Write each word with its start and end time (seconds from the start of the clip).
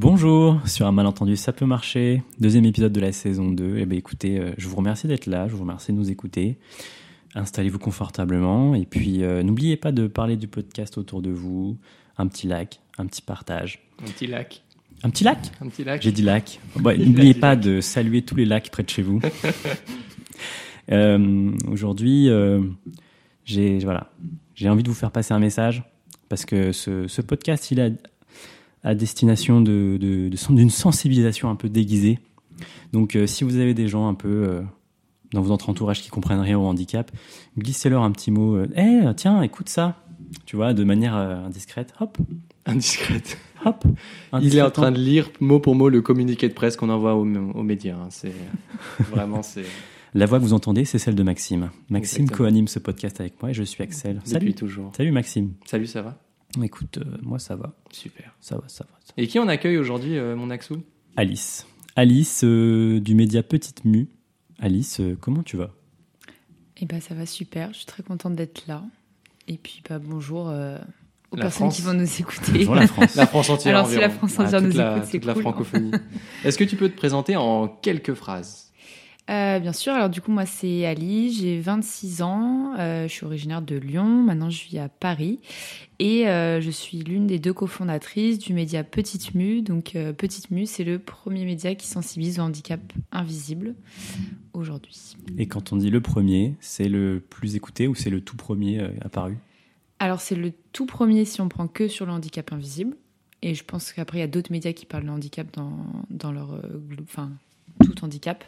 Bonjour, 0.00 0.58
sur 0.66 0.86
un 0.86 0.92
malentendu, 0.92 1.36
ça 1.36 1.52
peut 1.52 1.66
marcher. 1.66 2.22
Deuxième 2.38 2.64
épisode 2.64 2.90
de 2.90 3.00
la 3.00 3.12
saison 3.12 3.50
2. 3.50 3.76
Eh 3.80 3.84
bien, 3.84 3.98
écoutez, 3.98 4.38
euh, 4.40 4.54
je 4.56 4.66
vous 4.66 4.76
remercie 4.76 5.06
d'être 5.06 5.26
là, 5.26 5.46
je 5.46 5.52
vous 5.52 5.60
remercie 5.60 5.92
de 5.92 5.98
nous 5.98 6.10
écouter. 6.10 6.56
Installez-vous 7.34 7.78
confortablement 7.78 8.74
et 8.74 8.86
puis 8.86 9.22
euh, 9.22 9.42
n'oubliez 9.42 9.76
pas 9.76 9.92
de 9.92 10.06
parler 10.06 10.38
du 10.38 10.48
podcast 10.48 10.96
autour 10.96 11.20
de 11.20 11.28
vous. 11.28 11.76
Un 12.16 12.28
petit 12.28 12.46
like, 12.46 12.80
un 12.96 13.04
petit 13.04 13.20
partage. 13.20 13.82
Un 14.02 14.06
petit 14.10 14.26
lac. 14.26 14.62
Un 15.02 15.10
petit 15.10 15.22
lac? 15.22 15.52
Un 15.60 15.68
petit 15.68 15.84
lac. 15.84 16.00
J'ai 16.00 16.12
dit 16.12 16.22
lac. 16.22 16.60
N'oubliez 16.76 17.34
pas 17.34 17.50
lac. 17.50 17.60
de 17.60 17.82
saluer 17.82 18.22
tous 18.22 18.36
les 18.36 18.46
lacs 18.46 18.70
près 18.70 18.82
de 18.82 18.88
chez 18.90 19.02
vous. 19.02 19.20
Euh, 20.90 21.52
Aujourd'hui, 21.70 22.28
euh, 22.30 22.62
j'ai 23.44 23.78
voilà, 23.78 24.10
j'ai 24.56 24.68
envie 24.68 24.82
de 24.82 24.88
vous 24.88 24.94
faire 24.94 25.12
passer 25.12 25.32
un 25.32 25.38
message 25.38 25.84
parce 26.28 26.44
que 26.44 26.72
ce, 26.72 27.06
ce 27.06 27.22
podcast, 27.22 27.70
il 27.70 27.80
a 27.80 27.90
à 28.82 28.94
destination 28.94 29.60
de, 29.60 29.98
de- 30.00 30.28
de- 30.28 30.54
d'une 30.54 30.70
sensibilisation 30.70 31.50
un 31.50 31.56
peu 31.56 31.68
déguisée. 31.68 32.18
Donc, 32.92 33.14
euh, 33.16 33.26
si 33.26 33.44
vous 33.44 33.56
avez 33.56 33.74
des 33.74 33.88
gens 33.88 34.08
un 34.08 34.14
peu 34.14 34.28
euh, 34.28 34.62
dans 35.32 35.42
votre 35.42 35.68
entourage 35.70 36.02
qui 36.02 36.08
comprennent 36.10 36.40
rien 36.40 36.58
au 36.58 36.64
handicap, 36.66 37.10
glissez-leur 37.58 38.02
un 38.02 38.10
petit 38.10 38.30
mot. 38.30 38.56
euh, 38.56 38.66
Eh, 38.76 39.00
tiens, 39.16 39.42
écoute 39.42 39.68
ça. 39.68 39.96
Tu 40.46 40.56
vois, 40.56 40.74
de 40.74 40.84
manière 40.84 41.14
indiscrète. 41.14 41.92
Hop, 42.00 42.16
Indiscrète. 42.66 43.38
hop. 43.64 43.84
Il 44.40 44.56
est 44.56 44.62
en 44.62 44.70
train 44.70 44.92
de 44.92 44.98
lire 44.98 45.30
mot 45.40 45.58
pour 45.60 45.74
mot 45.74 45.88
le 45.88 46.02
communiqué 46.02 46.48
de 46.48 46.54
presse 46.54 46.76
qu'on 46.76 46.88
envoie 46.90 47.14
aux, 47.16 47.24
aux 47.26 47.62
médias. 47.62 47.96
hein. 47.96 48.08
C'est 48.10 48.32
vraiment 49.10 49.42
c'est 49.42 49.64
La 50.14 50.26
voix 50.26 50.38
que 50.38 50.44
vous 50.44 50.52
entendez, 50.52 50.84
c'est 50.84 50.98
celle 50.98 51.14
de 51.16 51.22
Maxime. 51.22 51.70
Maxime 51.88 52.28
co-anime 52.30 52.68
ce 52.68 52.78
podcast 52.78 53.20
avec 53.20 53.40
moi 53.42 53.50
et 53.50 53.54
je 53.54 53.62
suis 53.62 53.82
Axel. 53.82 54.16
depuis 54.16 54.30
Salut. 54.30 54.54
toujours. 54.54 54.92
Salut 54.96 55.10
Maxime. 55.10 55.52
Salut, 55.64 55.86
ça 55.86 56.02
va? 56.02 56.18
Écoute, 56.62 56.98
euh, 56.98 57.04
moi 57.22 57.38
ça 57.38 57.54
va. 57.56 57.72
Super. 57.92 58.34
Ça 58.40 58.56
va, 58.56 58.64
ça 58.68 58.84
va. 58.84 58.98
ça 59.04 59.14
va. 59.16 59.22
Et 59.22 59.26
qui 59.26 59.38
on 59.38 59.48
accueille 59.48 59.78
aujourd'hui, 59.78 60.18
euh, 60.18 60.34
mon 60.36 60.50
Axou? 60.50 60.82
Alice. 61.16 61.66
Alice 61.96 62.42
euh, 62.44 63.00
du 63.00 63.14
média 63.14 63.42
Petite 63.42 63.84
Mue. 63.84 64.08
Alice, 64.58 65.00
euh, 65.00 65.16
comment 65.20 65.42
tu 65.42 65.56
vas? 65.56 65.70
Eh 66.82 66.86
ben 66.86 67.00
ça 67.00 67.14
va 67.14 67.26
super, 67.26 67.72
je 67.72 67.78
suis 67.78 67.86
très 67.86 68.02
contente 68.02 68.34
d'être 68.34 68.66
là. 68.66 68.82
Et 69.48 69.56
puis 69.58 69.82
bah, 69.88 69.98
bonjour 69.98 70.48
euh, 70.48 70.78
aux 71.30 71.36
La 71.36 71.42
personnes 71.44 71.66
France. 71.66 71.76
qui 71.76 71.82
vont 71.82 71.94
nous 71.94 72.20
écouter. 72.20 72.52
Bonjour 72.52 72.74
la 72.74 72.86
France. 72.86 73.14
La 73.16 73.26
France 73.26 73.50
entière. 73.50 73.76
Alors, 73.76 73.88
si 73.90 73.98
la 73.98 74.10
France 74.10 74.34
Ah, 74.38 74.42
entière 74.44 74.60
toute 74.62 74.70
nous 74.72 74.76
la, 74.78 74.96
écoute, 74.96 75.08
c'est 75.10 75.18
toute 75.18 75.24
la 75.26 75.32
cool. 75.34 75.42
francophonie. 75.42 75.90
Est-ce 76.44 76.56
que 76.58 76.64
tu 76.64 76.76
peux 76.76 76.88
te 76.88 76.96
présenter 76.96 77.36
en 77.36 77.68
quelques 77.68 78.14
phrases? 78.14 78.69
Euh, 79.30 79.60
bien 79.60 79.72
sûr, 79.72 79.92
alors 79.92 80.10
du 80.10 80.20
coup 80.20 80.32
moi 80.32 80.44
c'est 80.44 80.84
Ali, 80.84 81.32
j'ai 81.32 81.60
26 81.60 82.22
ans, 82.22 82.74
euh, 82.78 83.06
je 83.06 83.12
suis 83.12 83.24
originaire 83.24 83.62
de 83.62 83.76
Lyon, 83.76 84.24
maintenant 84.24 84.50
je 84.50 84.64
vis 84.64 84.78
à 84.78 84.88
Paris 84.88 85.38
et 86.00 86.26
euh, 86.26 86.60
je 86.60 86.70
suis 86.70 86.98
l'une 86.98 87.28
des 87.28 87.38
deux 87.38 87.52
cofondatrices 87.52 88.40
du 88.40 88.54
média 88.54 88.82
Petite 88.82 89.36
Mue. 89.36 89.62
Donc 89.62 89.96
Petite 90.18 90.50
Mue 90.50 90.66
c'est 90.66 90.82
le 90.82 90.98
premier 90.98 91.44
média 91.44 91.76
qui 91.76 91.86
sensibilise 91.86 92.40
au 92.40 92.42
handicap 92.42 92.80
invisible 93.12 93.76
aujourd'hui. 94.52 95.14
Et 95.38 95.46
quand 95.46 95.72
on 95.72 95.76
dit 95.76 95.90
le 95.90 96.00
premier, 96.00 96.56
c'est 96.58 96.88
le 96.88 97.20
plus 97.20 97.54
écouté 97.54 97.86
ou 97.86 97.94
c'est 97.94 98.10
le 98.10 98.20
tout 98.20 98.36
premier 98.36 98.80
apparu? 99.00 99.36
Alors 100.00 100.20
c'est 100.20 100.34
le 100.34 100.52
tout 100.72 100.86
premier 100.86 101.24
si 101.24 101.40
on 101.40 101.48
prend 101.48 101.68
que 101.68 101.86
sur 101.86 102.04
le 102.04 102.10
handicap 102.10 102.52
invisible. 102.52 102.96
Et 103.42 103.54
je 103.54 103.64
pense 103.64 103.92
qu'après, 103.94 104.18
il 104.18 104.20
y 104.20 104.24
a 104.24 104.26
d'autres 104.26 104.52
médias 104.52 104.74
qui 104.74 104.84
parlent 104.84 105.06
de 105.06 105.10
handicap 105.10 105.46
dans, 105.54 105.72
dans 106.10 106.30
leur... 106.30 106.60
Enfin, 107.02 107.30
tout 107.80 108.04
handicap. 108.04 108.44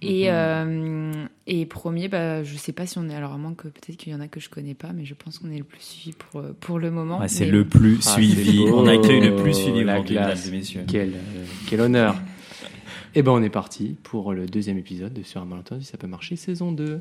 Et, 0.00 0.24
Mhm. 0.26 0.30
euh, 0.32 1.24
et 1.48 1.66
premier, 1.66 2.06
bah, 2.08 2.44
je 2.44 2.56
sais 2.56 2.72
pas 2.72 2.86
si 2.86 2.98
on 2.98 3.08
est... 3.08 3.14
Alors 3.14 3.32
à 3.32 3.38
moins 3.38 3.54
que 3.54 3.66
peut-être 3.68 3.96
qu'il 3.96 4.12
y 4.12 4.14
en 4.14 4.20
a 4.20 4.28
que 4.28 4.38
je 4.38 4.48
connais 4.48 4.74
pas, 4.74 4.92
mais 4.94 5.04
je 5.04 5.14
pense 5.14 5.38
qu'on 5.38 5.50
est 5.50 5.58
le 5.58 5.64
plus 5.64 5.80
suivi 5.80 6.12
pour, 6.16 6.40
euh, 6.40 6.56
pour 6.60 6.78
le 6.78 6.90
moment. 6.92 7.18
Ouais, 7.18 7.26
C'est 7.28 7.46
Mais- 7.46 7.50
le 7.50 7.64
plus 7.64 7.98
Ah, 8.06 8.12
suivi. 8.12 8.60
On 8.72 8.86
accueille 8.86 9.20
le 9.20 9.34
plus 9.36 9.54
suivi 9.54 9.82
La 9.82 9.94
aujourd'hui, 9.94 10.14
classe. 10.16 10.38
mesdames 10.44 10.54
et 10.54 10.58
messieurs. 10.58 10.84
quel, 10.86 11.08
euh, 11.14 11.44
quel 11.68 11.80
honneur 11.80 12.14
Eh 13.14 13.22
ben 13.22 13.32
on 13.32 13.42
est 13.42 13.48
parti 13.50 13.96
pour 14.04 14.32
le 14.34 14.46
deuxième 14.46 14.78
épisode 14.78 15.12
de 15.14 15.22
Sur 15.24 15.40
un 15.40 15.46
malentendu, 15.46 15.82
ça 15.84 15.96
peut 15.98 16.06
marcher, 16.06 16.36
saison 16.36 16.70
2. 16.72 17.00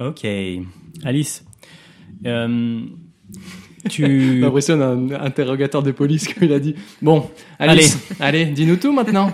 Ok. 0.00 0.26
Alice, 1.04 1.44
euh, 2.26 2.80
J'ai 3.84 3.88
tu... 3.90 4.40
l'impression 4.40 4.76
d'un 4.76 5.10
interrogateur 5.20 5.82
de 5.82 5.90
police 5.92 6.28
comme 6.32 6.44
il 6.44 6.52
a 6.52 6.58
dit. 6.60 6.74
Bon, 7.00 7.30
Alice, 7.58 7.98
allez, 8.20 8.44
dis-nous 8.46 8.76
tout 8.76 8.92
maintenant. 8.92 9.30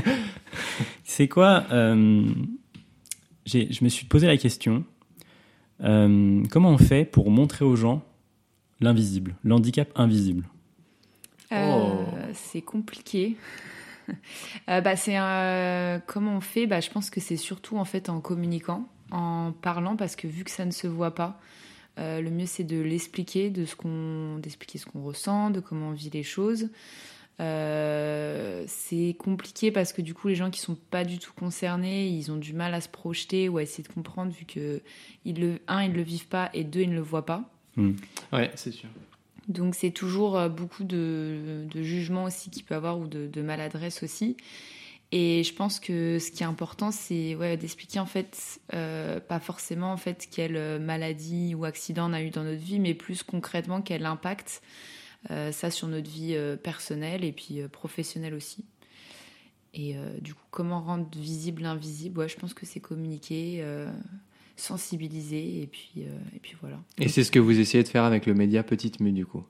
C'est 1.04 1.28
quoi 1.28 1.64
euh, 1.72 2.24
j'ai- 3.46 3.72
Je 3.72 3.84
me 3.84 3.88
suis 3.88 4.06
posé 4.06 4.26
la 4.26 4.36
question 4.36 4.84
euh, 5.82 6.42
comment 6.50 6.70
on 6.70 6.78
fait 6.78 7.04
pour 7.04 7.30
montrer 7.30 7.64
aux 7.64 7.76
gens 7.76 8.02
l'invisible, 8.80 9.36
l'handicap 9.44 9.88
invisible? 9.96 10.44
Euh, 11.52 11.70
Oh. 11.76 12.04
C'est 12.32 12.62
compliqué. 12.62 13.36
Euh, 14.68 14.80
bah, 14.80 14.96
c'est 14.96 15.14
un- 15.16 16.00
comment 16.06 16.36
on 16.36 16.40
fait? 16.40 16.66
Bah, 16.66 16.80
Je 16.80 16.90
pense 16.90 17.10
que 17.10 17.20
c'est 17.20 17.36
surtout 17.36 17.76
en 17.76 17.84
fait 17.84 18.08
en 18.08 18.20
communiquant, 18.20 18.88
en 19.10 19.52
parlant, 19.52 19.96
parce 19.96 20.16
que 20.16 20.26
vu 20.26 20.44
que 20.44 20.50
ça 20.50 20.64
ne 20.64 20.70
se 20.70 20.86
voit 20.86 21.14
pas, 21.14 21.40
euh, 21.98 22.20
le 22.20 22.30
mieux 22.30 22.46
c'est 22.46 22.64
de 22.64 22.80
l'expliquer, 22.80 23.50
de 23.50 23.64
ce 23.64 23.76
qu'on, 23.76 24.38
d'expliquer 24.38 24.78
ce 24.78 24.86
qu'on 24.86 25.02
ressent, 25.02 25.50
de 25.50 25.60
comment 25.60 25.88
on 25.88 25.92
vit 25.92 26.10
les 26.10 26.22
choses. 26.22 26.68
Euh, 27.40 28.64
c'est 28.68 29.16
compliqué 29.18 29.72
parce 29.72 29.92
que 29.92 30.02
du 30.02 30.14
coup 30.14 30.28
les 30.28 30.36
gens 30.36 30.50
qui 30.50 30.60
sont 30.60 30.76
pas 30.76 31.04
du 31.04 31.18
tout 31.18 31.32
concernés, 31.32 32.08
ils 32.08 32.30
ont 32.30 32.36
du 32.36 32.52
mal 32.52 32.74
à 32.74 32.80
se 32.80 32.88
projeter 32.88 33.48
ou 33.48 33.58
à 33.58 33.62
essayer 33.62 33.82
de 33.82 33.92
comprendre 33.92 34.32
vu 34.32 34.44
que 34.44 34.82
ils 35.24 35.40
le, 35.40 35.58
un 35.66 35.82
ils 35.82 35.92
le 35.92 36.02
vivent 36.02 36.28
pas 36.28 36.50
et 36.54 36.62
deux 36.62 36.82
ils 36.82 36.90
ne 36.90 36.94
le 36.94 37.00
voient 37.00 37.26
pas. 37.26 37.50
Ouais, 38.32 38.52
c'est 38.54 38.70
sûr. 38.70 38.88
Donc 39.48 39.74
c'est 39.74 39.90
toujours 39.90 40.38
euh, 40.38 40.48
beaucoup 40.48 40.84
de, 40.84 41.66
de 41.68 41.82
jugement 41.82 42.24
aussi 42.24 42.50
qu'il 42.50 42.64
peut 42.64 42.74
avoir 42.76 42.98
ou 42.98 43.08
de, 43.08 43.26
de 43.26 43.42
maladresse 43.42 44.02
aussi. 44.02 44.36
Et 45.16 45.44
je 45.44 45.54
pense 45.54 45.78
que 45.78 46.18
ce 46.18 46.32
qui 46.32 46.42
est 46.42 46.46
important, 46.46 46.90
c'est 46.90 47.36
d'expliquer 47.56 48.00
en 48.00 48.04
fait, 48.04 48.60
euh, 48.74 49.20
pas 49.20 49.38
forcément 49.38 49.92
en 49.92 49.96
fait 49.96 50.26
quelle 50.28 50.56
euh, 50.56 50.80
maladie 50.80 51.54
ou 51.54 51.64
accident 51.64 52.10
on 52.10 52.12
a 52.12 52.20
eu 52.20 52.30
dans 52.30 52.42
notre 52.42 52.60
vie, 52.60 52.80
mais 52.80 52.94
plus 52.94 53.22
concrètement 53.22 53.80
quel 53.80 54.06
impact 54.06 54.60
euh, 55.30 55.52
ça 55.52 55.70
sur 55.70 55.86
notre 55.86 56.10
vie 56.10 56.34
euh, 56.34 56.56
personnelle 56.56 57.22
et 57.22 57.30
puis 57.30 57.60
professionnelle 57.70 58.34
aussi. 58.34 58.64
Et 59.72 59.96
du 60.20 60.34
coup, 60.34 60.44
comment 60.52 60.80
rendre 60.80 61.08
visible 61.16 61.62
l'invisible 61.62 62.28
je 62.28 62.36
pense 62.36 62.54
que 62.54 62.64
c'est 62.64 62.78
communiquer, 62.78 63.64
sensibiliser 64.54 65.62
et 65.62 65.66
puis 65.66 65.90
et 65.96 66.38
puis 66.40 66.54
voilà. 66.60 66.78
Et 67.00 67.08
c'est 67.08 67.24
ce 67.24 67.32
que 67.32 67.40
vous 67.40 67.58
essayez 67.58 67.82
de 67.82 67.88
faire 67.88 68.04
avec 68.04 68.26
le 68.26 68.34
média 68.34 68.62
Petite 68.62 69.00
Mue 69.00 69.10
du 69.10 69.26
coup? 69.26 69.44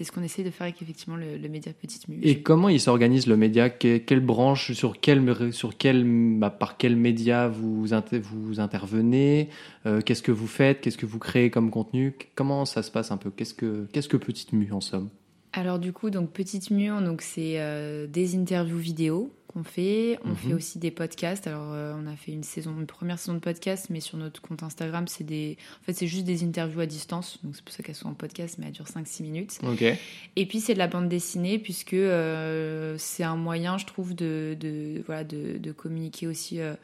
C'est 0.00 0.04
ce 0.04 0.12
qu'on 0.12 0.22
essaie 0.22 0.42
de 0.42 0.48
faire 0.50 0.62
avec 0.66 0.80
effectivement 0.80 1.16
le, 1.16 1.36
le 1.36 1.48
média 1.50 1.70
Petite 1.74 2.08
Mue. 2.08 2.20
Et 2.22 2.40
comment 2.40 2.70
il 2.70 2.80
s'organise 2.80 3.26
le 3.26 3.36
média? 3.36 3.68
Que- 3.68 3.98
Quelle 3.98 4.20
branche 4.20 4.72
Sur 4.72 4.98
quel, 4.98 5.52
sur 5.52 5.76
quel, 5.76 6.04
bah, 6.38 6.48
par 6.48 6.78
quel 6.78 6.96
média 6.96 7.48
vous, 7.48 7.92
inter- 7.92 8.18
vous 8.20 8.60
intervenez? 8.60 9.50
Euh, 9.84 10.00
Qu'est-ce 10.00 10.22
que 10.22 10.32
vous 10.32 10.46
faites? 10.46 10.80
Qu'est-ce 10.80 10.96
que 10.96 11.04
vous 11.04 11.18
créez 11.18 11.50
comme 11.50 11.70
contenu? 11.70 12.14
Comment 12.34 12.64
ça 12.64 12.82
se 12.82 12.90
passe 12.90 13.10
un 13.10 13.18
peu? 13.18 13.30
Qu'est-ce 13.30 13.52
que 13.52 13.86
qu'est-ce 13.92 14.08
que 14.08 14.16
Petite 14.16 14.54
Mue 14.54 14.72
en 14.72 14.80
somme? 14.80 15.10
Alors 15.52 15.78
du 15.78 15.92
coup, 15.92 16.08
donc 16.08 16.30
Petite 16.30 16.70
Mue, 16.70 16.88
donc 17.04 17.20
c'est 17.20 17.60
euh, 17.60 18.06
des 18.06 18.36
interviews 18.36 18.78
vidéo 18.78 19.30
qu'on 19.52 19.64
fait. 19.64 20.18
On 20.24 20.28
Mhm. 20.30 20.36
fait 20.36 20.54
aussi 20.54 20.78
des 20.78 20.90
podcasts. 20.90 21.46
Alors 21.46 21.72
euh, 21.72 21.92
on 21.96 22.06
a 22.06 22.14
fait 22.16 22.32
une 22.32 22.42
saison, 22.44 22.74
une 22.78 22.86
première 22.86 23.18
saison 23.18 23.34
de 23.34 23.38
podcast, 23.40 23.86
mais 23.90 24.00
sur 24.00 24.16
notre 24.18 24.40
compte 24.40 24.62
Instagram, 24.62 25.08
c'est 25.08 25.24
des, 25.24 25.56
en 25.80 25.84
fait 25.84 25.92
c'est 25.92 26.06
juste 26.06 26.24
des 26.24 26.44
interviews 26.44 26.80
à 26.80 26.86
distance. 26.86 27.38
Donc 27.42 27.56
c'est 27.56 27.64
pour 27.64 27.74
ça 27.74 27.82
qu'elles 27.82 27.94
sont 27.94 28.08
en 28.08 28.14
podcast, 28.14 28.56
mais 28.58 28.66
elles 28.66 28.72
durent 28.72 28.88
5-6 28.88 29.22
minutes. 29.22 29.58
Ok. 29.62 29.82
Et 29.82 30.46
puis 30.46 30.60
c'est 30.60 30.74
de 30.74 30.78
la 30.78 30.86
bande 30.86 31.08
dessinée 31.08 31.58
puisque 31.58 31.94
euh, 31.94 32.96
c'est 32.98 33.24
un 33.24 33.36
moyen, 33.36 33.76
je 33.78 33.86
trouve, 33.86 34.14
de, 34.14 34.56
de 34.58 35.02
voilà 35.06 35.24
de, 35.24 35.58
de 35.58 35.72
communiquer 35.72 36.26
aussi 36.26 36.60
euh, 36.60 36.74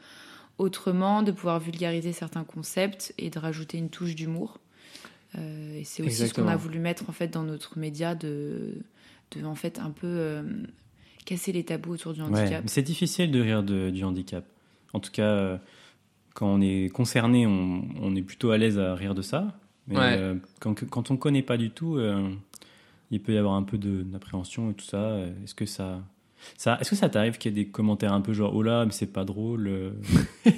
autrement, 0.57 1.23
de 1.23 1.31
pouvoir 1.31 1.59
vulgariser 1.59 2.13
certains 2.13 2.43
concepts 2.43 3.13
et 3.17 3.29
de 3.29 3.39
rajouter 3.39 3.77
une 3.77 3.89
touche 3.89 4.15
d'humour. 4.15 4.59
Et 5.37 5.83
c'est 5.83 6.01
aussi 6.01 6.27
ce 6.27 6.33
qu'on 6.33 6.47
a 6.47 6.55
voulu 6.55 6.79
mettre 6.79 7.07
en 7.09 7.13
fait 7.13 7.27
dans 7.27 7.43
notre 7.43 7.77
média 7.77 8.15
de, 8.15 8.73
de 9.31 9.43
en 9.45 9.53
fait 9.53 9.77
un 9.77 9.91
peu 9.91 10.41
casser 11.27 11.51
les 11.51 11.63
tabous 11.63 11.93
autour 11.93 12.13
du 12.13 12.21
handicap. 12.21 12.63
c'est 12.67 12.81
difficile 12.81 13.29
de 13.31 13.39
rire 13.41 13.61
de- 13.63 13.89
du 13.89 14.03
handicap. 14.03 14.45
En 14.93 14.99
tout 14.99 15.11
cas, 15.11 15.23
euh, 15.23 15.57
quand 16.33 16.47
on 16.47 16.61
est 16.61 16.89
concerné, 16.93 17.45
on, 17.45 17.83
on 18.01 18.15
est 18.15 18.21
plutôt 18.21 18.51
à 18.51 18.57
l'aise 18.57 18.79
à 18.79 18.95
rire 18.95 19.13
de 19.13 19.21
ça. 19.21 19.59
Mais 19.87 19.97
Ouais. 19.97 20.15
euh, 20.17 20.35
quand, 20.59 20.73
quand 20.89 21.11
on 21.11 21.15
ne 21.15 21.19
connaît 21.19 21.41
pas 21.43 21.57
du 21.57 21.69
tout, 21.69 21.97
euh, 21.97 22.29
il 23.11 23.21
peut 23.21 23.33
y 23.33 23.37
avoir 23.37 23.55
un 23.55 23.63
peu 23.63 23.77
de- 23.77 24.03
d'appréhension 24.03 24.71
et 24.71 24.73
tout 24.73 24.85
ça. 24.85 25.17
Est-ce 25.43 25.53
que 25.55 25.65
ça, 25.65 26.01
ça, 26.57 26.77
est-ce 26.79 26.89
que 26.91 26.95
ça 26.95 27.09
t'arrive 27.09 27.37
qu'il 27.37 27.51
y 27.51 27.59
ait 27.59 27.63
des 27.65 27.69
commentaires 27.69 28.13
un 28.13 28.21
peu 28.21 28.33
genre 28.33 28.53
oh 28.55 28.63
là, 28.63 28.85
mais 28.85 28.91
c'est 28.91 29.11
pas 29.11 29.25
drôle 29.25 29.67
euh 29.67 29.91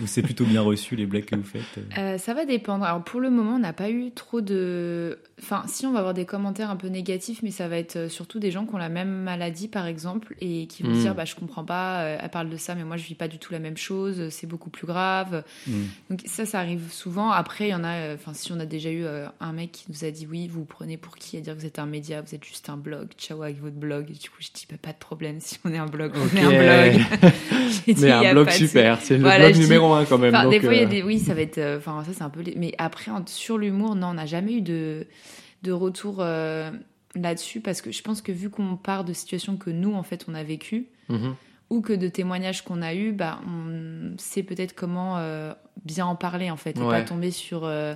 Ou 0.00 0.06
c'est 0.06 0.22
plutôt 0.22 0.44
bien 0.44 0.62
reçu 0.62 0.94
les 0.94 1.06
blagues 1.06 1.24
que 1.24 1.34
vous 1.36 1.42
faites 1.42 1.62
Euh, 1.98 2.18
ça 2.18 2.32
va 2.34 2.44
dépendre. 2.44 2.84
Alors 2.84 3.02
pour 3.02 3.18
le 3.20 3.30
moment, 3.30 3.56
on 3.56 3.58
n'a 3.58 3.72
pas 3.72 3.90
eu 3.90 4.12
trop 4.12 4.40
de. 4.40 5.18
Enfin, 5.40 5.64
si 5.66 5.86
on 5.86 5.92
va 5.92 5.98
avoir 5.98 6.14
des 6.14 6.24
commentaires 6.24 6.70
un 6.70 6.76
peu 6.76 6.86
négatifs, 6.88 7.42
mais 7.42 7.50
ça 7.50 7.66
va 7.68 7.78
être 7.78 7.96
euh, 7.96 8.08
surtout 8.08 8.38
des 8.38 8.50
gens 8.52 8.64
qui 8.64 8.74
ont 8.74 8.78
la 8.78 8.88
même 8.88 9.10
maladie, 9.10 9.66
par 9.68 9.86
exemple, 9.86 10.34
et 10.40 10.66
qui 10.68 10.82
vont 10.84 10.88
Mm. 10.90 11.00
dire, 11.00 11.14
bah 11.14 11.24
je 11.24 11.34
comprends 11.34 11.64
pas. 11.64 12.02
euh, 12.02 12.18
Elle 12.22 12.30
parle 12.30 12.48
de 12.48 12.56
ça, 12.56 12.74
mais 12.76 12.84
moi 12.84 12.96
je 12.96 13.04
vis 13.04 13.14
pas 13.16 13.28
du 13.28 13.38
tout 13.38 13.52
la 13.52 13.58
même 13.58 13.76
chose. 13.76 14.28
C'est 14.30 14.46
beaucoup 14.46 14.70
plus 14.70 14.86
grave. 14.86 15.42
Mm. 15.66 15.72
Donc 16.10 16.20
ça, 16.26 16.46
ça 16.46 16.60
arrive 16.60 16.90
souvent. 16.92 17.30
Après, 17.30 17.66
il 17.68 17.70
y 17.70 17.74
en 17.74 17.84
a. 17.84 17.94
euh, 17.96 18.14
Enfin, 18.14 18.34
si 18.34 18.52
on 18.52 18.60
a 18.60 18.66
déjà 18.66 18.90
eu 18.90 19.04
euh, 19.04 19.26
un 19.40 19.52
mec 19.52 19.72
qui 19.72 19.84
nous 19.88 20.04
a 20.04 20.10
dit, 20.12 20.26
oui, 20.30 20.46
vous 20.48 20.60
vous 20.60 20.64
prenez 20.64 20.96
pour 20.96 21.16
qui? 21.16 21.36
À 21.36 21.40
dire 21.40 21.54
que 21.54 21.60
vous 21.60 21.66
êtes 21.66 21.78
un 21.80 21.86
média, 21.86 22.20
vous 22.22 22.34
êtes 22.34 22.44
juste 22.44 22.68
un 22.70 22.76
blog. 22.76 23.08
Ciao 23.18 23.42
avec 23.42 23.60
votre 23.60 23.76
blog. 23.76 24.10
Et 24.10 24.14
du 24.14 24.30
coup, 24.30 24.36
je 24.40 24.48
dis, 24.54 24.66
bah, 24.70 24.76
pas 24.82 24.92
de 24.92 24.98
problème. 24.98 25.36
Si 25.40 25.58
on 25.64 25.72
est 25.72 25.78
un 25.78 25.86
blog, 25.86 26.12
on 26.14 26.36
est 26.36 26.40
un 26.40 26.90
blog. 26.92 27.02
Dit, 27.86 27.94
Mais 27.98 28.10
un 28.10 28.32
blog 28.32 28.46
de 28.46 28.52
super, 28.52 29.00
c'est 29.00 29.16
le 29.16 29.20
Voilà, 29.22 29.44
blog 29.46 29.52
dis- 29.54 29.60
numéro 29.60 29.92
un 29.94 30.04
quand 30.04 30.18
même. 30.18 30.34
Enfin, 30.34 30.48
des 30.48 30.60
fois, 30.60 30.74
il 30.74 30.80
y 30.80 30.84
a 30.84 30.86
euh, 30.86 30.90
des... 30.90 31.02
oui, 31.02 31.18
ça 31.18 31.34
va 31.34 31.40
être. 31.42 31.58
euh, 31.58 31.78
Enfin, 31.78 32.02
ça, 32.04 32.12
c'est 32.12 32.22
un 32.22 32.30
peu. 32.30 32.42
Mais 32.56 32.72
après, 32.78 33.10
sur 33.26 33.58
l'humour, 33.58 33.94
non, 33.94 34.08
on 34.08 34.14
n'a 34.14 34.26
jamais 34.26 34.54
eu 34.54 34.60
de, 34.62 35.06
de 35.62 35.72
retour 35.72 36.16
euh, 36.20 36.70
là-dessus 37.14 37.60
parce 37.60 37.82
que 37.82 37.90
je 37.92 38.02
pense 38.02 38.22
que 38.22 38.32
vu 38.32 38.50
qu'on 38.50 38.76
part 38.76 39.04
de 39.04 39.12
situations 39.12 39.56
que 39.56 39.70
nous, 39.70 39.94
en 39.94 40.02
fait, 40.02 40.24
on 40.28 40.34
a 40.34 40.42
vécues 40.42 40.86
mhm. 41.08 41.34
ou 41.70 41.80
que 41.80 41.92
de 41.92 42.08
témoignages 42.08 42.62
qu'on 42.62 42.82
a 42.82 42.94
eus, 42.94 43.12
bah, 43.12 43.40
on 43.46 44.14
sait 44.18 44.42
peut-être 44.42 44.74
comment 44.74 45.18
euh, 45.18 45.52
bien 45.84 46.06
en 46.06 46.16
parler, 46.16 46.50
en 46.50 46.56
fait, 46.56 46.76
et 46.76 46.80
Ouais. 46.80 46.88
pas 47.00 47.02
tomber 47.02 47.30
sur. 47.30 47.64
euh, 47.64 47.94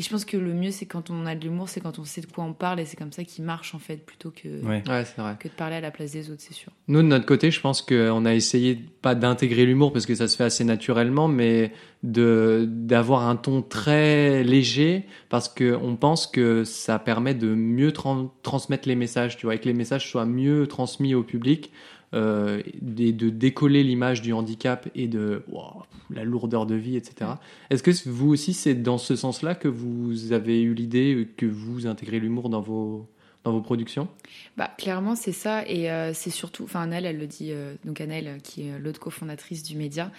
Et 0.00 0.02
je 0.02 0.08
pense 0.08 0.24
que 0.24 0.38
le 0.38 0.54
mieux, 0.54 0.70
c'est 0.70 0.86
quand 0.86 1.10
on 1.10 1.26
a 1.26 1.34
de 1.34 1.44
l'humour, 1.44 1.68
c'est 1.68 1.80
quand 1.82 1.98
on 1.98 2.06
sait 2.06 2.22
de 2.22 2.26
quoi 2.26 2.42
on 2.42 2.54
parle 2.54 2.80
et 2.80 2.86
c'est 2.86 2.96
comme 2.96 3.12
ça 3.12 3.22
qu'il 3.22 3.44
marche, 3.44 3.74
en 3.74 3.78
fait, 3.78 3.98
plutôt 3.98 4.30
que, 4.30 4.48
Ouais. 4.64 4.82
Ouais, 4.88 5.04
c'est 5.04 5.20
vrai. 5.20 5.36
que 5.38 5.46
de 5.48 5.52
parler 5.52 5.76
à 5.76 5.82
la 5.82 5.90
place 5.90 6.12
des 6.12 6.30
autres, 6.30 6.40
c'est 6.40 6.54
sûr. 6.54 6.72
Nous, 6.88 7.02
de 7.02 7.06
notre 7.06 7.26
côté, 7.26 7.50
je 7.50 7.60
pense 7.60 7.82
qu'on 7.82 8.24
a 8.24 8.32
essayé 8.34 8.76
pas 9.02 9.14
d'intégrer 9.14 9.66
l'humour 9.66 9.92
parce 9.92 10.06
que 10.06 10.14
ça 10.14 10.26
se 10.26 10.38
fait 10.38 10.44
assez 10.44 10.64
naturellement, 10.64 11.28
mais 11.28 11.74
de 12.02 12.66
d'avoir 12.66 13.28
un 13.28 13.36
ton 13.36 13.60
très 13.60 14.42
léger 14.42 15.04
parce 15.28 15.50
que 15.50 15.76
on 15.82 15.96
pense 15.96 16.26
que 16.26 16.64
ça 16.64 16.98
permet 16.98 17.34
de 17.34 17.48
mieux 17.54 17.92
tran- 17.92 18.30
transmettre 18.42 18.88
les 18.88 18.94
messages, 18.96 19.36
tu 19.36 19.44
vois, 19.44 19.56
et 19.56 19.58
que 19.58 19.66
les 19.66 19.74
messages 19.74 20.10
soient 20.10 20.24
mieux 20.24 20.66
transmis 20.66 21.14
au 21.14 21.22
public, 21.22 21.72
euh, 22.14 22.62
et 22.98 23.12
de 23.12 23.30
décoller 23.30 23.84
l'image 23.84 24.22
du 24.22 24.32
handicap 24.32 24.88
et 24.94 25.08
de 25.08 25.44
wow, 25.48 25.84
la 26.10 26.24
lourdeur 26.24 26.66
de 26.66 26.74
vie, 26.74 26.96
etc. 26.96 27.32
Est-ce 27.70 27.82
que 27.82 27.92
vous 28.08 28.30
aussi, 28.30 28.52
c'est 28.52 28.74
dans 28.74 28.98
ce 28.98 29.16
sens-là 29.16 29.54
que 29.54 29.68
vous 29.68 30.32
avez 30.32 30.60
eu 30.62 30.74
l'idée 30.74 31.28
que 31.36 31.46
vous 31.46 31.86
intégrez 31.86 32.18
l'humour 32.18 32.48
dans 32.48 32.60
vos 32.60 33.08
dans 33.44 33.52
vos 33.52 33.60
productions? 33.60 34.08
Bah, 34.56 34.70
clairement, 34.76 35.14
c'est 35.14 35.32
ça. 35.32 35.66
Et 35.66 35.90
euh, 35.90 36.12
c'est 36.12 36.30
surtout, 36.30 36.64
enfin, 36.64 36.82
Annelle, 36.82 37.06
elle 37.06 37.18
le 37.18 37.26
dit, 37.26 37.52
euh, 37.52 37.74
donc 37.84 38.00
Annelle, 38.00 38.26
euh, 38.26 38.38
qui 38.38 38.68
est 38.68 38.78
l'autre 38.78 39.00
cofondatrice 39.00 39.62
du 39.62 39.76
média, 39.76 40.10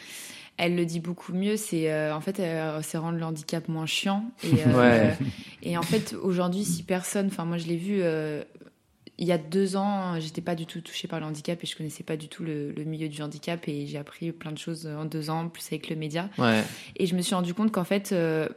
elle 0.58 0.76
le 0.76 0.86
dit 0.86 1.00
beaucoup 1.00 1.34
mieux. 1.34 1.58
C'est 1.58 1.92
euh, 1.92 2.16
en 2.16 2.22
fait, 2.22 2.40
euh, 2.40 2.80
c'est 2.82 2.98
rendre 2.98 3.18
le 3.18 3.24
handicap 3.24 3.68
moins 3.68 3.86
chiant. 3.86 4.26
Et, 4.44 4.64
euh, 4.66 4.74
Ouais. 4.78 5.18
et 5.62 5.78
en 5.78 5.82
fait, 5.84 6.16
aujourd'hui, 6.22 6.64
si 6.64 6.84
personne, 6.84 7.28
enfin, 7.28 7.46
moi, 7.46 7.58
je 7.58 7.68
l'ai 7.68 7.78
vu. 7.78 8.02
Il 9.22 9.28
y 9.28 9.32
a 9.32 9.38
deux 9.38 9.78
ans, 9.78 10.20
j'étais 10.20 10.42
pas 10.42 10.56
du 10.56 10.66
tout 10.66 10.82
touchée 10.82 11.08
par 11.08 11.20
le 11.20 11.28
handicap 11.28 11.64
et 11.64 11.68
je 11.68 11.78
connaissais 11.78 12.04
pas 12.04 12.18
du 12.18 12.28
tout 12.28 12.44
le, 12.44 12.72
le 12.72 12.84
milieu 12.84 13.08
du 13.08 13.22
handicap 13.22 13.68
et 13.68 13.86
j'ai 13.86 14.00
appris 14.00 14.32
plein 14.32 14.52
de 14.52 14.58
choses 14.58 14.88
en 14.88 15.06
deux 15.06 15.30
ans, 15.30 15.48
plus 15.48 15.66
avec 15.68 15.90
le 15.90 15.96
média. 15.96 16.30
Ouais. 16.40 16.64
Et 16.98 17.06
je 17.06 17.16
me 17.16 17.22
suis 17.22 17.36
rendu 17.36 17.54
compte 17.54 17.72
qu'en 17.72 17.84
fait, 17.84 18.14
euh, 18.14 18.50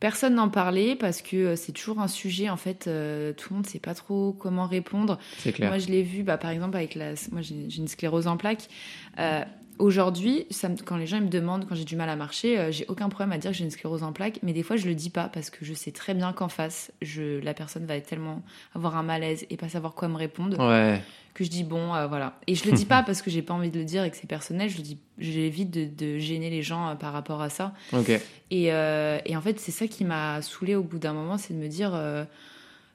personne 0.00 0.34
n'en 0.34 0.48
parlait 0.48 0.96
parce 0.96 1.20
que 1.20 1.36
euh, 1.36 1.56
c'est 1.56 1.72
toujours 1.72 2.00
un 2.00 2.08
sujet. 2.08 2.48
En 2.48 2.56
fait, 2.56 2.86
euh, 2.86 3.32
tout 3.34 3.50
le 3.50 3.56
monde 3.56 3.66
ne 3.66 3.70
sait 3.70 3.78
pas 3.78 3.94
trop 3.94 4.32
comment 4.32 4.66
répondre. 4.66 5.18
C'est 5.38 5.52
clair. 5.52 5.68
Moi, 5.68 5.78
je 5.78 5.88
l'ai 5.88 6.02
vu, 6.02 6.22
bah, 6.22 6.38
par 6.38 6.50
exemple, 6.50 6.76
avec 6.76 6.94
la. 6.94 7.10
Moi, 7.30 7.42
j'ai 7.42 7.68
j'ai 7.68 7.78
une 7.78 7.88
sclérose 7.88 8.26
en 8.26 8.36
plaques. 8.38 8.68
Euh, 9.18 9.44
Aujourd'hui, 9.80 10.46
quand 10.84 10.96
les 10.96 11.06
gens 11.06 11.16
ils 11.16 11.24
me 11.24 11.28
demandent, 11.28 11.66
quand 11.68 11.74
j'ai 11.74 11.84
du 11.84 11.96
mal 11.96 12.08
à 12.08 12.16
marcher, 12.16 12.58
euh, 12.58 12.70
j'ai 12.70 12.84
aucun 12.88 13.08
problème 13.08 13.32
à 13.32 13.38
dire 13.38 13.50
que 13.50 13.56
j'ai 13.56 13.64
une 13.64 13.70
sclérose 13.70 14.02
en 14.02 14.12
plaques, 14.12 14.38
mais 14.42 14.52
des 14.52 14.62
fois 14.62 14.76
je 14.76 14.86
le 14.86 14.94
dis 14.94 15.10
pas 15.10 15.28
parce 15.32 15.50
que 15.50 15.64
je 15.64 15.72
sais 15.74 15.90
très 15.90 16.14
bien 16.14 16.32
qu'en 16.32 16.48
face, 16.48 16.92
je, 17.02 17.40
la 17.40 17.54
personne 17.54 17.86
va 17.86 17.98
tellement 18.00 18.42
avoir 18.74 18.96
un 18.96 19.02
malaise 19.02 19.46
et 19.50 19.56
pas 19.56 19.68
savoir 19.68 19.94
quoi 19.94 20.08
me 20.08 20.16
répondre 20.16 20.58
Ouais. 20.58 21.00
que 21.34 21.44
je 21.44 21.50
dis 21.50 21.64
bon, 21.64 21.94
euh, 21.94 22.06
voilà. 22.06 22.38
Et 22.46 22.54
je 22.54 22.66
le 22.66 22.72
dis 22.72 22.84
pas 22.84 23.02
parce 23.06 23.22
que 23.22 23.30
j'ai 23.30 23.42
pas 23.42 23.54
envie 23.54 23.70
de 23.70 23.78
le 23.78 23.84
dire 23.84 24.04
et 24.04 24.10
que 24.10 24.16
c'est 24.16 24.28
personnel, 24.28 24.68
je 24.68 24.76
le 24.76 24.82
dis, 24.82 24.98
j'évite 25.18 25.70
de, 25.70 25.86
de 25.86 26.18
gêner 26.18 26.50
les 26.50 26.62
gens 26.62 26.88
euh, 26.90 26.94
par 26.94 27.12
rapport 27.12 27.40
à 27.40 27.48
ça. 27.48 27.72
Et, 28.50 28.72
euh, 28.72 29.18
et 29.24 29.36
en 29.36 29.40
fait, 29.40 29.58
c'est 29.58 29.72
ça 29.72 29.86
qui 29.86 30.04
m'a 30.04 30.42
saoulée 30.42 30.74
au 30.74 30.82
bout 30.82 30.98
d'un 30.98 31.12
moment, 31.14 31.38
c'est 31.38 31.54
de 31.54 31.58
me 31.58 31.68
dire, 31.68 31.92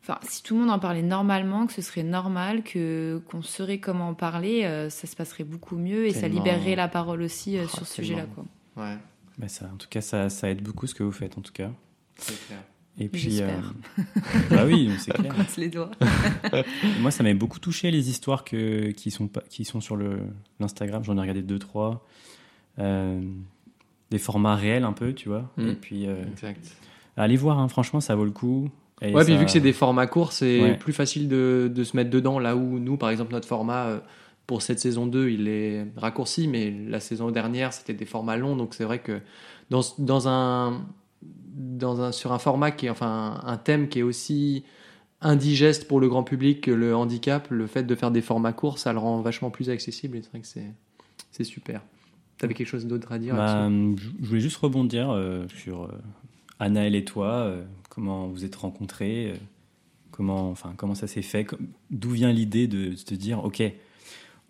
enfin, 0.08 0.20
si 0.28 0.44
tout 0.44 0.54
le 0.54 0.62
monde 0.62 0.70
en 0.70 0.80
parlait 0.80 1.02
normalement, 1.02 1.66
que 1.68 1.74
ce 1.74 1.82
serait 1.82 2.04
normal, 2.04 2.64
que 2.64 3.22
qu'on 3.30 3.42
saurait 3.42 3.80
comment 3.80 4.10
en 4.10 4.14
parler, 4.14 4.64
euh, 4.64 4.90
ça 4.90 5.08
se 5.08 5.16
passerait 5.16 5.44
beaucoup 5.44 5.76
mieux 5.78 6.06
et 6.06 6.14
ça 6.14 6.28
libérerait 6.28 6.76
la 6.76 6.88
parole 6.88 7.22
aussi 7.22 7.58
euh, 7.58 7.64
Oh, 7.66 7.78
sur 7.78 7.88
ce 7.88 7.96
sujet-là, 7.96 8.26
quoi. 8.34 8.46
Ouais. 8.78 8.98
Bah, 9.38 9.48
ça, 9.48 9.70
en 9.74 9.78
tout 9.78 9.88
cas, 9.90 10.02
ça, 10.02 10.30
ça 10.30 10.50
aide 10.50 10.62
beaucoup 10.62 10.88
ce 10.88 10.94
que 10.96 11.04
vous 11.04 11.12
faites, 11.12 11.38
en 11.38 11.42
tout 11.42 11.52
cas. 11.54 11.72
C'est 12.18 12.40
clair. 12.48 12.60
Et 12.98 13.10
puis, 13.10 13.20
J'espère. 13.32 13.74
bah 14.50 14.64
oui, 14.66 14.90
c'est 15.00 15.12
clair. 15.12 15.26
On 15.32 15.34
croise 15.34 15.58
les 15.58 15.68
doigts. 15.68 15.92
Moi, 17.02 17.12
ça 17.12 17.24
m'avait 17.24 17.36
beaucoup 17.36 17.60
touché 17.60 17.92
les 17.92 18.10
histoires 18.10 18.46
que, 18.46 18.92
qui 18.92 19.12
sont 19.12 19.30
qui 19.50 19.66
sont 19.66 19.82
sur 19.82 19.98
le 19.98 20.20
l'Instagram. 20.62 21.04
J'en 21.04 21.18
ai 21.18 21.20
regardé 21.22 21.42
deux, 21.42 21.60
trois. 21.60 22.06
Euh, 22.80 23.22
des 24.12 24.18
formats 24.18 24.56
réels 24.56 24.86
un 24.86 24.94
peu, 24.94 25.14
tu 25.14 25.28
vois. 25.28 25.52
Mm. 25.58 25.68
Et 25.68 25.74
puis, 25.74 26.08
euh, 26.08 26.24
Exact. 26.32 26.66
allez 27.18 27.36
voir. 27.36 27.60
hein, 27.60 27.68
franchement, 27.68 28.00
ça 28.00 28.16
vaut 28.16 28.24
le 28.24 28.32
coup. 28.32 28.70
Et 29.02 29.14
Ouais, 29.14 29.26
puis 29.26 29.36
vu 29.36 29.46
que 29.46 29.52
c'est 29.52 29.60
des 29.60 29.74
formats 29.74 30.08
courts, 30.08 30.32
c'est 30.32 30.62
Ouais. 30.62 30.78
plus 30.78 30.94
facile 30.94 31.28
de, 31.28 31.70
de 31.74 31.84
se 31.84 31.96
mettre 31.98 32.10
dedans. 32.10 32.40
Là 32.40 32.56
où 32.56 32.80
nous, 32.80 32.98
par 32.98 33.10
exemple, 33.10 33.34
notre 33.34 33.48
format 33.48 33.88
euh, 33.88 34.00
pour 34.48 34.62
cette 34.62 34.80
saison 34.80 35.06
2, 35.08 35.30
il 35.30 35.48
est 35.48 35.86
raccourci, 35.98 36.48
mais 36.48 36.74
la 36.88 37.00
saison 37.00 37.32
dernière, 37.32 37.74
c'était 37.74 37.94
des 37.94 38.06
formats 38.06 38.38
longs. 38.38 38.56
Donc 38.56 38.74
c'est 38.74 38.86
vrai 38.86 39.00
que 39.00 39.20
dans, 39.70 39.82
dans 40.00 40.28
un, 40.30 40.86
dans 41.22 42.02
un, 42.02 42.12
sur 42.12 42.32
un 42.32 42.40
format 42.40 42.72
qui 42.72 42.86
est, 42.86 42.90
enfin, 42.90 43.42
un 43.44 43.58
thème 43.58 43.90
qui 43.90 44.00
est 44.00 44.04
aussi 44.04 44.64
indigeste 45.22 45.88
pour 45.88 46.00
le 46.00 46.08
grand 46.08 46.24
public 46.24 46.62
que 46.62 46.72
le 46.72 46.96
handicap, 46.96 47.48
le 47.50 47.68
fait 47.68 47.84
de 47.84 47.96
faire 47.96 48.12
des 48.12 48.22
formats 48.22 48.54
courts, 48.54 48.78
ça 48.78 48.94
le 48.94 49.00
rend 49.00 49.22
vachement 49.22 49.50
plus 49.50 49.70
accessible. 49.70 50.18
Et 50.18 50.22
c'est 50.22 50.30
vrai 50.30 50.40
que 50.42 50.48
c'est, 51.32 51.44
super. 51.44 51.82
T'avais 52.38 52.54
quelque 52.54 52.68
chose 52.68 52.86
d'autre 52.86 53.12
à 53.12 53.18
dire 53.18 53.36
Bah, 53.36 53.68
je 53.70 54.28
voulais 54.28 54.42
juste 54.42 54.58
rebondir 54.58 55.10
euh, 55.10 55.46
sur 55.48 55.84
euh, 55.84 55.88
Anaël 56.60 56.96
et 56.96 57.06
toi, 57.06 57.28
euh, 57.34 57.64
comment 57.96 58.28
vous 58.28 58.44
êtes 58.44 58.56
rencontrés, 58.58 59.32
euh, 59.32 59.36
comment, 60.12 60.52
enfin, 60.52 60.74
comment 60.76 60.96
ça 60.96 61.08
s'est 61.08 61.22
fait, 61.22 61.48
d'où 61.90 62.12
vient 62.12 62.32
l'idée 62.32 62.68
de 62.68 62.94
se 62.96 63.16
dire, 63.16 63.44
ok, 63.44 63.64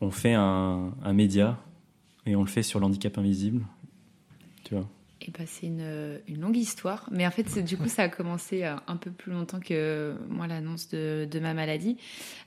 on 0.02 0.10
fait 0.10 0.34
un, 0.34 0.92
média 1.14 1.60
et 2.26 2.36
on 2.36 2.42
le 2.42 2.50
fait 2.50 2.64
sur 2.64 2.80
l'handicap 2.80 3.18
invisible, 3.20 3.64
tu 4.64 4.74
vois. 4.74 4.88
Et 5.22 5.32
bah, 5.32 5.46
c'est 5.46 5.68
une, 5.68 6.20
longue 6.40 6.58
histoire. 6.58 7.08
Mais 7.12 7.26
en 7.26 7.32
fait, 7.32 7.64
du 7.64 7.78
coup, 7.78 7.88
ça 7.88 8.04
a 8.04 8.10
commencé 8.10 8.64
euh, 8.64 8.76
un 8.88 8.98
peu 8.98 9.12
plus 9.12 9.32
longtemps 9.32 9.60
que 9.60 10.16
moi, 10.30 10.48
l'annonce 10.48 10.90
de, 10.90 11.40
ma 11.40 11.54
maladie. 11.54 11.98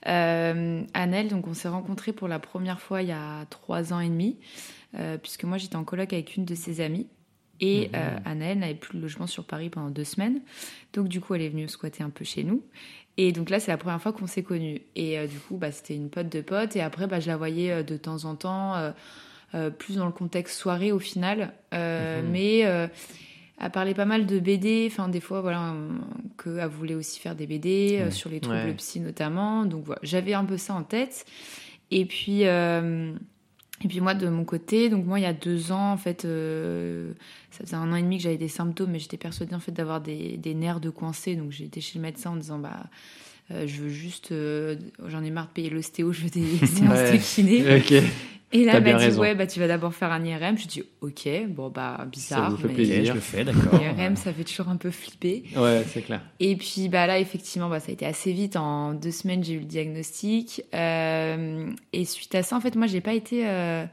Euh, 0.07 0.83
donc 1.29 1.47
on 1.47 1.53
s'est 1.53 1.67
rencontrés 1.67 2.13
pour 2.13 2.27
la 2.27 2.39
première 2.39 2.79
fois 2.79 3.01
il 3.01 3.09
y 3.09 3.13
a 3.13 3.45
trois 3.49 3.91
ans 3.93 3.99
et 3.99 4.09
demi, 4.09 4.37
euh, 4.95 5.17
puisque 5.17 5.45
moi, 5.45 5.57
j'étais 5.57 5.75
en 5.75 5.83
coloc 5.83 6.13
avec 6.13 6.35
une 6.35 6.45
de 6.45 6.55
ses 6.55 6.81
amies. 6.81 7.07
Et 7.61 7.89
Mhm. 7.93 8.21
euh, 8.25 8.55
n'avait 8.55 8.73
plus 8.75 8.97
de 8.97 9.01
logement 9.01 9.27
sur 9.27 9.43
Paris 9.45 9.69
pendant 9.69 9.89
deux 9.89 10.03
semaines. 10.05 10.39
Donc, 10.93 11.07
du 11.07 11.19
coup, 11.21 11.35
elle 11.35 11.41
est 11.41 11.49
venue 11.49 11.67
squatter 11.67 12.03
un 12.03 12.09
peu 12.09 12.23
chez 12.25 12.43
nous. 12.43 12.63
Et 13.17 13.33
donc 13.33 13.49
là, 13.49 13.59
c'est 13.59 13.69
la 13.71 13.77
première 13.77 14.01
fois 14.01 14.13
qu'on 14.13 14.27
s'est 14.27 14.43
connus. 14.43 14.81
Et 14.95 15.19
euh, 15.19 15.27
du 15.27 15.37
coup, 15.39 15.57
bah, 15.57 15.71
c'était 15.73 15.95
une 15.95 16.09
pote 16.09 16.29
de 16.29 16.39
pote. 16.41 16.75
Et 16.77 16.81
après, 16.81 17.05
bah, 17.05 17.19
je 17.19 17.27
la 17.27 17.35
voyais 17.35 17.71
euh, 17.71 17.83
de 17.83 17.97
temps 17.97 18.23
en 18.23 18.35
temps, 18.35 18.75
euh, 19.55 19.69
plus 19.71 19.97
dans 19.97 20.05
le 20.05 20.11
contexte 20.13 20.57
soirée 20.57 20.91
au 20.93 20.99
final. 20.99 21.51
Mhm. 21.73 22.29
Mais 22.31 22.59
elle 23.61 23.71
parlait 23.73 23.93
pas 23.93 24.05
mal 24.05 24.25
de 24.25 24.39
BD. 24.39 24.87
Enfin, 24.89 25.09
des 25.09 25.19
fois, 25.19 25.41
voilà, 25.41 25.73
qu'elle 26.41 26.65
voulait 26.67 26.95
aussi 26.95 27.19
faire 27.19 27.35
des 27.35 27.45
BD 27.45 28.03
Ouais. 28.05 28.11
sur 28.11 28.29
les 28.29 28.39
troubles 28.39 28.55
Ouais. 28.57 28.73
psy 28.75 29.01
notamment. 29.01 29.65
Donc 29.65 29.83
voilà, 29.83 29.99
j'avais 30.01 30.33
un 30.33 30.45
peu 30.45 30.55
ça 30.57 30.73
en 30.75 30.83
tête. 30.83 31.25
Et 31.91 32.05
puis. 32.05 32.45
euh, 32.45 33.11
et 33.83 33.87
puis 33.87 34.01
moi 34.01 34.13
de 34.13 34.27
mon 34.27 34.43
côté, 34.43 34.89
donc 34.89 35.05
moi 35.05 35.19
il 35.19 35.23
y 35.23 35.25
a 35.25 35.33
deux 35.33 35.71
ans 35.71 35.91
en 35.91 35.97
fait, 35.97 36.25
euh, 36.25 37.13
ça 37.51 37.63
faisait 37.63 37.75
un 37.75 37.91
an 37.91 37.95
et 37.95 38.01
demi 38.01 38.17
que 38.17 38.23
j'avais 38.23 38.37
des 38.37 38.47
symptômes, 38.47 38.91
mais 38.91 38.99
j'étais 38.99 39.17
persuadée 39.17 39.55
en 39.55 39.59
fait 39.59 39.71
d'avoir 39.71 40.01
des, 40.01 40.37
des 40.37 40.53
nerfs 40.53 40.79
de 40.79 40.89
coincés, 40.89 41.35
donc 41.35 41.51
j'ai 41.51 41.65
été 41.65 41.79
chez 41.81 41.97
le 41.97 42.03
médecin 42.03 42.31
en 42.31 42.35
disant 42.35 42.59
bah 42.59 42.83
euh, 43.51 43.65
je 43.65 43.81
veux 43.81 43.89
juste, 43.89 44.31
euh, 44.31 44.75
j'en 45.07 45.23
ai 45.23 45.31
marre 45.31 45.47
de 45.47 45.51
payer 45.51 45.69
l'ostéo, 45.69 46.11
je 46.11 46.23
veux 46.23 46.29
des 46.29 46.57
séances 46.67 47.11
de 47.11 47.17
kiné. 47.17 47.63
Et 48.51 48.65
là 48.65 48.73
elle 48.77 48.83
m'a 48.83 48.93
dit 48.93 49.05
raison. 49.05 49.21
ouais 49.21 49.35
bah 49.35 49.45
tu 49.45 49.59
vas 49.59 49.67
d'abord 49.67 49.93
faire 49.93 50.11
un 50.11 50.23
IRM, 50.25 50.57
je 50.57 50.67
dis 50.67 50.83
ok, 51.01 51.29
bon 51.49 51.69
bah 51.69 52.05
bizarre, 52.11 52.49
vous 52.51 52.57
fait 52.57 52.67
mais 52.69 52.73
plaisir. 52.73 53.05
Je 53.05 53.13
le 53.13 53.19
fais, 53.19 53.43
d'accord. 53.43 53.79
IRM 53.81 54.15
ça 54.15 54.33
fait 54.33 54.43
toujours 54.43 54.69
un 54.69 54.77
peu 54.77 54.89
flipper. 54.91 55.43
Ouais, 55.55 55.83
c'est 55.87 56.01
clair. 56.01 56.21
Et 56.39 56.55
puis 56.55 56.89
bah 56.89 57.05
là 57.05 57.19
effectivement 57.19 57.69
bah, 57.69 57.79
ça 57.79 57.89
a 57.89 57.93
été 57.93 58.05
assez 58.05 58.31
vite 58.33 58.55
en 58.55 58.93
deux 58.93 59.11
semaines 59.11 59.43
j'ai 59.43 59.53
eu 59.53 59.59
le 59.59 59.65
diagnostic 59.65 60.63
Euh, 60.73 61.69
et 61.93 62.05
suite 62.05 62.33
à 62.35 62.41
ça 62.43 62.55
en 62.55 62.61
fait 62.61 62.75
moi 62.75 62.87
j'ai 62.87 63.01
pas 63.01 63.13
été 63.13 63.47
euh, 63.47 63.85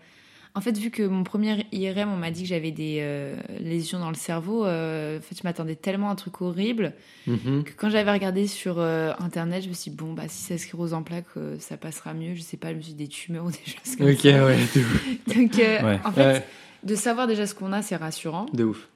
en 0.57 0.61
fait 0.61 0.77
vu 0.77 0.91
que 0.91 1.05
mon 1.05 1.23
premier 1.23 1.67
IRM 1.71 2.11
on 2.13 2.17
m'a 2.17 2.33
dit 2.33 2.43
que 2.43 2.49
j'avais 2.49 2.73
des 2.73 2.99
euh, 3.01 3.37
lésions 3.61 4.01
dans 4.01 4.09
le 4.09 4.17
cerveau 4.17 4.65
euh, 4.67 5.19
en 5.19 5.21
fait 5.21 5.37
je 5.39 5.43
m'attendais 5.45 5.77
tellement 5.77 6.09
à 6.09 6.13
un 6.13 6.17
truc 6.17 6.41
horrible 6.43 6.95
Mhm. 7.29 7.63
que 7.65 7.73
quand 7.77 7.91
j'avais 7.91 8.11
regardé 8.13 8.47
sur 8.47 8.79
euh, 8.79 9.13
internet 9.21 9.63
je 9.63 9.69
me 9.69 9.75
suis 9.75 9.91
dit 9.93 9.97
bon 9.97 10.13
bah 10.15 10.25
si 10.29 10.43
c'est 10.43 10.59
sclérose 10.59 10.95
en 10.95 11.03
plaques 11.03 11.27
euh, 11.37 11.57
ça 11.61 11.77
passera 11.77 12.15
mieux 12.15 12.35
je 12.35 12.41
sais 12.41 12.57
pas 12.57 12.71
je 12.73 12.77
me 12.77 12.81
suis 12.81 12.95
dit 12.95 13.05
des 13.05 13.09
tumeurs 13.09 13.45
ou 13.45 13.51
des 13.51 13.59
choses 13.65 13.97
comme 13.97 14.09
Ok, 14.09 14.19
ça 14.21 14.45
ouais. 14.47 14.59
tout. 14.73 14.81
donc 15.35 15.59
euh, 15.59 15.83
Ouais. 15.83 16.01
en 16.05 16.11
fait 16.13 16.27
Ouais. 16.27 16.45
de 16.85 16.95
savoir 16.95 17.27
déjà 17.27 17.47
ce 17.47 17.55
qu'on 17.55 17.73
a, 17.73 17.83
c'est 17.83 17.97
rassurant. 17.97 18.47
De 18.53 18.65
ouf. 18.65 18.89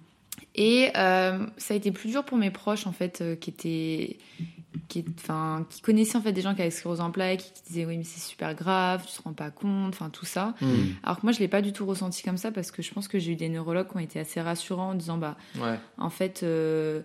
Et 0.54 0.90
euh, 0.96 1.44
ça 1.58 1.74
a 1.74 1.76
été 1.76 1.90
plus 1.92 2.10
dur 2.10 2.24
pour 2.24 2.38
mes 2.38 2.50
proches, 2.50 2.86
en 2.86 2.92
fait, 2.92 3.20
euh, 3.20 3.34
qui 3.36 3.50
étaient. 3.50 4.16
Qui, 4.88 5.04
enfin, 5.18 5.66
qui 5.68 5.80
connaissaient 5.80 6.16
en 6.16 6.20
fait 6.20 6.32
des 6.32 6.42
gens 6.42 6.54
qui 6.54 6.62
avaient 6.62 6.70
sclérose 6.70 7.00
en 7.00 7.10
plaques, 7.10 7.40
qui 7.54 7.62
disaient 7.66 7.86
oui 7.86 7.96
mais 7.98 8.04
c'est 8.04 8.20
super 8.20 8.54
grave, 8.54 9.04
tu 9.04 9.16
te 9.16 9.22
rends 9.22 9.32
pas 9.32 9.50
compte, 9.50 9.94
enfin 9.94 10.10
tout 10.10 10.24
ça. 10.26 10.54
Mm. 10.60 10.66
Alors 11.02 11.16
que 11.18 11.22
moi 11.26 11.32
je 11.32 11.40
l'ai 11.40 11.48
pas 11.48 11.60
du 11.60 11.72
tout 11.72 11.84
ressenti 11.86 12.22
comme 12.22 12.36
ça 12.36 12.52
parce 12.52 12.70
que 12.70 12.80
je 12.80 12.92
pense 12.94 13.08
que 13.08 13.18
j'ai 13.18 13.32
eu 13.32 13.36
des 13.36 13.48
neurologues 13.48 13.88
qui 13.88 13.96
ont 13.96 14.00
été 14.00 14.20
assez 14.20 14.40
rassurants 14.40 14.90
en 14.90 14.94
disant 14.94 15.18
bah 15.18 15.36
Ouais. 15.60 15.76
en 15.98 16.08
fait 16.10 16.42
euh, 16.44 17.02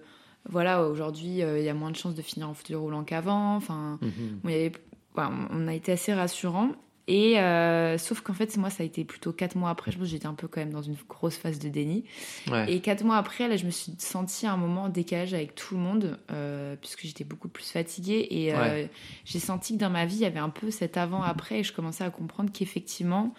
voilà 0.48 0.84
aujourd'hui 0.88 1.42
euh, 1.42 1.58
il 1.58 1.66
y 1.66 1.70
a 1.70 1.74
moins 1.74 1.90
de 1.90 1.96
chances 1.96 2.14
de 2.14 2.22
finir 2.22 2.48
en 2.50 2.54
fauteuil 2.54 2.76
roulant 2.76 3.04
qu'avant. 3.04 3.56
Enfin 3.56 3.98
Mhm. 4.02 4.12
bon, 4.44 4.50
il 4.50 4.52
y 4.52 4.56
avait, 4.56 4.72
voilà, 5.16 5.32
on 5.50 5.68
a 5.68 5.74
été 5.74 5.92
assez 5.92 6.14
rassurants. 6.14 6.70
Et 7.08 7.40
euh, 7.40 7.98
sauf 7.98 8.22
qu'en 8.22 8.34
fait 8.34 8.58
moi 8.58 8.70
ça 8.70 8.82
a 8.82 8.86
été 8.86 9.04
plutôt 9.04 9.32
quatre 9.32 9.56
mois 9.56 9.70
après. 9.70 9.92
Je 9.92 9.98
pense 9.98 10.08
que 10.08 10.12
j'étais 10.12 10.26
un 10.26 10.34
peu 10.34 10.48
quand 10.48 10.60
même 10.60 10.74
dans 10.74 10.82
une 10.82 10.96
grosse 11.08 11.38
phase 11.38 11.60
de 11.60 11.70
déni. 11.70 12.04
Ouais. 12.52 12.72
Et 12.72 12.80
quatre 12.80 13.04
mois 13.04 13.18
après, 13.18 13.48
là, 13.48 13.58
je 13.58 13.66
me 13.66 13.72
suis 13.72 13.94
sentie 14.00 14.48
à 14.48 14.54
un 14.54 14.58
moment 14.58 14.84
en 14.84 14.90
décalage 14.90 15.34
avec 15.34 15.56
tout 15.56 15.76
le 15.76 15.82
monde, 15.82 16.20
euh, 16.32 16.76
puisque 16.76 17.06
j'étais 17.06 17.24
beaucoup 17.24 17.48
plus 17.48 17.70
fatiguée. 17.70 18.28
Et 18.32 18.54
euh, 18.54 18.88
j'ai 19.24 19.40
senti 19.40 19.74
que 19.74 19.80
dans 19.80 19.90
ma 19.90 20.06
vie, 20.06 20.16
il 20.16 20.22
y 20.22 20.26
avait 20.26 20.40
un 20.40 20.50
peu 20.50 20.72
cet 20.72 20.98
avant-après. 20.98 21.60
Et 21.60 21.64
je 21.64 21.74
commençais 21.74 22.04
à 22.04 22.10
comprendre 22.10 22.52
qu'effectivement, 22.52 23.34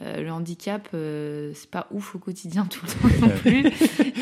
le 0.00 0.30
handicap, 0.30 0.88
euh, 0.94 1.52
c'est 1.54 1.70
pas 1.70 1.86
ouf 1.90 2.14
au 2.14 2.18
quotidien 2.18 2.64
tout 2.66 2.80
le 2.86 3.18
temps 3.20 3.26
non 3.26 3.38
plus. 3.38 3.66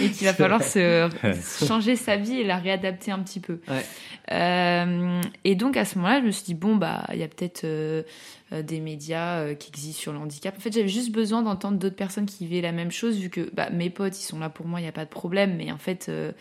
et 0.02 0.10
qu'il 0.10 0.26
va 0.26 0.34
falloir 0.34 0.62
se, 0.62 1.08
changer 1.66 1.96
sa 1.96 2.16
vie 2.16 2.40
et 2.40 2.44
la 2.44 2.56
réadapter 2.56 3.12
un 3.12 3.20
petit 3.20 3.40
peu. 3.40 3.60
Ouais. 3.68 3.84
Euh, 4.32 5.20
et 5.44 5.54
donc, 5.54 5.76
à 5.76 5.84
ce 5.84 5.96
moment-là, 5.98 6.20
je 6.20 6.26
me 6.26 6.30
suis 6.30 6.44
dit, 6.44 6.54
bon, 6.54 6.76
bah, 6.76 7.06
il 7.12 7.18
y 7.18 7.22
a 7.22 7.28
peut-être. 7.28 7.64
euh, 7.64 8.02
euh, 8.52 8.62
des 8.62 8.80
médias 8.80 9.38
euh, 9.42 9.54
qui 9.54 9.68
existent 9.68 10.00
sur 10.00 10.12
le 10.12 10.18
handicap. 10.18 10.56
En 10.56 10.60
fait, 10.60 10.72
j'avais 10.72 10.88
juste 10.88 11.12
besoin 11.12 11.42
d'entendre 11.42 11.78
d'autres 11.78 11.94
personnes 11.94 12.26
qui 12.26 12.46
vivaient 12.46 12.60
la 12.62 12.72
même 12.72 12.90
chose, 12.90 13.16
vu 13.16 13.30
que 13.30 13.48
bah, 13.52 13.70
mes 13.70 13.90
potes, 13.90 14.18
ils 14.18 14.24
sont 14.24 14.40
là 14.40 14.50
pour 14.50 14.66
moi, 14.66 14.80
il 14.80 14.82
n'y 14.82 14.88
a 14.88 14.92
pas 14.92 15.04
de 15.04 15.10
problème. 15.10 15.54
Mais 15.56 15.70
en 15.70 15.78
fait, 15.78 16.06
euh, 16.08 16.32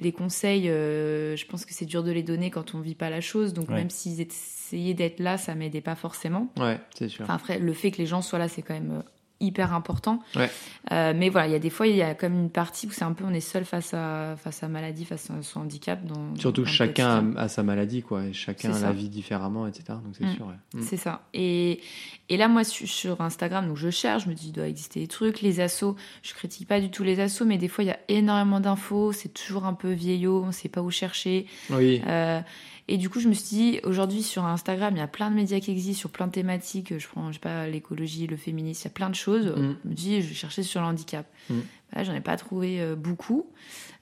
les 0.00 0.12
conseils, 0.12 0.68
euh, 0.68 1.36
je 1.36 1.46
pense 1.46 1.64
que 1.64 1.72
c'est 1.74 1.84
dur 1.86 2.02
de 2.02 2.10
les 2.12 2.22
donner 2.22 2.50
quand 2.50 2.74
on 2.74 2.80
vit 2.80 2.94
pas 2.94 3.10
la 3.10 3.20
chose. 3.20 3.52
Donc, 3.52 3.68
Ouais. 3.68 3.74
même 3.76 3.90
s'ils 3.90 4.20
essayaient 4.20 4.94
d'être 4.94 5.20
là, 5.20 5.36
ça 5.38 5.54
m'aidait 5.54 5.80
pas 5.80 5.94
forcément. 5.94 6.48
Ouais, 6.58 6.78
c'est 6.96 7.08
sûr. 7.08 7.24
Enfin, 7.24 7.34
après, 7.34 7.58
le 7.58 7.72
fait 7.72 7.90
que 7.90 7.98
les 7.98 8.06
gens 8.06 8.22
soient 8.22 8.38
là, 8.38 8.48
c'est 8.48 8.62
quand 8.62 8.74
même 8.74 8.92
euh, 8.98 9.02
hyper 9.40 9.72
important. 9.74 10.20
Ouais. 10.36 10.50
Euh, 10.92 11.12
mais 11.16 11.28
voilà, 11.30 11.48
il 11.48 11.52
y 11.52 11.54
a 11.56 11.58
des 11.58 11.70
fois, 11.70 11.86
il 11.86 11.96
y 11.96 12.02
a 12.02 12.14
comme 12.14 12.34
une 12.34 12.50
partie 12.50 12.86
où 12.86 12.90
c'est 12.90 13.04
un 13.04 13.12
peu, 13.12 13.24
on 13.24 13.32
est 13.32 13.40
seul 13.40 13.64
face 13.64 13.94
à, 13.94 14.36
face 14.36 14.62
à 14.62 14.68
maladie, 14.68 15.04
face 15.04 15.30
à 15.30 15.42
son 15.42 15.60
handicap. 15.60 16.04
Dans, 16.04 16.36
Surtout 16.36 16.62
dans 16.62 16.68
chacun 16.68 17.34
a, 17.36 17.42
a 17.42 17.48
sa 17.48 17.62
maladie, 17.62 18.02
quoi, 18.02 18.24
et 18.24 18.32
chacun 18.32 18.78
la 18.78 18.92
vit 18.92 19.08
différemment, 19.08 19.66
etc. 19.66 19.84
Donc 19.88 20.14
c'est 20.18 20.24
Mm. 20.24 20.34
sûr. 20.36 20.46
ouais. 20.46 20.80
Mm. 20.80 20.82
C'est 20.82 20.96
ça. 20.96 21.22
Et, 21.34 21.80
et 22.28 22.36
là, 22.36 22.48
moi, 22.48 22.64
su- 22.64 22.86
sur 22.86 23.20
Instagram, 23.20 23.66
donc 23.66 23.76
je 23.76 23.90
cherche, 23.90 24.24
je 24.24 24.28
me 24.28 24.34
dis, 24.34 24.48
il 24.48 24.52
doit 24.52 24.68
exister 24.68 25.00
des 25.00 25.08
trucs. 25.08 25.40
Les 25.40 25.60
assos, 25.60 25.96
je 26.22 26.34
critique 26.34 26.68
pas 26.68 26.80
du 26.80 26.90
tout 26.90 27.02
les 27.02 27.20
assos, 27.20 27.44
mais 27.44 27.56
des 27.58 27.68
fois, 27.68 27.82
il 27.84 27.88
y 27.88 27.92
a 27.92 27.98
énormément 28.08 28.60
d'infos. 28.60 29.12
C'est 29.12 29.32
toujours 29.32 29.64
un 29.64 29.74
peu 29.74 29.90
vieillot, 29.92 30.44
on 30.46 30.52
sait 30.52 30.68
pas 30.68 30.82
où 30.82 30.90
chercher. 30.90 31.46
Oui. 31.70 32.02
Euh, 32.06 32.40
et 32.88 32.96
du 32.96 33.08
coup, 33.08 33.20
je 33.20 33.28
me 33.28 33.34
suis 33.34 33.48
dit, 33.56 33.80
aujourd'hui, 33.84 34.22
sur 34.22 34.44
Instagram, 34.44 34.94
il 34.96 34.98
y 34.98 35.02
a 35.02 35.06
plein 35.06 35.30
de 35.30 35.36
médias 35.36 35.60
qui 35.60 35.70
existent 35.70 36.00
sur 36.00 36.10
plein 36.10 36.26
de 36.26 36.32
thématiques. 36.32 36.98
Je 36.98 37.06
prends, 37.06 37.28
je 37.28 37.34
sais 37.34 37.38
pas, 37.40 37.66
l'écologie, 37.68 38.26
le 38.26 38.36
féminisme, 38.36 38.82
il 38.82 38.88
y 38.88 38.90
a 38.90 38.94
plein 38.94 39.10
de 39.10 39.14
choses. 39.14 39.46
Mm. 39.46 39.76
Je 39.84 39.88
me 39.88 39.94
dis, 39.94 40.22
je 40.22 40.28
vais 40.28 40.34
chercher 40.34 40.62
sur 40.62 40.80
le 40.80 40.86
handicap. 40.88 41.26
Mm. 41.48 41.58
J'en 42.02 42.14
ai 42.14 42.20
pas 42.20 42.36
trouvé 42.36 42.80
euh, 42.80 42.94
beaucoup 42.96 43.46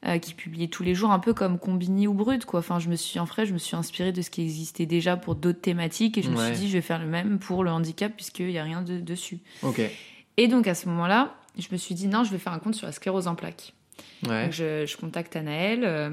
euh, 0.07 0.19
qui 0.19 0.35
publiaient 0.35 0.69
tous 0.69 0.83
les 0.83 0.95
jours, 0.95 1.11
un 1.11 1.19
peu 1.19 1.33
comme 1.35 1.59
Combini 1.59 2.07
ou 2.07 2.13
Brut, 2.15 2.45
quoi. 2.45 2.61
Enfin, 2.61 2.79
je 2.79 2.89
me 2.89 2.97
suis, 2.97 3.19
en 3.19 3.25
vrai, 3.25 3.47
je 3.47 3.53
me 3.53 3.59
suis 3.59 3.77
inspirée 3.77 4.13
de 4.13 4.21
ce 4.23 4.31
qui 4.31 4.43
existait 4.43 4.87
déjà 4.87 5.17
pour 5.17 5.35
d'autres 5.35 5.61
thématiques 5.61 6.17
et 6.19 6.23
je 6.23 6.31
me 6.31 6.37
suis 6.37 6.55
dit, 6.55 6.69
je 6.69 6.75
vais 6.75 6.83
faire 6.83 6.99
le 6.99 7.07
même 7.07 7.39
pour 7.39 7.65
le 7.65 7.71
handicap 7.71 8.13
puisqu'il 8.15 8.51
y 8.51 8.59
a 8.59 8.63
rien 8.65 8.83
de- 8.83 9.01
dessus. 9.01 9.39
Et 10.37 10.49
donc, 10.49 10.67
à 10.67 10.75
ce 10.75 10.89
moment-là, 10.89 11.35
je 11.59 11.67
me 11.73 11.77
suis 11.77 11.95
dit, 11.95 12.07
non, 12.09 12.25
je 12.25 12.31
vais 12.31 12.39
faire 12.39 12.53
un 12.53 12.59
compte 12.59 12.75
sur 12.75 12.87
la 12.87 12.93
sclérose 12.93 13.27
en 13.27 13.35
plaques. 13.35 13.75
Ouais. 14.27 14.45
Donc 14.45 14.53
je, 14.53 14.87
je 14.87 14.97
contacte 14.97 15.35
Anaël. 15.37 15.83
euh, 15.85 16.11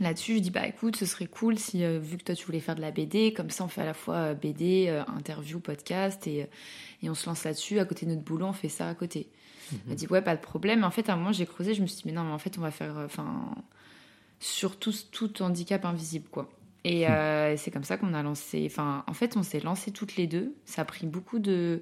Là-dessus, 0.00 0.36
je 0.36 0.38
dis 0.40 0.50
bah 0.50 0.66
écoute, 0.66 0.96
ce 0.96 1.04
serait 1.06 1.26
cool 1.26 1.58
si 1.58 1.84
euh, 1.84 1.98
vu 1.98 2.16
que 2.16 2.24
toi 2.24 2.34
tu 2.34 2.46
voulais 2.46 2.60
faire 2.60 2.74
de 2.74 2.80
la 2.80 2.90
BD, 2.90 3.32
comme 3.34 3.50
ça 3.50 3.62
on 3.64 3.68
fait 3.68 3.82
à 3.82 3.84
la 3.86 3.94
fois 3.94 4.14
euh, 4.16 4.34
BD, 4.34 4.86
euh, 4.88 5.02
interview, 5.16 5.60
podcast 5.60 6.26
et, 6.26 6.48
et 7.02 7.10
on 7.10 7.14
se 7.14 7.26
lance 7.26 7.44
là-dessus. 7.44 7.78
À 7.78 7.84
côté 7.84 8.06
de 8.06 8.10
notre 8.10 8.22
boulot, 8.22 8.46
on 8.46 8.52
fait 8.52 8.68
ça 8.70 8.88
à 8.88 8.94
côté. 8.94 9.28
Elle 9.70 9.78
Mhm. 9.78 9.88
m'a 9.88 9.94
dit 9.94 10.06
ouais, 10.08 10.22
pas 10.22 10.34
de 10.34 10.40
problème. 10.40 10.82
En 10.84 10.90
fait, 10.90 11.08
à 11.08 11.12
un 11.12 11.16
moment, 11.16 11.32
j'ai 11.32 11.46
creusé, 11.46 11.74
je 11.74 11.82
me 11.82 11.86
suis 11.86 11.96
dit 11.98 12.02
mais 12.06 12.12
non, 12.12 12.24
mais 12.24 12.32
en 12.32 12.38
fait, 12.38 12.56
on 12.58 12.62
va 12.62 12.70
faire 12.70 12.94
enfin 13.04 13.54
sur 14.40 14.78
tout, 14.78 14.92
tout 15.12 15.42
handicap 15.42 15.84
invisible 15.84 16.28
quoi. 16.30 16.50
Et 16.84 17.08
euh, 17.08 17.56
c'est 17.56 17.70
comme 17.70 17.84
ça 17.84 17.96
qu'on 17.96 18.12
a 18.12 18.22
lancé. 18.24 18.64
Enfin, 18.66 19.04
en 19.06 19.12
fait, 19.14 19.36
on 19.36 19.42
s'est 19.44 19.60
lancé 19.60 19.92
toutes 19.92 20.16
les 20.16 20.26
deux. 20.26 20.54
Ça 20.64 20.82
a 20.82 20.84
pris 20.84 21.06
beaucoup 21.06 21.38
de 21.38 21.80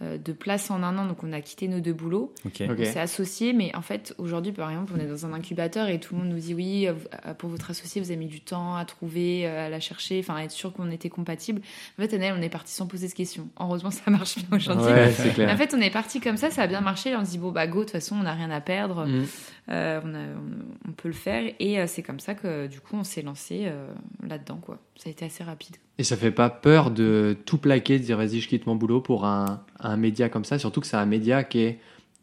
de 0.00 0.32
place 0.32 0.70
en 0.70 0.82
un 0.82 0.96
an, 0.96 1.04
donc 1.04 1.22
on 1.22 1.32
a 1.34 1.40
quitté 1.42 1.68
nos 1.68 1.80
deux 1.80 1.92
boulots. 1.92 2.32
Ok. 2.46 2.62
Ok. 2.62 2.76
On 2.80 2.84
s'est 2.84 2.98
associés, 2.98 3.52
mais 3.52 3.74
en 3.76 3.82
fait, 3.82 4.14
aujourd'hui, 4.16 4.50
par 4.52 4.70
exemple, 4.70 4.92
on 4.96 4.98
est 4.98 5.06
dans 5.06 5.26
un 5.26 5.34
incubateur 5.34 5.88
et 5.88 6.00
tout 6.00 6.14
le 6.14 6.22
monde 6.22 6.30
nous 6.30 6.38
dit 6.38 6.54
oui, 6.54 6.88
euh, 6.88 6.94
vous- 6.94 7.34
pour 7.34 7.50
votre 7.50 7.70
associé, 7.70 8.00
vous 8.00 8.08
avez 8.10 8.16
mis 8.16 8.26
du 8.26 8.40
temps 8.40 8.74
à 8.74 8.84
trouver, 8.86 9.46
euh, 9.46 9.66
à 9.66 9.68
la 9.68 9.80
chercher, 9.80 10.18
enfin, 10.20 10.36
à 10.36 10.42
être 10.44 10.50
sûr 10.50 10.72
qu'on 10.72 10.90
était 10.90 11.10
compatible. 11.10 11.60
En 11.98 12.02
fait, 12.02 12.14
Annelle, 12.14 12.34
on 12.38 12.40
est 12.42 12.48
parti 12.48 12.72
sans 12.72 12.86
poser 12.86 13.06
de 13.06 13.12
questions. 13.12 13.48
Heureusement, 13.60 13.90
ça 13.90 14.10
marche 14.10 14.36
bien 14.38 14.56
aujourd'hui. 14.56 14.90
Ouais. 14.92 15.50
En 15.52 15.56
fait, 15.58 15.74
on 15.76 15.80
est 15.80 15.90
parti 15.92 16.20
comme 16.20 16.38
ça, 16.38 16.50
ça 16.50 16.62
a 16.62 16.66
bien 16.66 16.80
marché. 16.80 17.14
On 17.14 17.24
se 17.24 17.30
dit, 17.32 17.38
bon, 17.38 17.52
bah, 17.52 17.66
go, 17.66 17.80
de 17.80 17.84
toute 17.84 17.92
façon, 17.92 18.16
on 18.16 18.22
n'a 18.22 18.32
rien 18.32 18.50
à 18.50 18.62
perdre, 18.62 19.04
Mm. 19.06 19.24
euh, 19.70 20.00
on, 20.04 20.14
a- 20.14 20.18
on- 20.18 20.88
on 20.88 20.92
peut 20.92 21.08
le 21.08 21.14
faire. 21.14 21.52
Et 21.60 21.78
euh, 21.78 21.86
c'est 21.86 22.02
comme 22.02 22.18
ça 22.20 22.34
que, 22.34 22.66
du 22.66 22.80
coup, 22.80 22.96
on 22.96 23.04
s'est 23.04 23.22
lancé 23.22 23.64
euh, 23.66 23.92
là-dedans, 24.26 24.56
quoi. 24.56 24.78
Ça 24.96 25.08
a 25.08 25.12
été 25.12 25.24
assez 25.26 25.44
rapide. 25.44 25.76
Et 26.02 26.04
ça 26.04 26.16
fait 26.16 26.32
pas 26.32 26.50
peur 26.50 26.90
de 26.90 27.36
tout 27.46 27.58
plaquer, 27.58 28.00
de 28.00 28.04
dire 28.04 28.16
vas-y, 28.16 28.40
je 28.40 28.48
quitte 28.48 28.66
mon 28.66 28.74
boulot 28.74 29.00
pour 29.00 29.24
un, 29.24 29.62
un 29.78 29.96
média 29.96 30.28
comme 30.28 30.44
ça, 30.44 30.58
surtout 30.58 30.80
que 30.80 30.86
c'est 30.88 30.96
un 30.96 31.06
média 31.06 31.44
qui 31.44 31.60
est 31.60 31.78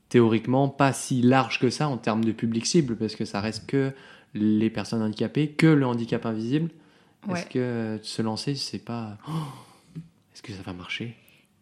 théoriquement 0.10 0.68
pas 0.68 0.92
si 0.92 1.22
large 1.22 1.62
que 1.62 1.70
ça 1.70 1.88
en 1.88 1.96
termes 1.96 2.26
de 2.26 2.34
public 2.34 2.66
cible, 2.66 2.98
parce 2.98 3.16
que 3.16 3.24
ça 3.24 3.40
reste 3.40 3.68
que 3.68 3.94
les 4.34 4.70
personnes 4.70 5.02
handicapées, 5.02 5.52
que 5.52 5.68
le 5.68 5.86
handicap 5.86 6.26
invisible. 6.26 6.72
Ouais. 7.26 7.40
Est-ce 7.40 7.46
que 7.46 8.00
se 8.04 8.22
lancer, 8.22 8.54
c'est 8.56 8.84
pas. 8.84 9.18
Oh, 9.30 9.32
Est-ce 10.36 10.44
que 10.44 10.52
ça 10.52 10.62
va 10.62 10.74
marcher? 10.74 11.16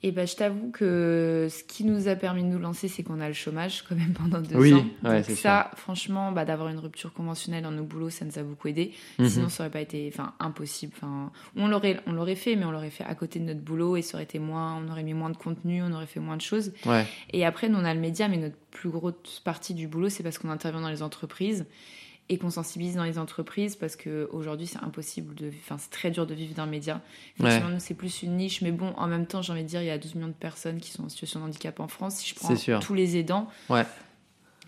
Et 0.03 0.11
ben, 0.11 0.27
je 0.27 0.35
t'avoue 0.35 0.69
que 0.69 1.47
ce 1.49 1.63
qui 1.63 1.83
nous 1.83 2.07
a 2.07 2.15
permis 2.15 2.43
de 2.43 2.47
nous 2.49 2.59
lancer, 2.59 2.87
c'est 2.87 3.01
qu'on 3.01 3.19
a 3.19 3.27
le 3.27 3.33
chômage 3.33 3.83
quand 3.89 3.95
même 3.95 4.13
pendant 4.13 4.39
deux 4.41 4.55
Oui, 4.55 4.71
ans. 4.73 4.85
ouais, 5.03 5.15
Donc 5.17 5.25
c'est 5.25 5.33
ça, 5.35 5.71
franchement, 5.75 6.31
bah, 6.31 6.45
d'avoir 6.45 6.69
une 6.69 6.77
rupture 6.77 7.13
conventionnelle 7.13 7.63
dans 7.63 7.71
nos 7.71 7.83
boulots, 7.83 8.11
ça 8.11 8.23
nous 8.23 8.37
a 8.37 8.43
beaucoup 8.43 8.67
aidé. 8.67 8.91
Mhm. 9.17 9.27
Sinon, 9.27 9.49
ça 9.49 9.63
aurait 9.63 9.71
pas 9.71 9.81
été, 9.81 10.07
enfin, 10.13 10.33
impossible. 10.39 10.93
Enfin, 10.97 11.31
on 11.55 11.67
l'aurait, 11.67 11.99
on 12.05 12.11
l'aurait 12.11 12.35
fait, 12.35 12.55
mais 12.55 12.65
on 12.65 12.69
l'aurait 12.71 12.91
fait 12.91 13.05
à 13.05 13.15
côté 13.15 13.39
de 13.39 13.45
notre 13.45 13.61
boulot 13.61 13.97
et 13.97 14.03
ça 14.03 14.17
aurait 14.17 14.23
été 14.25 14.37
moins, 14.37 14.75
on 14.75 14.91
aurait 14.91 15.01
mis 15.03 15.15
moins 15.15 15.31
de 15.31 15.37
contenu, 15.37 15.81
on 15.81 15.91
aurait 15.91 16.05
fait 16.05 16.19
moins 16.19 16.37
de 16.37 16.41
choses. 16.41 16.73
Ouais, 16.85 17.05
Et 17.33 17.43
après, 17.43 17.67
nous, 17.67 17.79
on 17.79 17.83
a 17.85 17.93
le 17.95 17.99
média, 17.99 18.27
mais 18.27 18.37
notre 18.37 18.55
plus 18.69 18.89
grosse 18.89 19.41
partie 19.43 19.73
du 19.73 19.87
boulot, 19.87 20.09
c'est 20.09 20.21
parce 20.21 20.37
qu'on 20.37 20.51
intervient 20.51 20.81
dans 20.81 20.89
les 20.89 21.01
entreprises 21.01 21.65
et 22.29 22.37
qu'on 22.37 22.49
sensibilise 22.49 22.95
dans 22.95 23.03
les 23.05 23.17
entreprises 23.17 23.75
parce 23.75 23.95
que 23.95 24.27
aujourd'hui 24.33 24.67
c'est 24.67 24.83
impossible 24.83 25.33
de 25.35 25.49
enfin 25.63 25.77
c'est 25.77 25.89
très 25.91 26.11
dur 26.11 26.25
de 26.27 26.33
vivre 26.33 26.53
d'un 26.55 26.65
média 26.65 27.01
effectivement 27.39 27.69
nous 27.69 27.79
c'est 27.79 27.93
plus 27.93 28.21
une 28.23 28.35
niche 28.37 28.61
mais 28.61 28.71
bon 28.71 28.93
en 28.97 29.07
même 29.07 29.25
temps 29.25 29.41
j'ai 29.41 29.53
envie 29.53 29.63
de 29.63 29.67
dire 29.69 29.81
il 29.81 29.87
y 29.87 29.91
a 29.91 29.97
12 29.97 30.15
millions 30.15 30.27
de 30.27 30.33
personnes 30.33 30.79
qui 30.79 30.91
sont 30.91 31.03
en 31.05 31.09
situation 31.09 31.39
de 31.39 31.45
handicap 31.45 31.79
en 31.79 31.87
France 31.87 32.15
si 32.17 32.29
je 32.29 32.35
prends 32.35 32.55
sûr. 32.55 32.79
tous 32.79 32.93
les 32.93 33.15
aidants 33.17 33.47
Ouais. 33.69 33.85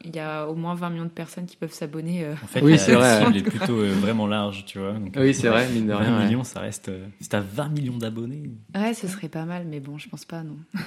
il 0.05 0.15
y 0.15 0.19
a 0.19 0.47
au 0.47 0.55
moins 0.55 0.73
20 0.75 0.89
millions 0.91 1.03
de 1.03 1.09
personnes 1.09 1.45
qui 1.47 1.57
peuvent 1.57 1.73
s'abonner 1.73 2.23
euh, 2.23 2.33
En 2.41 2.47
fait, 2.47 2.61
Oui, 2.63 2.71
la 2.71 2.77
c'est 2.77 2.93
vrai. 2.95 3.25
cible 3.25 3.37
est 3.37 3.43
plutôt 3.43 3.75
euh, 3.81 3.91
vraiment 3.99 4.27
large, 4.27 4.63
tu 4.65 4.79
vois. 4.79 4.93
Donc, 4.93 5.13
oui, 5.17 5.33
c'est 5.33 5.49
vrai, 5.49 5.67
mine 5.69 5.87
de 5.87 5.91
20 5.91 5.97
rien. 5.99 6.17
ouais. 6.19 6.25
millions, 6.25 6.45
ça 6.45 6.61
reste. 6.61 6.87
euh, 6.87 7.05
si 7.19 7.27
t'as 7.27 7.41
20 7.41 7.67
millions 7.69 7.97
d'abonnés. 7.97 8.49
ouais 8.73 8.93
ce 8.93 9.09
serait 9.09 9.27
pas 9.27 9.43
mal 9.43 9.65
mais 9.67 9.81
bon 9.81 9.97
je 9.97 10.07
pense 10.07 10.23
pas 10.23 10.43
non 10.43 10.55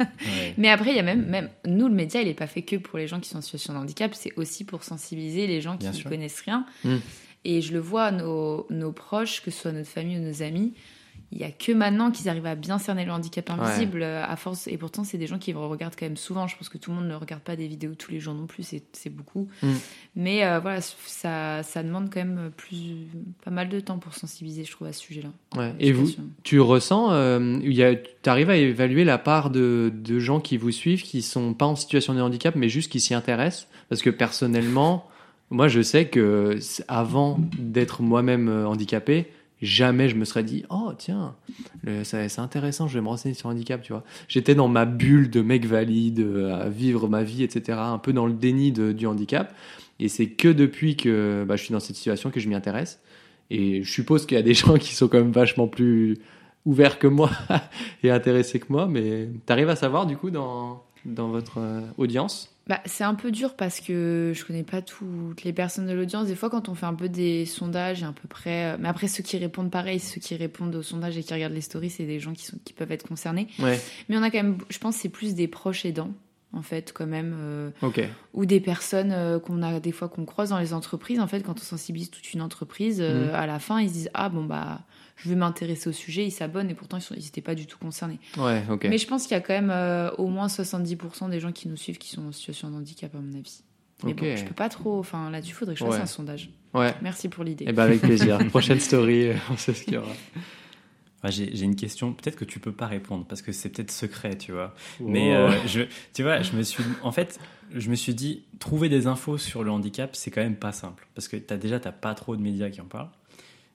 Ouais. 0.00 0.54
Mais 0.56 0.68
après, 0.68 0.90
il 0.90 0.96
y 0.96 1.00
a 1.00 1.02
même, 1.02 1.26
même 1.26 1.48
nous, 1.66 1.88
le 1.88 1.94
média, 1.94 2.20
il 2.20 2.28
n'est 2.28 2.34
pas 2.34 2.46
fait 2.46 2.62
que 2.62 2.76
pour 2.76 2.98
les 2.98 3.06
gens 3.06 3.20
qui 3.20 3.28
sont 3.28 3.38
en 3.38 3.42
situation 3.42 3.72
de 3.72 3.78
handicap, 3.78 4.14
c'est 4.14 4.32
aussi 4.36 4.64
pour 4.64 4.84
sensibiliser 4.84 5.46
les 5.46 5.60
gens 5.60 5.76
qui 5.76 5.86
ne 5.86 6.08
connaissent 6.08 6.40
rien. 6.40 6.66
Mm. 6.84 6.96
Et 7.44 7.62
je 7.62 7.72
le 7.72 7.78
vois, 7.78 8.10
nos, 8.10 8.66
nos 8.70 8.92
proches, 8.92 9.42
que 9.42 9.50
ce 9.50 9.62
soit 9.62 9.72
notre 9.72 9.88
famille 9.88 10.18
ou 10.18 10.22
nos 10.22 10.42
amis, 10.42 10.74
il 11.30 11.38
y 11.38 11.44
a 11.44 11.50
que 11.50 11.72
maintenant 11.72 12.10
qu'ils 12.10 12.30
arrivent 12.30 12.46
à 12.46 12.54
bien 12.54 12.78
cerner 12.78 13.04
le 13.04 13.12
handicap 13.12 13.50
invisible 13.50 14.02
euh, 14.02 14.24
à 14.24 14.36
force. 14.36 14.66
Et 14.66 14.78
pourtant, 14.78 15.04
c'est 15.04 15.18
des 15.18 15.26
gens 15.26 15.38
qui 15.38 15.52
regardent 15.52 15.94
quand 15.98 16.06
même 16.06 16.16
souvent. 16.16 16.46
Je 16.46 16.56
pense 16.56 16.70
que 16.70 16.78
tout 16.78 16.90
le 16.90 16.96
monde 16.96 17.08
ne 17.08 17.14
regarde 17.14 17.42
pas 17.42 17.54
des 17.54 17.66
vidéos 17.66 17.94
tous 17.94 18.10
les 18.10 18.18
jours 18.18 18.32
non 18.32 18.46
plus, 18.46 18.74
c'est 18.92 19.10
beaucoup. 19.10 19.46
Mm. 19.62 19.72
Mais 20.16 20.46
euh, 20.46 20.58
voilà, 20.58 20.80
ça, 20.80 21.62
ça 21.62 21.82
demande 21.82 22.08
quand 22.12 22.20
même 22.20 22.50
plus, 22.56 23.06
pas 23.44 23.50
mal 23.50 23.68
de 23.68 23.78
temps 23.78 23.98
pour 23.98 24.14
sensibiliser, 24.14 24.64
je 24.64 24.70
trouve, 24.70 24.88
à 24.88 24.92
ce 24.92 25.00
sujet-là. 25.00 25.28
Ouais. 25.54 25.74
Et 25.78 25.92
vous, 25.92 26.08
tu 26.44 26.60
ressens, 26.60 27.12
euh, 27.12 27.58
tu 27.60 28.30
arrives 28.30 28.50
à 28.50 28.56
évaluer 28.56 29.04
la 29.04 29.18
part 29.18 29.50
de, 29.50 29.92
de 29.94 30.18
gens 30.18 30.40
qui 30.40 30.56
vous 30.56 30.70
suivent, 30.70 31.02
qui 31.02 31.20
sont 31.20 31.52
pas 31.52 31.66
en 31.66 31.76
situation 31.76 32.14
de 32.14 32.20
handicap, 32.22 32.54
mais 32.56 32.70
juste 32.70 32.90
qui 32.90 33.00
s'y 33.00 33.12
intéressent? 33.12 33.68
Parce 33.90 34.00
que 34.00 34.10
personnellement, 34.10 35.06
moi 35.50 35.68
je 35.68 35.82
sais 35.82 36.06
que 36.06 36.58
avant 36.88 37.38
d'être 37.58 38.02
moi-même 38.02 38.48
handicapé, 38.66 39.28
jamais 39.62 40.08
je 40.08 40.16
me 40.16 40.24
serais 40.24 40.44
dit, 40.44 40.64
oh 40.70 40.92
tiens, 40.96 41.34
c'est 42.04 42.38
intéressant, 42.38 42.88
je 42.88 42.94
vais 42.94 43.00
me 43.02 43.08
renseigner 43.08 43.34
sur 43.34 43.48
handicap, 43.48 43.82
tu 43.82 43.92
vois. 43.92 44.04
J'étais 44.28 44.54
dans 44.54 44.68
ma 44.68 44.84
bulle 44.84 45.30
de 45.30 45.40
mec 45.40 45.66
valide, 45.66 46.20
euh, 46.20 46.54
à 46.54 46.68
vivre 46.68 47.08
ma 47.08 47.22
vie, 47.22 47.42
etc., 47.42 47.78
un 47.80 47.98
peu 47.98 48.12
dans 48.12 48.26
le 48.26 48.32
déni 48.32 48.72
du 48.72 49.06
handicap. 49.06 49.54
Et 50.00 50.08
c'est 50.08 50.28
que 50.28 50.48
depuis 50.48 50.96
que 50.96 51.44
bah, 51.46 51.56
je 51.56 51.64
suis 51.64 51.72
dans 51.72 51.80
cette 51.80 51.96
situation 51.96 52.30
que 52.30 52.40
je 52.40 52.48
m'y 52.48 52.54
intéresse. 52.54 53.00
Et 53.50 53.82
je 53.82 53.90
suppose 53.90 54.26
qu'il 54.26 54.36
y 54.36 54.40
a 54.40 54.42
des 54.42 54.54
gens 54.54 54.76
qui 54.76 54.94
sont 54.94 55.08
quand 55.08 55.18
même 55.18 55.32
vachement 55.32 55.68
plus 55.68 56.18
ouverts 56.64 56.98
que 56.98 57.06
moi 57.06 57.30
et 58.02 58.10
intéressés 58.10 58.60
que 58.60 58.66
moi, 58.68 58.86
mais 58.86 59.28
t'arrives 59.46 59.70
à 59.70 59.76
savoir 59.76 60.06
du 60.06 60.16
coup 60.16 60.30
dans 60.30 60.82
dans 61.04 61.28
votre 61.28 61.58
euh, 61.58 61.80
audience? 61.96 62.54
Bah, 62.68 62.80
c'est 62.84 63.04
un 63.04 63.14
peu 63.14 63.30
dur 63.30 63.54
parce 63.54 63.80
que 63.80 64.32
je 64.34 64.44
connais 64.44 64.62
pas 64.62 64.82
toutes 64.82 65.42
les 65.42 65.54
personnes 65.54 65.86
de 65.86 65.92
l'audience. 65.94 66.26
Des 66.26 66.34
fois, 66.36 66.50
quand 66.50 66.68
on 66.68 66.74
fait 66.74 66.84
un 66.86 66.94
peu 66.94 67.08
des 67.08 67.46
sondages, 67.46 68.02
à 68.02 68.12
peu 68.12 68.28
près. 68.28 68.74
euh, 68.74 68.76
Mais 68.78 68.88
après, 68.88 69.08
ceux 69.08 69.22
qui 69.22 69.38
répondent 69.38 69.70
pareil, 69.70 69.98
ceux 70.00 70.20
qui 70.20 70.36
répondent 70.36 70.74
aux 70.76 70.82
sondages 70.82 71.16
et 71.16 71.22
qui 71.22 71.32
regardent 71.32 71.54
les 71.54 71.62
stories, 71.62 71.88
c'est 71.90 72.04
des 72.04 72.20
gens 72.20 72.34
qui, 72.34 72.44
sont... 72.44 72.58
qui 72.64 72.74
peuvent 72.74 72.92
être 72.92 73.08
concernés. 73.08 73.48
Ouais, 73.58 73.80
Mais 74.08 74.18
on 74.18 74.22
a 74.22 74.30
quand 74.30 74.42
même, 74.42 74.58
je 74.68 74.78
pense, 74.78 74.96
c'est 74.96 75.08
plus 75.08 75.34
des 75.34 75.48
proches 75.48 75.86
aidants, 75.86 76.10
en 76.52 76.62
fait, 76.62 76.92
quand 76.94 77.06
même. 77.06 77.34
euh, 77.38 77.70
ou 78.34 78.46
des 78.46 78.60
personnes 78.60 79.12
euh, 79.12 79.38
qu'on 79.38 79.62
a 79.62 79.80
des 79.80 79.92
fois 79.92 80.08
qu'on 80.08 80.24
croise 80.24 80.50
dans 80.50 80.58
les 80.58 80.72
entreprises. 80.72 81.20
En 81.20 81.26
fait, 81.26 81.42
quand 81.42 81.58
on 81.58 81.62
sensibilise 81.62 82.10
toute 82.10 82.32
une 82.32 82.40
entreprise, 82.42 83.00
euh, 83.00 83.28
Mhm. 83.28 83.34
à 83.34 83.46
la 83.46 83.58
fin, 83.58 83.80
ils 83.80 83.88
se 83.88 83.94
disent 83.94 84.10
Ah 84.14 84.28
bon, 84.28 84.44
bah, 84.44 84.80
je 85.16 85.28
vais 85.28 85.34
m'intéresser 85.34 85.88
au 85.88 85.92
sujet, 85.92 86.24
ils 86.24 86.30
s'abonnent 86.30 86.70
et 86.70 86.74
pourtant, 86.74 86.98
ils 87.16 87.22
n'étaient 87.22 87.40
pas 87.40 87.54
du 87.54 87.66
tout 87.66 87.78
concernés. 87.78 88.18
Ouais. 88.36 88.62
Mais 88.84 88.98
je 88.98 89.06
pense 89.06 89.22
qu'il 89.24 89.32
y 89.32 89.34
a 89.34 89.40
quand 89.40 89.60
même 89.60 90.12
au 90.18 90.28
moins 90.28 90.46
70% 90.48 91.28
des 91.28 91.40
gens 91.40 91.52
qui 91.52 91.68
nous 91.68 91.76
suivent 91.76 91.98
qui 91.98 92.08
sont 92.10 92.26
en 92.28 92.32
situation 92.32 92.70
de 92.70 92.76
handicap, 92.76 93.14
à 93.14 93.18
mon 93.18 93.36
avis. 93.38 93.62
Mais 94.04 94.14
bon, 94.14 94.36
je 94.36 94.44
peux 94.44 94.54
pas 94.54 94.68
trop. 94.68 95.00
Enfin, 95.00 95.28
là-dessus, 95.30 95.50
il 95.50 95.54
faudrait 95.54 95.74
que 95.74 95.80
je 95.80 95.84
fasse 95.84 95.96
Ouais. 95.96 96.00
un 96.02 96.06
sondage. 96.06 96.50
Ouais. 96.72 96.94
Merci 97.02 97.28
pour 97.28 97.42
l'idée. 97.42 97.64
Eh 97.66 97.72
ben 97.72 97.82
avec 97.82 98.00
plaisir. 98.00 98.38
Prochaine 98.50 98.78
story, 98.78 99.30
on 99.50 99.56
sait 99.56 99.74
ce 99.74 99.82
qu'il 99.82 99.94
y 99.94 99.96
aura. 99.96 100.12
J'ai 101.24 101.62
une 101.62 101.74
question, 101.76 102.12
peut-être 102.12 102.36
que 102.36 102.44
tu 102.44 102.60
peux 102.60 102.72
pas 102.72 102.86
répondre 102.86 103.24
parce 103.26 103.42
que 103.42 103.50
c'est 103.52 103.68
peut-être 103.70 103.90
secret, 103.90 104.38
tu 104.38 104.52
vois. 104.52 104.74
Mais 105.00 105.30
Oh. 105.32 105.48
euh, 105.50 105.66
je, 105.66 105.82
tu 106.14 106.22
vois, 106.22 106.42
je 106.42 106.52
me 106.56 106.62
suis, 106.62 106.84
en 107.02 107.10
fait, 107.10 107.40
je 107.74 107.90
me 107.90 107.96
suis 107.96 108.14
dit, 108.14 108.44
trouver 108.60 108.88
des 108.88 109.06
infos 109.08 109.36
sur 109.36 109.64
le 109.64 109.70
handicap, 109.72 110.14
c'est 110.14 110.30
quand 110.30 110.42
même 110.42 110.56
pas 110.56 110.72
simple. 110.72 111.08
Parce 111.14 111.26
que 111.28 111.36
as, 111.52 111.56
déjà, 111.56 111.80
t'as 111.80 111.90
pas 111.92 112.14
trop 112.14 112.36
de 112.36 112.40
médias 112.42 112.70
qui 112.70 112.80
en 112.80 112.84
parlent. 112.86 113.10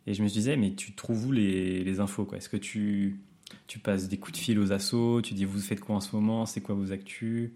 Et 0.07 0.13
je 0.13 0.23
me 0.23 0.29
disais, 0.29 0.55
mais 0.57 0.73
tu 0.73 0.93
trouves 0.93 1.27
où 1.27 1.31
les, 1.33 1.83
les 1.83 1.99
infos 1.99 2.27
Est-ce 2.35 2.49
que 2.49 2.57
tu, 2.57 3.17
tu 3.67 3.79
passes 3.79 4.07
des 4.07 4.17
coups 4.17 4.37
de 4.39 4.43
fil 4.43 4.57
aux 4.59 4.71
assos 4.71 5.21
Tu 5.21 5.33
dis, 5.33 5.43
vous 5.45 5.59
faites 5.59 5.79
quoi 5.81 5.95
en 5.97 6.01
ce 6.01 6.15
moment? 6.15 6.45
C'est 6.45 6.61
quoi 6.61 6.75
vos 6.75 6.91
actus? 6.93 7.49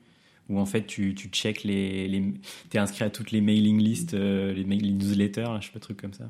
Ou 0.50 0.60
en 0.60 0.65
fait, 0.65 0.86
tu, 0.86 1.13
tu 1.13 1.27
check 1.29 1.63
les. 1.63 2.08
les 2.08 2.24
T'es 2.70 2.77
inscrit 2.77 3.03
à 3.03 3.10
toutes 3.10 3.32
les 3.32 3.41
mailing 3.41 3.82
lists, 3.82 4.13
euh, 4.13 4.53
les, 4.53 4.63
mail- 4.63 4.82
les 4.82 4.91
newsletters, 4.94 5.48
je 5.60 5.65
sais 5.67 5.72
pas, 5.74 5.79
trucs 5.79 5.98
comme 6.00 6.13
ça. 6.13 6.29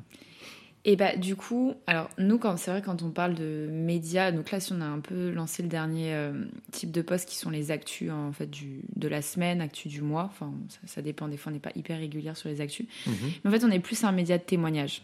Et 0.88 0.96
bah 0.96 1.16
du 1.16 1.36
coup, 1.36 1.74
alors 1.86 2.08
nous 2.16 2.38
quand 2.38 2.56
c'est 2.56 2.70
vrai 2.70 2.80
quand 2.80 3.02
on 3.02 3.10
parle 3.10 3.34
de 3.34 3.68
médias, 3.70 4.32
donc 4.32 4.50
là 4.50 4.58
si 4.58 4.72
on 4.72 4.80
a 4.80 4.86
un 4.86 5.00
peu 5.00 5.28
lancé 5.28 5.62
le 5.62 5.68
dernier 5.68 6.14
euh, 6.14 6.32
type 6.72 6.90
de 6.90 7.02
poste 7.02 7.28
qui 7.28 7.36
sont 7.36 7.50
les 7.50 7.70
actus 7.70 8.10
en 8.10 8.32
fait 8.32 8.48
du 8.48 8.80
de 8.96 9.06
la 9.06 9.20
semaine, 9.20 9.60
actus 9.60 9.92
du 9.92 10.00
mois. 10.00 10.30
Enfin 10.32 10.50
ça, 10.70 10.78
ça 10.86 11.02
dépend 11.02 11.28
des 11.28 11.36
fois 11.36 11.52
on 11.52 11.54
n'est 11.54 11.60
pas 11.60 11.72
hyper 11.74 11.98
régulière 11.98 12.38
sur 12.38 12.48
les 12.48 12.62
actus. 12.62 12.86
Mhm. 13.06 13.14
Mais 13.44 13.50
en 13.50 13.52
fait 13.52 13.66
on 13.66 13.70
est 13.70 13.80
plus 13.80 14.02
un 14.02 14.12
média 14.12 14.38
de 14.38 14.42
témoignage. 14.42 15.02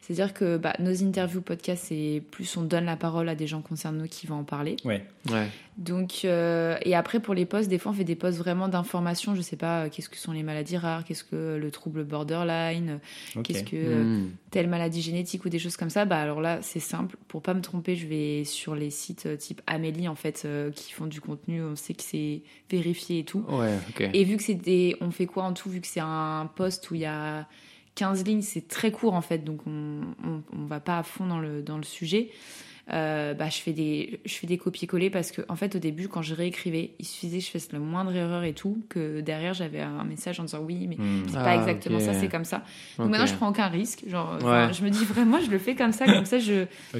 C'est-à-dire 0.00 0.32
que 0.32 0.56
bah, 0.56 0.74
nos 0.78 1.02
interviews 1.04 1.42
podcasts 1.42 1.84
c'est 1.88 2.22
plus 2.30 2.56
on 2.56 2.62
donne 2.62 2.86
la 2.86 2.96
parole 2.96 3.28
à 3.28 3.34
des 3.34 3.46
gens 3.46 3.60
concernés 3.60 4.08
qui 4.08 4.26
vont 4.26 4.36
en 4.36 4.44
parler. 4.44 4.76
Ouais. 4.84 5.04
Ouais. 5.30 5.48
Donc, 5.76 6.22
euh, 6.24 6.76
et 6.82 6.94
après 6.94 7.20
pour 7.20 7.34
les 7.34 7.44
postes, 7.44 7.68
des 7.68 7.78
fois 7.78 7.92
on 7.92 7.94
fait 7.94 8.04
des 8.04 8.14
postes 8.16 8.38
vraiment 8.38 8.68
d'information. 8.68 9.34
Je 9.34 9.42
sais 9.42 9.56
pas, 9.56 9.84
euh, 9.84 9.88
qu'est-ce 9.90 10.08
que 10.08 10.16
sont 10.16 10.32
les 10.32 10.42
maladies 10.42 10.76
rares, 10.78 11.04
qu'est-ce 11.04 11.24
que 11.24 11.56
le 11.60 11.70
trouble 11.70 12.04
borderline, 12.04 13.00
Ok. 13.36 13.42
qu'est-ce 13.44 13.64
que 13.64 14.02
Hmm. 14.04 14.30
telle 14.50 14.68
maladie 14.68 15.02
génétique 15.02 15.44
ou 15.44 15.50
des 15.50 15.58
choses 15.58 15.76
comme 15.76 15.90
ça? 15.90 16.04
Bah 16.06 16.20
alors 16.22 16.40
là 16.40 16.60
c'est 16.62 16.80
simple. 16.80 17.16
Pour 17.28 17.42
pas 17.42 17.52
me 17.52 17.60
tromper, 17.60 17.94
je 17.94 18.06
vais 18.06 18.44
sur 18.44 18.74
les 18.74 18.90
sites 18.90 19.26
euh, 19.26 19.36
type 19.36 19.60
Amélie 19.66 20.08
en 20.08 20.14
fait 20.14 20.42
euh, 20.46 20.70
qui 20.70 20.92
font 20.92 21.06
du 21.06 21.20
contenu. 21.20 21.62
On 21.62 21.76
sait 21.76 21.92
que 21.94 22.02
c'est 22.02 22.40
vérifié 22.70 23.18
et 23.20 23.24
tout. 23.24 23.44
Ouais, 23.48 23.74
ok. 23.90 24.08
Et 24.14 24.24
vu 24.24 24.36
que 24.38 24.42
c'est 24.42 24.54
des, 24.54 24.96
on 25.02 25.10
fait 25.10 25.26
quoi 25.26 25.44
en 25.44 25.52
tout? 25.52 25.68
Vu 25.68 25.80
que 25.82 25.86
c'est 25.86 26.00
un 26.00 26.48
poste 26.56 26.90
où 26.90 26.94
il 26.94 27.02
y 27.02 27.06
a 27.06 27.46
15 27.98 28.24
lignes, 28.24 28.42
c'est 28.42 28.68
très 28.68 28.90
court 28.92 29.14
en 29.14 29.20
fait, 29.22 29.38
donc 29.44 29.60
on, 29.66 30.00
on, 30.24 30.42
on 30.56 30.64
va 30.66 30.80
pas 30.80 30.98
à 30.98 31.02
fond 31.02 31.26
dans 31.26 31.40
le, 31.40 31.62
dans 31.62 31.76
le 31.76 31.82
sujet. 31.84 32.30
Euh, 32.90 33.34
bah, 33.34 33.50
je 33.50 33.58
fais 33.58 33.74
des, 33.74 34.18
je 34.24 34.32
fais 34.32 34.46
des 34.46 34.56
copier-coller 34.56 35.10
parce 35.10 35.30
que 35.30 35.42
en 35.50 35.56
fait 35.56 35.76
au 35.76 35.78
début 35.78 36.08
quand 36.08 36.22
je 36.22 36.34
réécrivais, 36.34 36.92
il 36.98 37.04
suffisait 37.04 37.38
que 37.40 37.44
je 37.44 37.50
fasse 37.50 37.70
la 37.70 37.78
moindre 37.80 38.16
erreur 38.16 38.44
et 38.44 38.54
tout 38.54 38.82
que 38.88 39.20
derrière 39.20 39.52
j'avais 39.52 39.80
un 39.82 40.04
message 40.04 40.40
en 40.40 40.44
disant 40.44 40.60
oui 40.62 40.86
mais 40.88 40.96
Hmm. 40.96 41.24
c'est 41.28 41.36
Ah, 41.36 41.44
pas 41.44 41.56
exactement 41.56 41.98
ok. 41.98 42.04
ça, 42.04 42.14
c'est 42.14 42.28
comme 42.28 42.46
ça. 42.46 42.62
Donc 42.96 43.10
maintenant 43.10 43.26
je 43.26 43.34
prends 43.34 43.50
aucun 43.50 43.66
risque, 43.68 44.04
genre 44.08 44.38
Ouais. 44.42 44.72
je 44.72 44.82
me 44.82 44.88
dis 44.88 45.04
vraiment 45.04 45.38
je 45.38 45.50
le 45.50 45.58
fais 45.58 45.74
comme 45.74 45.92
ça, 45.92 46.06
comme 46.06 46.24
ça 46.24 46.38
je. 46.38 46.64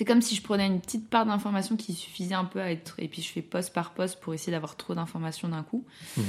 c'est 0.00 0.06
comme 0.06 0.22
si 0.22 0.34
je 0.34 0.40
prenais 0.40 0.66
une 0.66 0.80
petite 0.80 1.10
part 1.10 1.26
d'information 1.26 1.76
qui 1.76 1.92
suffisait 1.92 2.34
un 2.34 2.46
peu 2.46 2.58
à 2.58 2.70
être. 2.70 2.94
Et 3.00 3.06
puis 3.06 3.20
je 3.20 3.28
fais 3.28 3.42
poste 3.42 3.74
par 3.74 3.92
poste 3.92 4.18
pour 4.18 4.32
essayer 4.32 4.50
d'avoir 4.50 4.78
trop 4.78 4.94
d'informations 4.94 5.48
d'un 5.48 5.62
coup. 5.62 5.84
Mhm. 6.16 6.24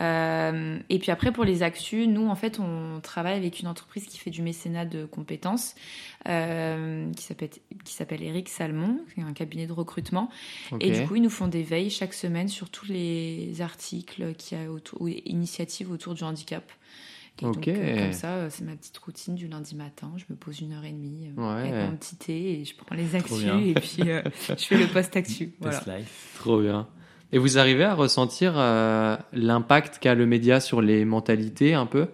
Euh, 0.00 0.78
et 0.88 1.00
puis 1.00 1.10
après, 1.10 1.32
pour 1.32 1.42
les 1.42 1.64
actus, 1.64 2.06
nous, 2.06 2.28
en 2.28 2.36
fait, 2.36 2.60
on 2.60 3.00
travaille 3.00 3.36
avec 3.36 3.58
une 3.58 3.66
entreprise 3.66 4.06
qui 4.06 4.16
fait 4.18 4.30
du 4.30 4.42
mécénat 4.42 4.84
de 4.84 5.06
compétences, 5.06 5.74
euh, 6.28 7.12
qui 7.14 7.24
s'appelle 7.24 7.48
qui 7.48 8.24
Eric 8.26 8.48
Salmon, 8.48 9.00
qui 9.12 9.18
est 9.18 9.24
un 9.24 9.32
cabinet 9.32 9.66
de 9.66 9.72
recrutement. 9.72 10.30
Et 10.78 10.92
du 10.92 11.04
coup, 11.04 11.16
ils 11.16 11.22
nous 11.22 11.28
font 11.28 11.48
des 11.48 11.64
veilles 11.64 11.90
chaque 11.90 12.14
semaine 12.14 12.46
sur 12.46 12.70
tous 12.70 12.86
les 12.86 13.60
articles 13.60 14.36
qu'il 14.36 14.56
y 14.56 14.64
a 14.64 14.70
autour, 14.70 15.02
ou 15.02 15.08
initiatives 15.08 15.90
autour 15.90 16.14
du 16.14 16.22
handicap. 16.22 16.62
Et 17.42 17.44
Ok. 17.44 17.54
donc, 17.56 17.68
euh, 17.68 18.02
comme 18.04 18.12
ça, 18.12 18.28
euh, 18.34 18.48
c'est 18.50 18.64
ma 18.64 18.74
petite 18.76 18.96
routine 18.98 19.34
du 19.34 19.46
lundi 19.46 19.74
matin. 19.76 20.10
Je 20.16 20.24
me 20.30 20.36
pose 20.36 20.60
une 20.60 20.72
heure 20.72 20.84
et 20.84 20.92
demie 20.92 21.28
euh, 21.36 21.40
Ouais. 21.54 21.68
avec 21.68 21.90
mon 21.90 21.96
petit 21.96 22.16
thé 22.16 22.60
et 22.60 22.64
je 22.64 22.74
prends 22.74 22.96
les 22.96 23.14
actus 23.14 23.44
et 23.46 23.74
puis 23.74 24.10
euh, 24.10 24.22
je 24.48 24.54
fais 24.64 24.78
le 24.78 24.86
post-actu. 24.86 25.52
Voilà. 25.60 25.84
Trop 26.38 26.60
bien. 26.60 26.86
Et 27.32 27.38
vous 27.38 27.58
arrivez 27.58 27.84
à 27.84 27.94
ressentir 27.94 28.54
l'impact 29.32 29.98
qu'a 29.98 30.14
le 30.14 30.26
média 30.26 30.60
sur 30.60 30.80
les 30.80 31.04
mentalités 31.04 31.74
un 31.74 31.86
peu? 31.86 32.06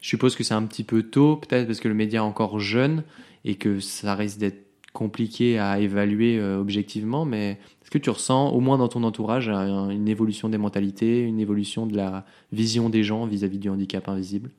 Je 0.00 0.08
suppose 0.08 0.36
que 0.36 0.44
c'est 0.44 0.54
un 0.54 0.64
petit 0.64 0.84
peu 0.84 1.02
tôt, 1.02 1.36
peut-être 1.36 1.66
parce 1.66 1.80
que 1.80 1.88
le 1.88 1.94
média 1.94 2.20
est 2.20 2.22
encore 2.24 2.58
jeune 2.60 3.02
et 3.44 3.56
que 3.56 3.80
ça 3.80 4.14
risque 4.14 4.38
d'être 4.38 4.66
compliqué 4.92 5.58
à 5.58 5.78
évaluer 5.78 6.42
objectivement, 6.42 7.24
mais 7.24 7.58
est-ce 7.82 7.90
que 7.90 7.98
tu 7.98 8.10
ressens, 8.10 8.50
au 8.50 8.60
moins 8.60 8.76
dans 8.78 8.88
ton 8.88 9.02
entourage, 9.04 9.48
un- 9.48 9.88
une 9.90 10.08
évolution 10.08 10.48
des 10.48 10.58
mentalités, 10.58 11.20
une 11.22 11.38
évolution 11.40 11.86
de 11.86 11.96
la 11.96 12.24
vision 12.52 12.88
des 12.90 13.02
gens 13.04 13.24
vis-à-vis 13.26 13.58
du 13.58 13.68
handicap 13.68 14.08
invisible? 14.08 14.50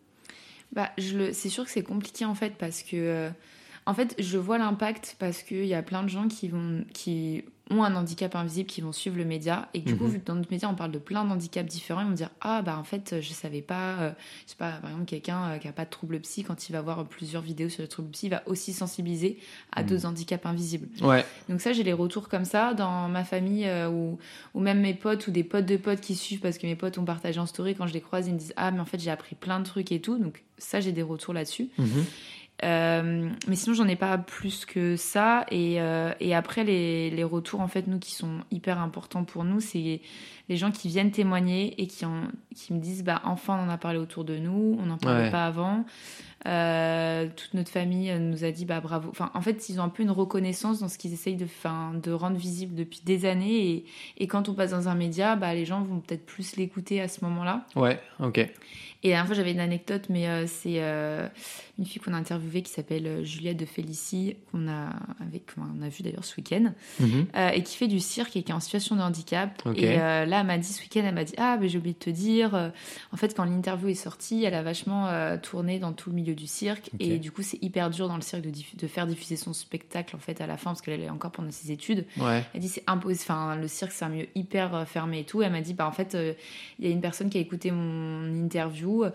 Bah, 0.72 0.92
je 0.98 1.18
le... 1.18 1.34
C'est 1.34 1.50
sûr 1.50 1.66
que 1.66 1.72
c'est 1.72 1.84
compliqué 1.84 2.26
en 2.26 2.36
fait 2.36 2.56
parce 2.58 2.84
que. 2.84 3.30
Euh, 3.88 3.92
En 3.92 3.94
fait, 3.94 4.16
je 4.20 4.38
vois 4.38 4.58
l'impact 4.58 5.16
parce 5.20 5.44
qu'il 5.44 5.66
y 5.66 5.74
a 5.74 5.82
plein 5.84 6.04
de 6.04 6.10
gens 6.10 6.28
qui, 6.28 6.48
vont... 6.48 6.84
qui 6.94 7.44
ont 7.70 7.84
un 7.86 7.96
handicap 7.96 8.36
invisible 8.36 8.68
qui 8.70 8.82
vont 8.82 8.92
suivre 8.92 9.16
le 9.16 9.24
média. 9.24 9.70
Et 9.74 9.80
du 9.80 9.96
coup, 9.96 10.04
Mhm. 10.04 10.10
vu 10.10 10.20
que 10.20 10.26
dans 10.26 10.36
notre 10.36 10.52
média, 10.52 10.68
on 10.70 10.76
parle 10.76 10.92
de 10.92 11.00
plein 11.00 11.24
d'handicaps 11.24 11.72
différents, 11.72 12.02
ils 12.02 12.08
vont 12.08 12.12
dire 12.14 12.30
Ah, 12.42 12.62
bah 12.62 12.78
en 12.78 12.84
fait, 12.84 13.22
je 13.22 13.32
savais 13.32 13.62
pas. 13.62 13.94
euh, 14.02 14.12
Je 14.46 14.50
sais 14.52 14.58
pas, 14.58 14.72
par 14.74 14.90
exemple, 14.90 15.06
quelqu'un 15.06 15.52
euh, 15.52 15.58
qui 15.58 15.70
a 15.70 15.72
pas 15.72 15.86
de 15.86 15.90
trouble 15.90 16.20
psy, 16.20 16.44
quand 16.44 16.68
il 16.68 16.74
va 16.74 16.82
voir 16.82 17.06
plusieurs 17.08 17.42
vidéos 17.42 17.70
sur 17.70 17.82
le 17.82 17.88
trouble 17.88 18.10
psy, 18.10 18.26
il 18.26 18.30
va 18.32 18.44
aussi 18.46 18.74
sensibiliser 18.74 19.40
à 19.72 19.84
Mhm. 19.84 19.88
d'autres 19.90 20.06
handicaps 20.06 20.46
invisibles. 20.46 20.90
Ouais, 21.02 21.26
Donc 21.48 21.62
ça, 21.62 21.72
j'ai 21.72 21.84
les 21.84 21.94
retours 21.94 22.28
comme 22.28 22.44
ça 22.44 22.74
dans 22.74 23.08
ma 23.08 23.24
famille 23.24 23.66
euh, 23.66 23.90
ou, 23.90 24.18
ou 24.54 24.60
même 24.60 24.82
mes 24.82 24.94
potes 24.94 25.28
ou 25.28 25.32
des 25.32 25.46
potes 25.46 25.66
de 25.66 25.78
potes 25.78 26.02
qui 26.02 26.16
suivent 26.16 26.42
parce 26.42 26.58
que 26.58 26.68
mes 26.68 26.76
potes 26.76 26.98
ont 26.98 27.06
partagé 27.06 27.40
en 27.40 27.46
story. 27.46 27.74
Quand 27.76 27.88
je 27.88 27.94
les 27.94 28.02
croise, 28.02 28.28
ils 28.28 28.34
me 28.34 28.38
disent 28.40 28.54
Ah, 28.58 28.72
mais 28.72 28.82
en 28.82 28.86
fait, 28.86 29.00
j'ai 29.00 29.12
appris 29.12 29.36
plein 29.36 29.62
de 29.62 29.66
trucs 29.66 29.94
et 29.94 30.02
tout. 30.02 30.18
Donc 30.20 30.44
ça, 30.58 30.82
j'ai 30.82 30.92
des 30.92 31.04
retours 31.04 31.34
là-dessus. 31.34 31.70
Mhm. 31.78 32.06
Euh, 32.64 33.30
mais 33.48 33.56
sinon, 33.56 33.74
j'en 33.76 33.88
ai 33.88 33.96
pas 33.96 34.18
plus 34.20 34.66
que 34.66 34.96
ça. 34.96 35.46
Et, 35.50 35.82
euh, 35.82 36.14
et 36.20 36.36
après, 36.36 36.64
les, 36.64 37.10
les 37.10 37.24
retours, 37.24 37.60
en 37.62 37.68
fait, 37.68 37.88
nous, 37.88 37.98
qui 37.98 38.14
sont 38.14 38.40
hyper 38.52 38.80
importants 38.80 39.24
pour 39.24 39.44
nous, 39.44 39.60
c'est 39.60 40.00
les 40.48 40.58
gens 40.58 40.70
qui 40.72 40.88
viennent 40.88 41.12
témoigner 41.12 41.82
et 41.82 41.88
qui, 41.88 42.06
en, 42.06 42.24
qui 42.56 42.74
me 42.74 42.80
disent 42.80 43.04
bah, 43.04 43.22
Enfin, 43.26 43.58
on 43.60 43.68
en 43.68 43.70
a 43.70 43.78
parlé 43.78 43.98
autour 43.98 44.26
de 44.26 44.38
nous, 44.38 44.78
on 44.80 44.86
n'en 44.86 44.98
parlait 44.98 45.24
Ouais. 45.24 45.32
pas 45.32 45.46
avant. 45.48 45.86
Euh, 46.48 47.28
toute 47.36 47.54
notre 47.54 47.70
famille 47.70 48.12
nous 48.20 48.44
a 48.44 48.50
dit 48.52 48.66
bah 48.66 48.80
bravo. 48.82 49.10
Enfin, 49.12 49.30
en 49.36 49.42
fait, 49.42 49.70
ils 49.70 49.80
ont 49.80 49.84
un 49.84 49.90
peu 49.90 50.02
une 50.02 50.10
reconnaissance 50.12 50.80
dans 50.80 50.88
ce 50.88 50.98
qu'ils 50.98 51.14
essayent 51.14 51.36
de, 51.36 51.46
fin, 51.46 51.94
de 52.02 52.12
rendre 52.12 52.36
visible 52.38 52.74
depuis 52.76 53.02
des 53.06 53.26
années. 53.26 53.70
Et, 53.70 53.86
et 54.18 54.28
quand 54.28 54.50
on 54.50 54.54
passe 54.56 54.72
dans 54.72 54.88
un 54.88 54.96
média, 54.96 55.36
bah, 55.36 55.54
les 55.54 55.66
gens 55.66 55.82
vont 55.84 56.00
peut-être 56.00 56.26
plus 56.26 56.56
l'écouter 56.58 57.00
à 57.02 57.08
ce 57.08 57.24
moment-là. 57.26 57.66
ouais, 57.76 58.00
ok. 58.20 58.38
Et 59.04 59.08
la 59.10 59.16
dernière 59.16 59.26
fois, 59.28 59.36
j'avais 59.36 59.52
une 59.52 59.60
anecdote, 59.60 60.04
mais 60.10 60.46
c'est 60.46 60.80
une 61.82 61.88
fille 61.88 62.02
qu'on 62.02 62.14
a 62.14 62.18
interviewée 62.18 62.62
qui 62.62 62.72
s'appelle 62.72 63.08
euh, 63.08 63.24
Juliette 63.24 63.58
de 63.58 63.66
Félicie, 63.66 64.36
qu'on 64.52 64.68
a, 64.68 64.90
avec, 65.20 65.44
on 65.58 65.82
a 65.82 65.90
vu 65.90 66.04
d'ailleurs 66.04 66.24
ce 66.24 66.36
week-end, 66.38 66.74
Mhm. 67.00 67.26
euh, 67.36 67.50
et 67.50 67.64
qui 67.64 67.76
fait 67.76 67.88
du 67.88 68.00
cirque 68.00 68.36
et 68.38 68.44
qui 68.44 68.52
est 68.52 68.56
en 68.56 68.60
situation 68.60 68.96
de 68.96 69.02
handicap. 69.02 69.62
Et 69.76 70.00
euh, 70.00 70.26
là, 70.26 70.42
elle 70.42 70.46
m'a 70.46 70.58
dit 70.60 70.68
ce 70.72 70.80
week-end, 70.82 71.02
elle 71.04 71.16
m'a 71.16 71.24
dit 71.24 71.34
Ah, 71.38 71.58
mais 71.60 71.70
j'ai 71.70 71.80
oublié 71.80 71.94
de 71.94 72.00
te 72.00 72.10
dire, 72.12 72.72
en 73.12 73.18
fait, 73.18 73.36
quand 73.36 73.44
l'interview 73.46 73.90
est 73.90 73.94
sortie, 73.96 74.44
elle 74.44 74.54
a 74.54 74.62
vachement 74.62 75.08
euh, 75.08 75.38
tourné 75.38 75.80
dans 75.80 75.92
tout 75.92 76.10
le 76.12 76.16
milieu 76.16 76.36
du 76.36 76.46
cirque. 76.48 76.92
Et 77.00 77.18
du 77.18 77.32
coup, 77.32 77.42
c'est 77.42 77.62
hyper 77.64 77.90
dur 77.90 78.08
dans 78.08 78.16
le 78.16 78.22
cirque 78.22 78.44
de, 78.44 78.88
faire 78.88 79.08
diffuser 79.08 79.36
son 79.36 79.54
spectacle, 79.54 80.16
en 80.16 80.20
fait, 80.20 80.40
à 80.40 80.48
la 80.48 80.58
fin, 80.58 80.70
parce 80.72 80.82
qu'elle 80.82 81.02
est 81.02 81.10
encore 81.10 81.32
pendant 81.32 81.50
ses 81.52 81.72
études. 81.72 82.06
Ouais, 82.18 82.44
Elle 82.54 82.62
dit 82.62 82.70
c'est 82.70 82.84
impossible. 82.88 83.24
Enfin, 83.24 83.56
le 83.56 83.68
cirque 83.68 83.92
c'est 83.92 84.06
un 84.06 84.10
milieu 84.10 84.28
hyper 84.36 84.88
fermé 84.88 85.20
et 85.22 85.24
tout. 85.26 85.42
Elle 85.42 85.52
m'a 85.52 85.62
dit 85.62 85.74
bah 85.74 85.88
en 85.88 85.92
fait 85.92 86.16
il 86.80 86.86
y 86.86 86.88
a 86.88 86.92
une 86.92 87.02
personne 87.02 87.30
qui 87.30 87.38
a 87.38 87.42
écouté 87.42 87.72
mon 87.72 88.26
interview. 88.36 89.06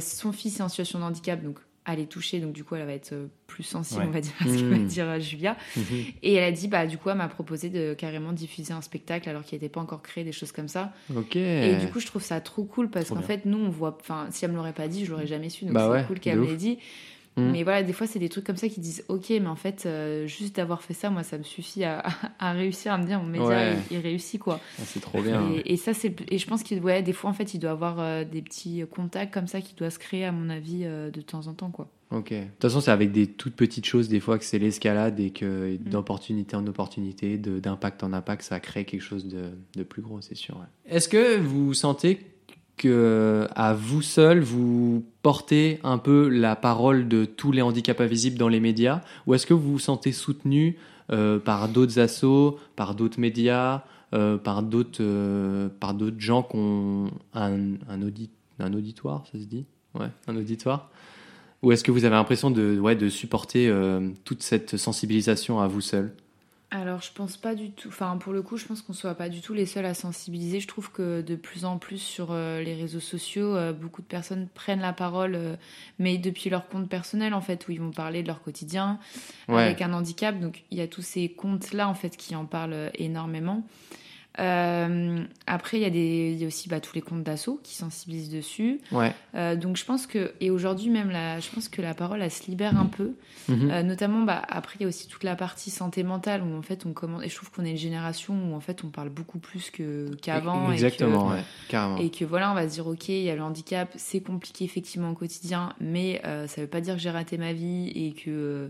son 0.00 0.32
fils 0.32 0.60
est 0.60 0.62
en 0.62 0.68
situation 0.68 0.98
de 0.98 1.04
handicap 1.04 1.42
donc 1.42 1.56
elle 1.86 2.00
est 2.00 2.06
touchée 2.06 2.40
donc 2.40 2.52
du 2.52 2.64
coup 2.64 2.74
elle 2.76 2.86
va 2.86 2.92
être 2.94 3.12
euh, 3.12 3.26
plus 3.46 3.62
sensible 3.62 4.00
Ouais. 4.00 4.06
on 4.08 4.10
va 4.12 4.20
dire 4.20 4.32
à 4.40 4.44
ce 4.44 4.48
que 4.58 4.64
va 4.64 4.76
Mm. 4.78 4.86
dire 4.86 5.04
euh, 5.08 5.20
Julia. 5.20 5.56
Mhm. 5.76 5.84
Et 6.22 6.34
elle 6.34 6.44
a 6.44 6.50
dit 6.52 6.66
bah 6.68 6.86
du 6.86 6.96
coup 6.98 7.10
elle 7.10 7.16
m'a 7.18 7.28
proposé 7.28 7.68
de 7.68 7.94
carrément 7.94 8.32
diffuser 8.32 8.72
un 8.72 8.80
spectacle 8.80 9.28
alors 9.28 9.42
qu'il 9.44 9.56
n'était 9.56 9.68
pas 9.68 9.80
encore 9.80 10.02
créé 10.02 10.24
des 10.24 10.32
choses 10.32 10.50
comme 10.52 10.68
ça. 10.68 10.92
ok. 11.14 11.36
Et 11.36 11.76
du 11.76 11.88
coup 11.88 12.00
je 12.00 12.06
trouve 12.06 12.22
ça 12.22 12.40
trop 12.40 12.64
cool 12.64 12.88
parce 12.90 13.08
qu'en 13.10 13.22
fait 13.22 13.44
nous 13.44 13.58
on 13.58 13.68
voit. 13.68 13.96
Enfin 14.00 14.26
si 14.30 14.44
elle 14.44 14.50
me 14.52 14.56
l'aurait 14.56 14.72
pas 14.72 14.88
dit 14.88 15.04
je 15.04 15.10
l'aurais 15.10 15.26
jamais 15.26 15.50
su 15.50 15.64
donc 15.66 15.74
Bah 15.74 15.86
c'est 15.86 16.00
ouais, 16.00 16.04
cool 16.06 16.20
qu'elle 16.20 16.38
me 16.40 16.46
l'ait 16.46 16.56
dit. 16.56 16.78
Mm. 17.36 17.50
Mais 17.50 17.62
voilà, 17.64 17.82
des 17.82 17.92
fois, 17.92 18.06
c'est 18.06 18.18
des 18.20 18.28
trucs 18.28 18.44
comme 18.44 18.56
ça 18.56 18.68
qui 18.68 18.78
disent 18.80 19.04
Ok, 19.08 19.30
mais 19.30 19.46
en 19.46 19.56
fait, 19.56 19.84
euh, 19.86 20.26
juste 20.26 20.54
d'avoir 20.56 20.82
fait 20.82 20.94
ça, 20.94 21.10
moi, 21.10 21.22
ça 21.24 21.36
me 21.36 21.42
suffit 21.42 21.82
à, 21.84 22.02
à 22.38 22.52
réussir 22.52 22.92
à 22.92 22.98
me 22.98 23.04
dire 23.06 23.18
Mon 23.20 23.26
média, 23.26 23.46
Ouais. 23.48 23.76
il, 23.90 23.96
il 23.96 24.00
réussit, 24.00 24.40
quoi. 24.40 24.60
Ah, 24.78 24.82
c'est 24.86 25.00
trop 25.00 25.20
bien. 25.20 25.50
Et, 25.64 25.72
et 25.72 25.76
ça, 25.76 25.94
c'est. 25.94 26.14
Et 26.30 26.38
je 26.38 26.46
pense 26.46 26.62
que, 26.62 26.74
ouais, 26.76 27.02
des 27.02 27.12
fois, 27.12 27.30
en 27.30 27.34
fait, 27.34 27.52
il 27.54 27.58
doit 27.58 27.72
avoir 27.72 27.96
euh, 27.98 28.24
des 28.24 28.40
petits 28.42 28.84
contacts 28.90 29.34
comme 29.34 29.48
ça 29.48 29.60
qui 29.60 29.74
doivent 29.74 29.92
se 29.92 29.98
créer, 29.98 30.24
à 30.24 30.32
mon 30.32 30.48
avis, 30.48 30.82
euh, 30.84 31.10
de 31.10 31.20
temps 31.20 31.46
en 31.48 31.54
temps, 31.54 31.70
quoi. 31.70 31.88
Ok. 32.10 32.30
De 32.30 32.42
toute 32.44 32.62
façon, 32.62 32.80
c'est 32.80 32.92
avec 32.92 33.10
des 33.10 33.26
toutes 33.26 33.56
petites 33.56 33.86
choses, 33.86 34.08
des 34.08 34.20
fois, 34.20 34.38
que 34.38 34.44
c'est 34.44 34.60
l'escalade 34.60 35.18
et 35.18 35.30
que 35.30 35.74
Mm. 35.74 35.78
d'opportunité 35.90 36.54
en 36.54 36.64
opportunité, 36.68 37.38
de- 37.38 37.58
d'impact 37.58 38.04
en 38.04 38.12
impact, 38.12 38.42
ça 38.42 38.60
crée 38.60 38.84
quelque 38.84 39.00
chose 39.02 39.26
de, 39.26 39.46
de 39.74 39.82
plus 39.82 40.02
gros, 40.02 40.20
c'est 40.20 40.36
sûr. 40.36 40.54
ouais. 40.56 40.66
Est-ce 40.94 41.08
que 41.08 41.38
vous 41.40 41.74
sentez 41.74 42.20
que 42.76 43.46
à 43.54 43.74
vous 43.74 44.02
seul, 44.02 44.40
vous 44.40 45.04
portez 45.22 45.80
un 45.84 45.98
peu 45.98 46.28
la 46.28 46.56
parole 46.56 47.08
de 47.08 47.24
tous 47.24 47.52
les 47.52 47.62
handicaps 47.62 48.00
invisibles 48.00 48.38
dans 48.38 48.48
les 48.48 48.60
médias 48.60 49.00
Ou 49.26 49.34
est-ce 49.34 49.46
que 49.46 49.54
vous 49.54 49.72
vous 49.72 49.78
sentez 49.78 50.12
soutenu 50.12 50.76
euh, 51.12 51.38
par 51.38 51.68
d'autres 51.68 51.98
assos, 51.98 52.58
par 52.76 52.94
d'autres 52.94 53.20
médias, 53.20 53.84
euh, 54.14 54.38
par 54.38 54.62
d'autres 54.62 55.02
euh, 55.02 55.68
par 55.80 55.94
d'autres 55.94 56.20
gens 56.20 56.42
qui 56.42 56.56
ont 56.56 57.10
un, 57.34 57.74
un, 57.88 58.02
audit, 58.02 58.30
un 58.58 58.72
auditoire, 58.72 59.24
ça 59.30 59.38
se 59.38 59.44
dit? 59.44 59.66
Ouais, 59.94 60.08
un 60.26 60.36
auditoire. 60.36 60.90
Ou 61.62 61.72
est-ce 61.72 61.84
que 61.84 61.90
vous 61.90 62.04
avez 62.04 62.14
l'impression 62.14 62.50
de, 62.50 62.78
ouais, 62.78 62.96
de 62.96 63.08
supporter 63.08 63.72
toute 64.24 64.42
cette 64.42 64.76
sensibilisation 64.76 65.60
à 65.60 65.66
vous 65.66 65.80
seul? 65.80 66.12
Alors, 66.74 67.02
je 67.02 67.12
pense 67.12 67.36
pas 67.36 67.54
du 67.54 67.70
tout. 67.70 67.86
Enfin, 67.86 68.16
pour 68.16 68.32
le 68.32 68.42
coup, 68.42 68.56
je 68.56 68.64
pense 68.64 68.82
qu'on 68.82 68.94
soit 68.94 69.14
pas 69.14 69.28
du 69.28 69.40
tout 69.40 69.54
les 69.54 69.64
seuls 69.64 69.86
à 69.86 69.94
sensibiliser. 69.94 70.58
Je 70.58 70.66
trouve 70.66 70.90
que 70.90 71.20
de 71.20 71.36
plus 71.36 71.64
en 71.64 71.78
plus 71.78 71.98
sur 71.98 72.32
euh, 72.32 72.60
les 72.62 72.74
réseaux 72.74 72.98
sociaux, 72.98 73.54
euh, 73.54 73.72
beaucoup 73.72 74.02
de 74.02 74.08
personnes 74.08 74.48
prennent 74.52 74.80
la 74.80 74.92
parole, 74.92 75.36
euh, 75.36 75.54
mais 76.00 76.18
depuis 76.18 76.50
leur 76.50 76.66
compte 76.66 76.88
personnel, 76.88 77.32
en 77.32 77.40
fait, 77.40 77.68
où 77.68 77.70
ils 77.70 77.80
vont 77.80 77.92
parler 77.92 78.22
de 78.22 78.26
leur 78.26 78.42
quotidien 78.42 78.98
Ouais, 79.48 79.62
avec 79.62 79.82
un 79.82 79.92
handicap. 79.92 80.40
Donc, 80.40 80.64
il 80.72 80.78
y 80.78 80.80
a 80.80 80.88
tous 80.88 81.02
ces 81.02 81.28
comptes-là, 81.28 81.88
en 81.88 81.94
fait, 81.94 82.16
qui 82.16 82.34
en 82.34 82.44
parlent 82.44 82.90
énormément. 82.94 83.62
Euh, 84.40 85.22
après, 85.46 85.76
il 85.78 85.82
y, 85.82 85.86
a 85.86 85.90
des- 85.90 86.34
y 86.34 86.44
a 86.44 86.46
aussi 86.46 86.68
bah, 86.68 86.80
tous 86.80 86.94
les 86.94 87.00
comptes 87.02 87.22
d'assaut 87.22 87.60
qui 87.62 87.74
sensibilisent 87.74 88.30
dessus. 88.30 88.80
ouais. 88.92 89.12
Euh, 89.34 89.56
donc, 89.56 89.76
je 89.76 89.84
pense 89.84 90.06
que, 90.06 90.32
et 90.40 90.50
aujourd'hui 90.50 90.90
même, 90.90 91.10
la, 91.10 91.40
je 91.40 91.48
pense 91.50 91.68
que 91.68 91.82
la 91.82 91.94
parole, 91.94 92.22
elle 92.22 92.30
se 92.30 92.46
libère 92.46 92.78
un 92.78 92.86
peu. 92.86 93.12
Euh, 93.50 93.82
notamment, 93.82 94.22
bah, 94.22 94.42
après, 94.48 94.76
il 94.80 94.82
y 94.82 94.84
a 94.84 94.88
aussi 94.88 95.06
toute 95.08 95.22
la 95.24 95.36
partie 95.36 95.70
santé 95.70 96.02
mentale 96.02 96.42
où 96.42 96.56
en 96.56 96.62
fait 96.62 96.86
on 96.86 96.92
commence. 96.92 97.22
Et 97.24 97.28
je 97.28 97.36
trouve 97.36 97.50
qu'on 97.50 97.64
est 97.64 97.70
une 97.72 97.76
génération 97.76 98.34
où 98.50 98.54
en 98.54 98.60
fait 98.60 98.84
on 98.84 98.88
parle 98.88 99.08
beaucoup 99.10 99.38
plus 99.38 99.70
que 99.70 100.14
qu'avant. 100.22 100.72
Exactement, 100.72 101.32
Et 101.32 101.36
ouais, 101.36 101.44
carrément. 101.68 101.98
et 101.98 102.10
que 102.10 102.24
voilà, 102.24 102.50
on 102.50 102.54
va 102.54 102.68
se 102.68 102.74
dire 102.74 102.86
ok, 102.86 103.08
il 103.08 103.22
y 103.22 103.30
a 103.30 103.36
le 103.36 103.42
handicap, 103.42 103.92
c'est 103.96 104.20
compliqué 104.20 104.64
effectivement 104.64 105.10
au 105.10 105.14
quotidien, 105.14 105.74
mais 105.80 106.20
euh, 106.24 106.46
ça 106.46 106.60
veut 106.60 106.66
pas 106.66 106.80
dire 106.80 106.94
que 106.94 107.00
j'ai 107.00 107.10
raté 107.10 107.38
ma 107.38 107.52
vie 107.52 107.88
et 107.94 108.12
que 108.12 108.30
euh, 108.30 108.68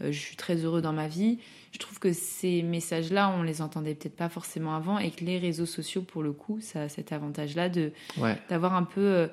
je 0.00 0.18
suis 0.18 0.36
très 0.36 0.56
heureux 0.56 0.82
dans 0.82 0.92
ma 0.92 1.08
vie. 1.08 1.38
Je 1.72 1.78
trouve 1.78 1.98
que 1.98 2.12
ces 2.12 2.62
messages-là, 2.62 3.34
on 3.38 3.42
les 3.42 3.62
entendait 3.62 3.94
peut-être 3.94 4.16
pas 4.16 4.28
forcément 4.28 4.74
avant 4.74 4.98
et 4.98 5.10
que 5.10 5.24
les 5.24 5.38
réseaux 5.38 5.66
sociaux, 5.66 6.02
pour 6.02 6.22
le 6.22 6.32
coup, 6.32 6.58
ça 6.60 6.82
a 6.82 6.88
cet 6.88 7.12
avantage-là 7.12 7.68
de 7.68 7.92
Ouais, 8.18 8.36
d'avoir 8.48 8.74
un 8.74 8.84
peu 8.84 9.00
euh, 9.00 9.28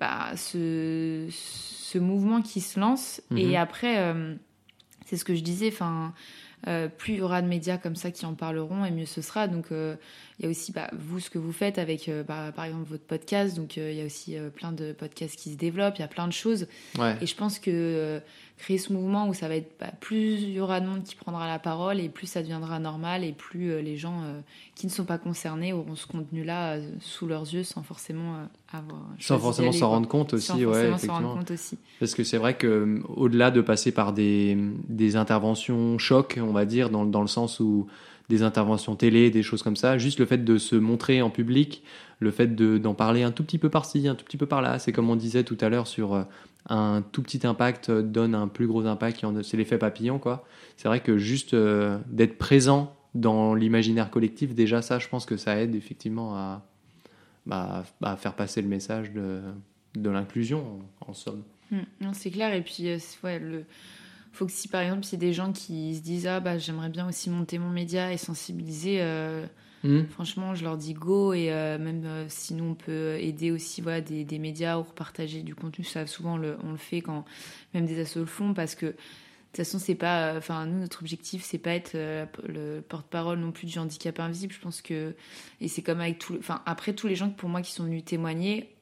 bah, 0.00 0.32
ce, 0.36 1.26
ce 1.30 1.98
mouvement 1.98 2.42
qui 2.42 2.60
se 2.60 2.78
lance. 2.80 3.22
Mhm. 3.30 3.38
Et 3.38 3.56
après, 3.56 3.98
euh, 3.98 4.34
c'est 5.06 5.16
ce 5.16 5.24
que 5.24 5.34
je 5.34 5.42
disais, 5.42 5.68
enfin, 5.68 6.12
euh, 6.66 6.88
plus 6.88 7.12
il 7.14 7.18
y 7.18 7.22
aura 7.22 7.42
de 7.42 7.46
médias 7.46 7.76
comme 7.76 7.94
ça 7.94 8.10
qui 8.10 8.24
en 8.26 8.34
parleront, 8.34 8.84
et 8.84 8.90
mieux 8.90 9.06
ce 9.06 9.20
sera. 9.22 9.48
Donc, 9.48 9.66
euh, 9.70 9.96
il 10.38 10.44
y 10.44 10.48
a 10.48 10.50
aussi 10.50 10.72
bah, 10.72 10.88
vous, 10.92 11.20
ce 11.20 11.30
que 11.30 11.38
vous 11.38 11.52
faites 11.52 11.78
avec, 11.78 12.08
euh, 12.08 12.22
bah, 12.24 12.52
par 12.56 12.64
exemple, 12.64 12.88
votre 12.88 13.04
podcast. 13.04 13.54
Donc, 13.54 13.78
euh, 13.78 13.92
il 13.92 13.98
y 13.98 14.02
a 14.02 14.06
aussi 14.06 14.36
euh, 14.36 14.48
plein 14.50 14.72
de 14.72 14.92
podcasts 14.92 15.36
qui 15.36 15.52
se 15.52 15.56
développent, 15.58 15.96
il 15.98 16.02
y 16.02 16.04
a 16.04 16.08
plein 16.08 16.26
de 16.26 16.32
choses. 16.32 16.66
ouais. 16.98 17.16
Et 17.20 17.26
je 17.26 17.36
pense 17.36 17.58
que 17.58 17.70
euh, 17.70 18.20
créer 18.56 18.78
ce 18.78 18.92
mouvement 18.92 19.28
où 19.28 19.34
ça 19.34 19.48
va 19.48 19.56
être 19.56 19.72
bah, 19.80 19.90
plus 20.00 20.42
il 20.42 20.50
y 20.50 20.60
aura 20.60 20.80
de 20.80 20.86
monde 20.86 21.02
qui 21.02 21.16
prendra 21.16 21.46
la 21.48 21.58
parole 21.58 21.98
et 22.00 22.08
plus 22.08 22.26
ça 22.26 22.40
deviendra 22.40 22.78
normal 22.78 23.24
et 23.24 23.32
plus 23.32 23.70
euh, 23.70 23.80
les 23.80 23.96
gens 23.96 24.22
euh, 24.22 24.40
qui 24.74 24.86
ne 24.86 24.92
sont 24.92 25.04
pas 25.04 25.18
concernés 25.18 25.72
auront 25.72 25.96
ce 25.96 26.06
contenu-là 26.06 26.74
euh, 26.74 26.88
sous 27.00 27.26
leurs 27.26 27.52
yeux 27.52 27.64
sans 27.64 27.82
forcément 27.82 28.46
avoir 28.72 29.02
Sans 29.18 29.38
forcément 29.38 29.72
s'en 29.72 29.90
rendre 29.90 30.08
compte 30.08 30.34
aussi, 30.34 30.46
sans 30.46 30.56
ouais, 30.56 30.88
effectivement. 30.88 31.14
rendre 31.14 31.34
compte 31.34 31.50
aussi. 31.50 31.78
Parce 32.00 32.14
que 32.14 32.24
c'est 32.24 32.38
vrai 32.38 32.56
que 32.56 33.00
au-delà 33.16 33.50
de 33.50 33.60
passer 33.60 33.92
par 33.92 34.12
des, 34.12 34.56
des 34.88 35.16
interventions 35.16 35.98
choc, 35.98 36.38
on 36.40 36.52
va 36.52 36.64
dire, 36.64 36.90
dans, 36.90 37.04
dans 37.04 37.22
le 37.22 37.28
sens 37.28 37.60
où 37.60 37.86
des 38.28 38.42
interventions 38.42 38.96
télé, 38.96 39.30
des 39.30 39.42
choses 39.42 39.62
comme 39.62 39.76
ça, 39.76 39.98
juste 39.98 40.18
le 40.18 40.26
fait 40.26 40.44
de 40.44 40.58
se 40.58 40.76
montrer 40.76 41.20
en 41.22 41.30
public, 41.30 41.82
le 42.20 42.30
fait 42.30 42.54
de- 42.54 42.78
d'en 42.78 42.94
parler 42.94 43.22
un 43.22 43.32
tout 43.32 43.44
petit 43.44 43.58
peu 43.58 43.68
par-ci, 43.68 44.08
un 44.08 44.14
tout 44.14 44.24
petit 44.24 44.36
peu 44.36 44.46
par-là, 44.46 44.78
c'est 44.78 44.92
comme 44.92 45.10
on 45.10 45.16
disait 45.16 45.44
tout 45.44 45.58
à 45.60 45.68
l'heure 45.68 45.86
sur 45.86 46.14
euh, 46.14 46.22
un 46.68 47.02
tout 47.12 47.22
petit 47.22 47.46
impact 47.46 47.90
euh, 47.90 48.02
donne 48.02 48.34
un 48.34 48.48
plus 48.48 48.66
gros 48.66 48.86
impact, 48.86 49.24
c'est 49.42 49.56
l'effet 49.56 49.78
papillon, 49.78 50.18
quoi. 50.18 50.46
C'est 50.76 50.88
vrai 50.88 51.00
que 51.00 51.18
juste 51.18 51.54
euh, 51.54 51.98
d'être 52.06 52.38
présent 52.38 52.94
dans 53.14 53.54
l'imaginaire 53.54 54.10
collectif, 54.10 54.54
déjà 54.54 54.82
ça, 54.82 54.98
je 54.98 55.08
pense 55.08 55.26
que 55.26 55.36
ça 55.36 55.60
aide 55.60 55.74
effectivement 55.74 56.34
à, 56.36 56.66
bah, 57.46 57.84
à 58.02 58.16
faire 58.16 58.34
passer 58.34 58.62
le 58.62 58.68
message 58.68 59.12
de, 59.12 59.40
de 59.94 60.10
l'inclusion, 60.10 60.80
en, 61.06 61.12
somme. 61.12 61.42
Mm, 61.70 61.78
non, 62.00 62.12
c'est 62.14 62.30
clair. 62.30 62.54
Et 62.54 62.62
puis, 62.62 62.88
ouais, 63.22 63.38
le 63.38 63.64
faut 64.34 64.46
que 64.46 64.52
si 64.52 64.68
par 64.68 64.82
exemple, 64.82 65.04
c'est 65.04 65.16
des 65.16 65.32
gens 65.32 65.52
qui 65.52 65.96
se 65.96 66.02
disent 66.02 66.26
ah 66.26 66.40
bah 66.40 66.58
j'aimerais 66.58 66.90
bien 66.90 67.08
aussi 67.08 67.30
monter 67.30 67.58
mon 67.58 67.70
média 67.70 68.12
et 68.12 68.16
sensibiliser. 68.16 68.98
euh, 69.00 69.46
Mhm. 69.84 70.06
Franchement, 70.08 70.54
je 70.54 70.64
leur 70.64 70.78
dis 70.78 70.94
go 70.94 71.34
et 71.34 71.52
euh, 71.52 71.78
même 71.78 72.04
euh, 72.06 72.24
si 72.28 72.54
nous 72.54 72.64
on 72.64 72.74
peut 72.74 73.16
aider 73.20 73.50
aussi 73.50 73.82
voilà, 73.82 74.00
des, 74.00 74.24
des 74.24 74.38
médias 74.38 74.78
ou 74.78 74.82
repartager 74.82 75.42
du 75.42 75.54
contenu, 75.54 75.84
ça 75.84 76.06
souvent 76.06 76.34
on 76.34 76.36
le, 76.38 76.56
on 76.64 76.70
le 76.70 76.78
fait 76.78 77.02
quand 77.02 77.26
même 77.74 77.84
des 77.84 78.00
assos 78.00 78.20
le 78.20 78.24
font 78.26 78.54
parce 78.54 78.74
que 78.74 78.86
de 78.86 78.92
toute 78.92 79.56
façon 79.58 79.78
c'est 79.78 79.94
pas, 79.94 80.32
euh, 80.32 80.38
enfin 80.38 80.64
nous 80.64 80.80
notre 80.80 81.02
objectif 81.02 81.44
c'est 81.44 81.58
pas 81.58 81.72
être 81.72 81.92
le 82.48 82.80
porte-parole 82.80 83.38
non 83.38 83.52
plus 83.52 83.66
du 83.66 83.78
handicap 83.78 84.18
invisible. 84.20 84.54
Je 84.54 84.60
pense 84.60 84.80
que 84.80 85.14
et 85.60 85.68
c'est 85.68 85.82
comme 85.82 86.00
avec 86.00 86.18
tout, 86.18 86.34
enfin 86.38 86.62
après 86.64 86.94
tous 86.94 87.06
les 87.06 87.14
gens 87.14 87.28
pour 87.28 87.50
moi 87.50 87.60
qui 87.60 87.72
sont 87.72 87.84
venus 87.84 88.06
témoigner 88.06 88.73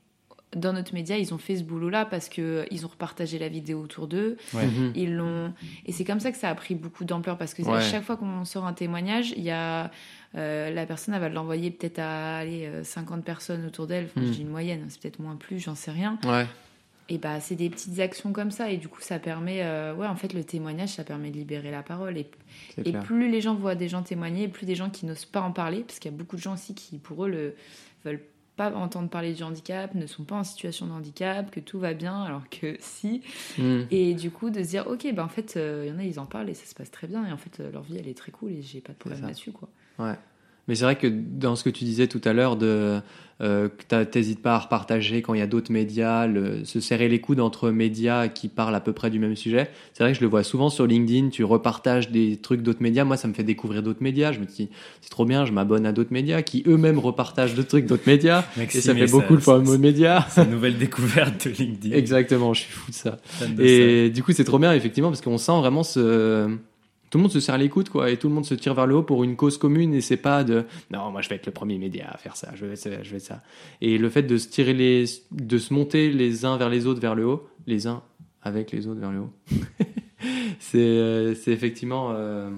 dans 0.56 0.72
notre 0.72 0.92
média, 0.94 1.16
ils 1.16 1.32
ont 1.32 1.38
fait 1.38 1.56
ce 1.56 1.62
boulot-là 1.62 2.04
parce 2.04 2.28
que 2.28 2.66
ils 2.70 2.84
ont 2.84 2.88
repartagé 2.88 3.38
la 3.38 3.48
vidéo 3.48 3.80
autour 3.80 4.06
d'eux, 4.06 4.36
Ouais. 4.54 4.66
Mhm. 4.66 4.92
ils 4.94 5.14
l'ont 5.14 5.52
et 5.86 5.92
c'est 5.92 6.04
comme 6.04 6.20
ça 6.20 6.30
que 6.30 6.36
ça 6.38 6.50
a 6.50 6.54
pris 6.54 6.74
beaucoup 6.74 7.04
d'ampleur 7.04 7.38
parce 7.38 7.54
que 7.54 7.62
à 7.68 7.80
chaque 7.80 8.02
fois 8.04 8.16
qu'on 8.16 8.44
sort 8.44 8.66
un 8.66 8.72
témoignage, 8.74 9.32
il 9.36 9.42
y 9.42 9.50
a 9.50 9.90
euh, 10.34 10.70
la 10.70 10.86
personne 10.86 11.14
elle 11.14 11.20
va 11.20 11.28
l'envoyer 11.28 11.70
peut-être 11.70 11.98
à 11.98 12.38
aller 12.38 12.68
50 12.82 13.24
personnes 13.24 13.64
autour 13.66 13.86
d'elle, 13.86 14.06
enfin, 14.06 14.20
Mm. 14.20 14.26
je 14.26 14.30
dis 14.32 14.42
une 14.42 14.48
moyenne, 14.50 14.84
c'est 14.88 15.00
peut-être 15.00 15.18
moins 15.20 15.36
plus, 15.36 15.58
j'en 15.58 15.74
sais 15.74 15.90
rien. 15.90 16.18
Ouais. 16.24 16.46
Et 17.08 17.18
bah 17.18 17.40
c'est 17.40 17.56
des 17.56 17.68
petites 17.68 17.98
actions 18.00 18.32
comme 18.32 18.50
ça 18.50 18.70
et 18.70 18.76
du 18.78 18.88
coup 18.88 19.00
ça 19.02 19.18
permet 19.18 19.62
euh, 19.62 19.92
ouais 19.94 20.06
en 20.06 20.14
fait 20.16 20.32
le 20.32 20.44
témoignage 20.44 20.90
ça 20.90 21.04
permet 21.04 21.30
de 21.30 21.36
libérer 21.36 21.70
la 21.70 21.82
parole 21.82 22.16
et, 22.16 22.30
et 22.82 22.92
plus 22.92 23.28
les 23.30 23.40
gens 23.40 23.54
voient 23.54 23.74
des 23.74 23.88
gens 23.88 24.02
témoigner, 24.02 24.48
plus 24.48 24.66
des 24.66 24.76
gens 24.76 24.88
qui 24.88 25.04
n'osent 25.04 25.24
pas 25.26 25.40
en 25.42 25.50
parler 25.50 25.80
parce 25.80 25.98
qu'il 25.98 26.10
y 26.10 26.14
a 26.14 26.16
beaucoup 26.16 26.36
de 26.36 26.40
gens 26.40 26.54
aussi 26.54 26.74
qui 26.74 26.98
pour 26.98 27.24
eux 27.24 27.28
le 27.28 27.54
veulent 28.04 28.22
pas 28.70 28.76
entendre 28.76 29.08
parler 29.08 29.32
du 29.34 29.42
handicap, 29.42 29.94
ne 29.94 30.06
sont 30.06 30.24
pas 30.24 30.36
en 30.36 30.44
situation 30.44 30.86
de 30.86 30.92
handicap, 30.92 31.50
que 31.50 31.60
tout 31.60 31.78
va 31.78 31.94
bien 31.94 32.22
alors 32.22 32.48
que 32.50 32.76
si 32.80 33.22
Mhm. 33.58 33.86
et 33.90 34.14
du 34.14 34.30
coup, 34.30 34.50
de 34.50 34.62
se 34.62 34.68
dire, 34.68 34.86
ok, 34.86 35.06
ben 35.14 35.24
en 35.24 35.28
fait, 35.28 35.54
il 35.56 35.88
y 35.88 35.92
en 35.92 35.98
a, 35.98 36.04
ils 36.04 36.18
en 36.20 36.26
parlent 36.26 36.48
et 36.50 36.54
ça 36.54 36.66
se 36.66 36.74
passe 36.74 36.90
très 36.90 37.06
bien. 37.06 37.26
Et 37.26 37.32
en 37.32 37.36
fait, 37.36 37.60
euh, 37.60 37.70
leur 37.72 37.82
vie, 37.82 37.96
elle 37.98 38.08
est 38.08 38.16
très 38.16 38.32
cool 38.32 38.52
et 38.52 38.62
j'ai 38.62 38.80
pas 38.80 38.92
de 38.92 38.98
problème 38.98 39.20
là-dessus, 39.22 39.52
quoi. 39.52 39.68
Ouais. 39.98 40.14
Mais 40.72 40.76
c'est 40.76 40.84
vrai 40.84 40.96
que 40.96 41.06
dans 41.06 41.54
ce 41.54 41.64
que 41.64 41.68
tu 41.68 41.84
disais 41.84 42.06
tout 42.06 42.22
à 42.24 42.32
l'heure, 42.32 42.56
de 42.56 42.98
euh, 43.42 43.68
t'hésites 44.10 44.40
pas 44.40 44.54
à 44.54 44.58
repartager 44.58 45.20
quand 45.20 45.34
il 45.34 45.40
y 45.40 45.42
a 45.42 45.46
d'autres 45.46 45.70
médias, 45.70 46.26
le- 46.26 46.64
se 46.64 46.80
serrer 46.80 47.08
les 47.10 47.20
coudes 47.20 47.40
entre 47.40 47.68
médias 47.68 48.28
qui 48.28 48.48
parlent 48.48 48.74
à 48.74 48.80
peu 48.80 48.94
près 48.94 49.10
du 49.10 49.18
même 49.18 49.36
sujet. 49.36 49.68
C'est 49.92 50.02
vrai 50.02 50.12
que 50.14 50.16
je 50.18 50.24
le 50.24 50.30
vois 50.30 50.42
souvent 50.44 50.70
sur 50.70 50.86
LinkedIn, 50.86 51.28
tu 51.28 51.44
repartages 51.44 52.10
des 52.10 52.38
trucs 52.38 52.62
d'autres 52.62 52.82
médias. 52.82 53.04
Moi, 53.04 53.18
ça 53.18 53.28
me 53.28 53.34
fait 53.34 53.42
découvrir 53.42 53.82
d'autres 53.82 54.02
médias. 54.02 54.32
Je 54.32 54.40
me 54.40 54.46
dis, 54.46 54.70
c'est 55.02 55.10
trop 55.10 55.26
bien, 55.26 55.44
je 55.44 55.52
m'abonne 55.52 55.84
à 55.84 55.92
d'autres 55.92 56.14
médias 56.14 56.40
qui 56.40 56.62
eux-mêmes 56.66 56.98
repartagent 56.98 57.54
d'autres 57.54 57.68
trucs 57.68 57.84
d'autres 57.84 58.06
médias. 58.06 58.46
Et 58.78 58.80
ça 58.80 58.94
fait 58.94 59.00
beaucoup 59.10 59.34
le 59.34 59.40
fameux 59.66 59.76
média. 59.76 60.24
C'est 60.30 60.44
une 60.44 60.52
nouvelle 60.52 60.78
découverte 60.78 61.46
de 61.48 61.52
LinkedIn. 61.52 61.94
Exactement, 61.94 62.54
je 62.54 62.62
suis 62.62 62.72
fou 62.72 62.90
de 62.90 62.96
ça. 62.96 63.18
De 63.46 63.62
Et 63.62 64.08
du 64.08 64.22
coup, 64.22 64.32
c'est 64.32 64.44
trop 64.44 64.58
bien, 64.58 64.72
effectivement, 64.72 65.10
parce 65.10 65.20
qu'on 65.20 65.36
sent 65.36 65.52
vraiment 65.58 65.82
ce. 65.82 66.48
Tout 67.12 67.18
le 67.18 67.22
monde 67.22 67.30
se 67.30 67.40
serre 67.40 67.58
les 67.58 67.68
coudes, 67.68 67.90
quoi, 67.90 68.10
et 68.10 68.16
tout 68.16 68.28
le 68.28 68.34
monde 68.34 68.46
se 68.46 68.54
tire 68.54 68.72
vers 68.74 68.86
le 68.86 68.96
haut 68.96 69.02
pour 69.02 69.22
une 69.22 69.36
cause 69.36 69.58
commune, 69.58 69.92
et 69.94 70.00
c'est 70.00 70.16
pas 70.16 70.42
de 70.44 70.64
non, 70.90 71.10
moi 71.12 71.20
je 71.20 71.28
vais 71.28 71.36
être 71.36 71.44
le 71.46 71.52
premier 71.52 71.76
média 71.78 72.08
à 72.10 72.16
faire 72.16 72.34
ça, 72.36 72.50
je 72.54 72.64
vais, 72.66 72.74
je 72.76 73.12
vais 73.12 73.18
ça. 73.20 73.42
Et 73.82 73.98
le 73.98 74.08
fait 74.08 74.22
de 74.22 74.38
se 74.38 74.48
tirer 74.48 74.72
les. 74.72 75.04
de 75.30 75.58
se 75.58 75.74
monter 75.74 76.10
les 76.10 76.44
uns 76.46 76.56
vers 76.56 76.70
les 76.70 76.86
autres 76.86 77.00
vers 77.00 77.14
le 77.14 77.26
haut, 77.26 77.46
les 77.66 77.86
uns 77.86 78.02
avec 78.42 78.72
les 78.72 78.86
autres 78.88 78.98
vers 79.00 79.12
le 79.12 79.20
haut, 79.20 79.32
c'est 80.58 80.78
euh, 80.78 81.34
c'est 81.34 81.52
effectivement, 81.52 82.12
euh, 82.12 82.50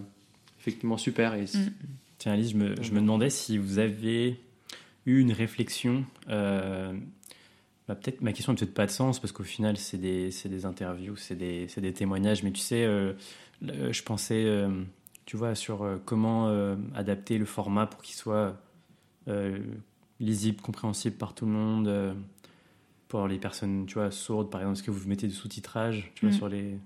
effectivement 0.61 0.97
super. 0.97 1.35
Et 1.35 1.47
c'est- 1.47 1.59
Mm. 1.59 1.73
Tiens, 2.19 2.33
Alice, 2.35 2.53
je 2.53 2.57
me, 2.57 2.75
je 2.81 2.93
me 2.93 3.01
demandais 3.01 3.29
si 3.29 3.59
vous 3.59 3.79
avez 3.81 4.37
eu 5.05 5.21
une 5.21 5.33
réflexion. 5.33 6.05
euh, 6.31 6.93
bah, 7.89 7.95
peut-être 7.95 8.21
ma 8.23 8.33
question 8.33 8.53
n'a 8.53 8.59
peut-être 8.59 8.75
pas 8.75 8.87
de 8.87 8.91
sens 8.91 9.21
parce 9.21 9.33
qu'au 9.33 9.43
final, 9.45 9.77
c'est 9.77 9.99
des, 9.99 10.31
c'est 10.31 10.49
des 10.49 10.65
interviews, 10.67 11.17
c'est 11.17 11.37
des, 11.37 11.69
c'est 11.69 11.81
des 11.81 11.93
témoignages. 11.93 12.43
Mais 12.43 12.51
tu 12.53 12.61
sais, 12.61 12.85
euh, 12.85 13.13
je 13.63 14.03
pensais, 14.03 14.45
euh, 14.47 14.69
tu 15.27 15.37
vois, 15.37 15.55
sur 15.55 15.83
euh, 15.83 15.97
comment 16.05 16.49
euh, 16.49 16.77
adapter 16.95 17.37
le 17.39 17.45
format 17.45 17.87
pour 17.87 18.01
qu'il 18.03 18.15
soit 18.17 18.57
lisible, 20.21 20.61
compréhensible 20.61 21.17
par 21.17 21.35
tout 21.35 21.47
le 21.47 21.53
monde. 21.53 22.15
pour 23.09 23.29
les 23.29 23.39
personnes, 23.39 23.87
tu 23.87 23.95
vois, 23.95 24.11
sourdes, 24.11 24.51
par 24.51 24.61
exemple, 24.61 24.77
est-ce 24.79 24.83
que 24.83 24.91
vous 24.91 25.09
mettez 25.09 25.29
du 25.29 25.35
sous-titrage, 25.35 26.11
tu 26.15 26.27
vois, 26.27 26.35
Mm. 26.35 26.39
sur 26.39 26.49
les, 26.49 26.77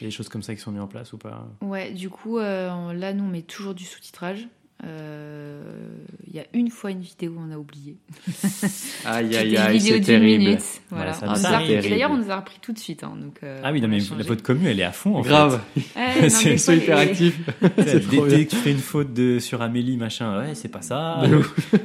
les 0.00 0.10
choses 0.10 0.28
comme 0.28 0.42
ça 0.42 0.54
qui 0.54 0.60
sont 0.60 0.72
mises 0.72 0.80
en 0.80 0.88
place 0.88 1.12
ou 1.12 1.18
pas? 1.18 1.46
Ouais, 1.60 1.92
du 1.92 2.10
coup, 2.10 2.38
là, 2.38 3.12
nous, 3.14 3.24
on 3.24 3.28
met 3.28 3.42
toujours 3.42 3.74
du 3.74 3.84
sous-titrage. 3.84 4.48
Euh, 4.84 5.60
Il 6.30 6.36
y 6.36 6.40
a 6.40 6.44
une 6.52 6.70
fois 6.70 6.90
une 6.90 7.00
vidéo, 7.00 7.34
on 7.38 7.50
a 7.52 7.56
oublié. 7.56 7.96
Aïe, 9.06 9.34
aïe, 9.36 9.50
une 9.52 9.56
aïe, 9.56 9.78
vidéo 9.78 9.94
c'est 9.94 10.00
d'une 10.00 10.04
terrible. 10.04 10.44
minute. 10.44 10.60
Voilà, 10.90 11.12
Voilà. 11.12 11.14
ça 11.14 11.26
On 11.26 11.30
me 11.30 11.34
nous 11.36 11.46
a 11.46 11.50
paraît 11.50 11.64
repris- 11.64 11.68
terrible. 11.68 11.88
D'ailleurs, 11.90 12.10
on 12.10 12.16
nous 12.18 12.30
a 12.30 12.36
repris 12.36 12.58
tout 12.60 12.72
de 12.72 12.78
suite. 12.78 13.02
hein, 13.02 13.14
donc, 13.20 13.38
euh, 13.42 13.60
Ah 13.64 13.72
oui, 13.72 13.80
non, 13.80 13.88
mais 13.88 13.98
changé. 14.00 14.22
votre 14.24 14.42
commu, 14.42 14.68
elle 14.68 14.78
est 14.78 14.84
à 14.84 14.92
fond, 14.92 15.16
en 15.16 15.22
Grave. 15.22 15.60
Ouais, 15.96 16.28
c'est 16.28 16.76
hyper 16.76 16.98
les- 17.04 17.32
trop 18.10 18.26
dès, 18.26 18.36
dès 18.36 18.44
que 18.46 18.50
tu 18.50 18.56
fais 18.56 18.70
une 18.72 18.78
faute 18.78 19.12
de, 19.14 19.38
sur 19.38 19.62
Amélie, 19.62 19.96
machin, 19.96 20.38
ouais, 20.40 20.54
c'est 20.54 20.68
pas 20.68 20.82
ça. 20.82 21.22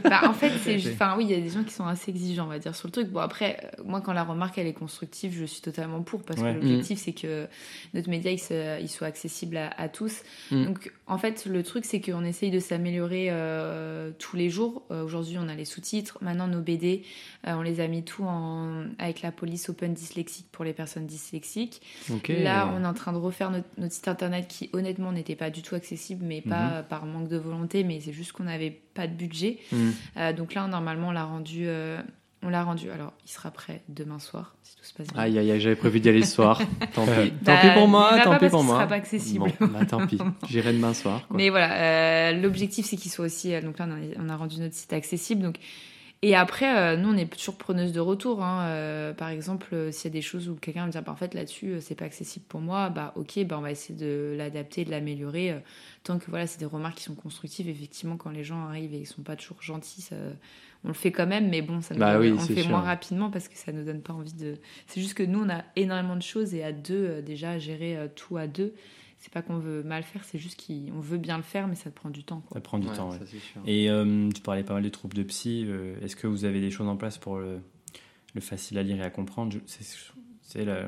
Bah, 0.03 0.21
en 0.29 0.33
fait, 0.33 0.51
enfin 0.93 1.15
oui, 1.17 1.25
il 1.29 1.31
y 1.31 1.35
a 1.35 1.41
des 1.41 1.49
gens 1.49 1.63
qui 1.63 1.73
sont 1.73 1.85
assez 1.85 2.11
exigeants, 2.11 2.45
on 2.45 2.49
va 2.49 2.59
dire, 2.59 2.75
sur 2.75 2.87
le 2.87 2.91
truc. 2.91 3.09
Bon 3.09 3.19
après, 3.21 3.57
euh, 3.79 3.83
moi, 3.85 4.01
quand 4.01 4.13
la 4.13 4.23
remarque 4.23 4.57
elle 4.57 4.67
est 4.67 4.73
constructive, 4.73 5.33
je 5.39 5.45
suis 5.45 5.61
totalement 5.61 6.01
pour 6.01 6.21
parce 6.23 6.41
Ouais. 6.41 6.53
que 6.53 6.59
l'objectif 6.59 6.99
c'est 6.99 7.13
que 7.13 7.47
notre 7.93 8.09
média 8.09 8.31
il, 8.31 8.89
soit 8.89 9.07
accessible 9.07 9.57
à, 9.57 9.69
à 9.77 9.87
tous. 9.87 10.21
Mm. 10.51 10.65
Donc 10.65 10.91
en 11.07 11.17
fait, 11.17 11.45
le 11.45 11.63
truc 11.63 11.85
c'est 11.85 12.01
qu'on 12.01 12.23
essaye 12.23 12.51
de 12.51 12.59
s'améliorer 12.59 12.82
euh, 12.85 14.11
tous 14.19 14.35
les 14.35 14.49
jours. 14.49 14.83
Euh, 14.91 15.03
aujourd'hui, 15.03 15.37
on 15.39 15.47
a 15.47 15.55
les 15.55 15.65
sous-titres. 15.65 16.17
Maintenant, 16.21 16.47
nos 16.47 16.61
BD, 16.61 17.03
euh, 17.47 17.53
on 17.55 17.61
les 17.61 17.79
a 17.79 17.87
mis 17.87 18.03
tout 18.03 18.23
en 18.23 18.85
avec 18.99 19.21
la 19.21 19.31
police 19.31 19.69
Open 19.69 19.93
dyslexique 19.93 20.47
pour 20.51 20.63
les 20.65 20.73
personnes 20.73 21.05
dyslexiques. 21.07 21.81
Là, 22.43 22.71
on 22.75 22.83
est 22.83 22.87
en 22.87 22.93
train 22.93 23.13
de 23.13 23.17
refaire 23.17 23.51
notre, 23.51 23.67
notre 23.77 23.93
site 23.93 24.07
internet 24.07 24.47
qui, 24.47 24.69
honnêtement, 24.73 25.11
n'était 25.11 25.35
pas 25.35 25.49
du 25.49 25.61
tout 25.61 25.75
accessible, 25.75 26.25
mais 26.25 26.41
pas 26.41 26.79
Mhm. 26.81 26.83
par 26.89 27.05
manque 27.05 27.27
de 27.29 27.37
volonté, 27.37 27.83
mais 27.83 27.99
c'est 27.99 28.13
juste 28.13 28.31
qu'on 28.33 28.43
n'avait 28.43 28.71
pas 28.93 29.07
de 29.07 29.13
budget. 29.13 29.59
Euh, 30.17 30.33
donc 30.33 30.53
là, 30.53 30.67
normalement, 30.67 31.09
on 31.09 31.11
l'a 31.11 31.25
rendu. 31.25 31.67
On 32.43 32.49
l'a 32.49 32.63
rendu. 32.63 32.89
Alors, 32.91 33.13
il 33.25 33.29
sera 33.29 33.51
prêt 33.51 33.81
demain 33.89 34.19
soir, 34.19 34.55
si 34.63 34.75
tout 34.75 34.83
se 34.83 34.93
passe 34.93 35.07
bien. 35.07 35.21
Aïe, 35.21 35.37
aïe, 35.39 35.51
aïe, 35.51 35.59
j'avais 35.61 35.75
prévu 35.75 35.99
d'y 35.99 36.09
aller 36.09 36.23
ce 36.23 36.35
soir. 36.35 36.59
Tant 36.93 37.05
pis. 37.05 37.31
Bah, 37.41 37.55
tant 37.55 37.61
pis 37.69 37.73
pour 37.73 37.87
moi, 37.87 38.19
tant 38.23 38.29
pas 38.31 38.39
pis 38.39 38.49
pour 38.49 38.63
moi. 38.63 38.75
sera 38.75 38.87
pas 38.87 38.95
accessible. 38.95 39.51
Bon, 39.59 39.67
bah 39.67 39.85
tant 39.85 40.05
pis. 40.07 40.17
J'irai 40.49 40.73
demain 40.73 40.93
soir. 40.93 41.27
quoi. 41.27 41.37
Mais 41.37 41.49
voilà, 41.49 41.73
euh, 41.73 42.31
l'objectif 42.33 42.85
c'est 42.85 42.97
qu'il 42.97 43.11
soit 43.11 43.25
aussi. 43.25 43.53
euh, 43.53 43.61
donc 43.61 43.79
là, 43.79 43.87
on 43.87 43.91
a, 43.93 44.25
on 44.25 44.29
a 44.29 44.35
rendu 44.35 44.59
notre 44.59 44.75
site 44.75 44.93
accessible. 44.93 45.41
Donc 45.41 45.57
et 46.25 46.35
après, 46.35 46.77
euh, 46.77 46.97
nous, 46.97 47.09
on 47.09 47.17
est 47.17 47.31
toujours 47.31 47.57
preneuse 47.57 47.91
de 47.91 47.99
retour. 47.99 48.43
hein. 48.43 48.65
Euh, 48.67 49.13
par 49.13 49.29
exemple, 49.29 49.67
euh, 49.73 49.91
s'il 49.91 50.05
y 50.05 50.07
a 50.07 50.17
des 50.17 50.21
choses 50.21 50.49
où 50.49 50.55
quelqu'un 50.55 50.85
me 50.87 50.91
dit, 50.91 50.97
bah, 51.05 51.11
en 51.11 51.15
fait, 51.15 51.33
là-dessus, 51.33 51.75
c'est 51.81 51.95
pas 51.95 52.05
accessible 52.05 52.45
pour 52.47 52.61
moi, 52.61 52.89
bah, 52.89 53.11
ok, 53.15 53.43
bah, 53.45 53.57
on 53.57 53.61
va 53.61 53.71
essayer 53.71 53.97
de 53.99 54.33
l'adapter, 54.37 54.85
de 54.85 54.91
l'améliorer. 54.91 55.55
tant 56.03 56.19
que 56.19 56.25
voilà, 56.29 56.47
c'est 56.47 56.59
des 56.59 56.65
remarques 56.65 56.97
qui 56.97 57.03
sont 57.03 57.15
constructives. 57.15 57.69
Effectivement, 57.69 58.17
quand 58.17 58.29
les 58.31 58.43
gens 58.43 58.65
arrivent 58.67 58.93
et 58.93 58.99
ils 58.99 59.05
sont 59.05 59.21
pas 59.21 59.35
toujours 59.35 59.61
gentils, 59.61 60.01
ça- 60.01 60.15
on 60.83 60.89
le 60.89 60.93
fait 60.93 61.11
quand 61.11 61.27
même, 61.27 61.49
mais 61.49 61.61
bon, 61.61 61.79
ça 61.81 61.93
nous 61.93 61.99
Bah 62.01 62.13
donne- 62.13 62.21
oui, 62.23 62.31
on 62.37 62.41
le 62.41 62.53
fait 62.55 62.61
sûr. 62.63 62.69
moins 62.71 62.81
rapidement 62.81 63.29
parce 63.31 63.47
que 63.47 63.55
ça 63.55 63.71
nous 63.71 63.85
donne 63.85 64.01
pas 64.01 64.11
envie 64.13 64.33
de. 64.33 64.57
C'est 64.87 64.99
juste 64.99 65.13
que 65.13 65.23
nous, 65.23 65.41
on 65.43 65.49
a 65.49 65.63
énormément 65.77 66.17
de 66.17 66.21
choses 66.21 66.53
et 66.55 66.61
à 66.63 66.73
deux, 66.73 67.21
déjà, 67.21 67.57
gérer 67.57 67.95
euh, 67.95 68.07
tout 68.13 68.35
à 68.37 68.47
deux. 68.47 68.73
C'est 69.23 69.31
pas 69.31 69.41
qu'on 69.41 69.57
veut 69.57 69.83
mal 69.83 70.03
faire, 70.03 70.21
c'est 70.25 70.37
juste 70.37 70.61
qu'on 70.67 70.99
veut 70.99 71.17
bien 71.17 71.37
le 71.37 71.43
faire, 71.43 71.69
mais 71.69 71.75
ça 71.75 71.89
te 71.89 71.95
prend 71.95 72.09
du 72.09 72.25
temps. 72.25 72.41
Quoi. 72.45 72.55
Ça 72.55 72.59
prend 72.61 72.77
du 72.77 72.89
Ouais, 72.89 72.95
temps, 72.97 73.09
ouais. 73.09 73.19
ça, 73.19 73.25
sûr. 73.25 73.61
Et 73.65 73.89
euh, 73.89 74.29
tu 74.35 74.41
parlais 74.41 74.63
pas 74.63 74.73
mal 74.73 74.83
de 74.83 74.89
troupes 74.89 75.13
de 75.13 75.23
psy. 75.23 75.63
euh, 75.65 75.95
Est-ce 76.01 76.17
que 76.17 76.27
vous 76.27 76.43
avez 76.43 76.59
des 76.59 76.71
choses 76.71 76.89
en 76.89 76.97
place 76.97 77.17
pour 77.17 77.37
le, 77.37 77.61
le 78.33 78.41
facile 78.41 78.77
à 78.79 78.83
lire 78.83 78.97
et 78.97 79.01
à 79.05 79.09
comprendre? 79.09 79.55
C'est 80.41 80.65
la, 80.65 80.87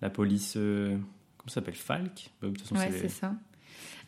la 0.00 0.10
police. 0.10 0.54
euh, 0.56 0.90
comment 1.36 1.48
ça 1.48 1.54
s'appelle? 1.54 1.74
Falk? 1.74 2.30
Bah, 2.40 2.48
De 2.48 2.52
toute 2.54 2.68
façon, 2.68 2.76
Ouais, 2.76 2.92
c'est- 2.92 3.08
ça. 3.08 3.34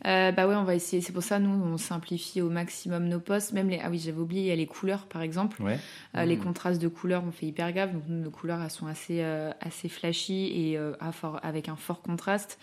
Euh, 0.05 0.31
bah 0.31 0.47
ouais, 0.47 0.55
on 0.55 0.63
va 0.63 0.75
essayer. 0.75 1.01
C'est 1.01 1.11
pour 1.11 1.23
ça, 1.23 1.37
nous, 1.39 1.49
on 1.49 1.75
simplifie 1.77 2.39
au 2.41 2.49
maximum 2.49 3.09
nos 3.09 3.19
postes. 3.19 3.51
Même 3.51 3.67
les. 3.69 3.79
Ah 3.83 3.89
oui, 3.89 3.99
j'avais 3.99 4.19
oublié, 4.19 4.43
il 4.43 4.47
y 4.47 4.51
a 4.51 4.55
les 4.55 4.67
couleurs, 4.67 5.05
par 5.07 5.21
exemple. 5.21 5.61
Ouais. 5.61 5.77
Euh, 6.15 6.23
Les 6.23 6.37
Mhm. 6.37 6.43
contrastes 6.45 6.81
de 6.81 6.87
couleurs, 6.87 7.23
on 7.27 7.31
fait 7.31 7.47
hyper 7.47 7.73
gaffe. 7.73 7.91
Donc, 7.91 8.03
nos 8.07 8.29
couleurs, 8.29 8.61
elles 8.61 8.69
sont 8.71 8.87
assez, 8.87 9.21
euh, 9.21 9.51
assez 9.59 9.89
flashy 9.89 10.51
et 10.71 10.77
euh, 10.77 10.93
à 11.01 11.11
fort, 11.11 11.39
avec 11.43 11.67
un 11.67 11.75
fort 11.75 12.01
contraste. 12.01 12.57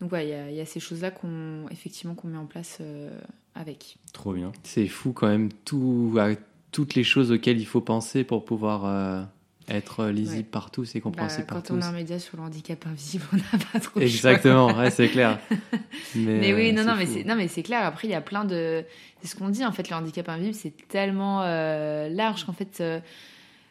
Donc, 0.00 0.12
ouais, 0.12 0.26
il 0.26 0.30
y 0.30 0.34
a, 0.34 0.50
il 0.50 0.56
y 0.56 0.60
a 0.60 0.66
ces 0.66 0.80
choses-là 0.80 1.10
qu'on, 1.10 1.66
effectivement, 1.70 2.14
qu'on 2.14 2.28
met 2.28 2.38
en 2.38 2.46
place 2.46 2.78
euh, 2.80 3.10
avec. 3.54 3.96
Trop 4.12 4.32
bien. 4.32 4.52
C'est 4.64 4.88
fou 4.88 5.12
quand 5.12 5.28
même 5.28 5.50
tout, 5.64 6.16
à- 6.18 6.30
toutes 6.72 6.94
les 6.94 7.04
choses 7.04 7.30
auxquelles 7.30 7.60
il 7.60 7.66
faut 7.66 7.80
penser 7.80 8.24
pour 8.24 8.44
pouvoir 8.44 8.84
euh, 8.86 9.22
être 9.68 10.06
lisible 10.08 10.38
Ouais. 10.38 10.42
par 10.42 10.70
tous 10.72 10.94
et 10.96 10.98
Bah, 10.98 11.02
compréhensible 11.04 11.46
par 11.46 11.62
quand 11.62 11.70
on 11.70 11.80
a 11.82 11.86
un 11.86 11.92
média 11.92 12.18
sur 12.18 12.36
le 12.36 12.42
handicap 12.42 12.84
invisible, 12.86 13.24
on 13.32 13.36
n'a 13.36 13.64
pas 13.72 13.78
trop. 13.78 14.00
Exactement, 14.00 14.76
ouais, 14.76 14.90
c'est 14.90 15.08
clair. 15.08 15.38
Mais, 16.16 16.38
Mais 16.40 16.52
oui, 16.54 16.70
euh, 16.70 16.72
non, 16.72 16.84
non, 16.84 16.96
mais 16.96 17.06
c'est 17.06 17.24
non, 17.24 17.36
mais 17.36 17.46
c'est 17.48 17.62
clair. 17.62 17.84
Après, 17.84 18.08
il 18.08 18.10
y 18.10 18.14
a 18.14 18.20
plein 18.20 18.44
de. 18.44 18.84
C'est 19.20 19.28
ce 19.28 19.36
qu'on 19.36 19.50
dit 19.50 19.64
en 19.64 19.70
fait. 19.72 19.88
Le 19.88 19.94
handicap 19.96 20.28
invisible, 20.28 20.54
c'est 20.54 20.88
tellement 20.88 21.42
euh, 21.42 22.08
large 22.08 22.44
qu'en 22.44 22.52
fait, 22.52 22.82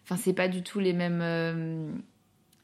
enfin, 0.06 0.18
c'est 0.18 0.34
pas 0.34 0.48
du 0.48 0.64
tout 0.64 0.80
les 0.80 0.94
mêmes. 0.94 2.02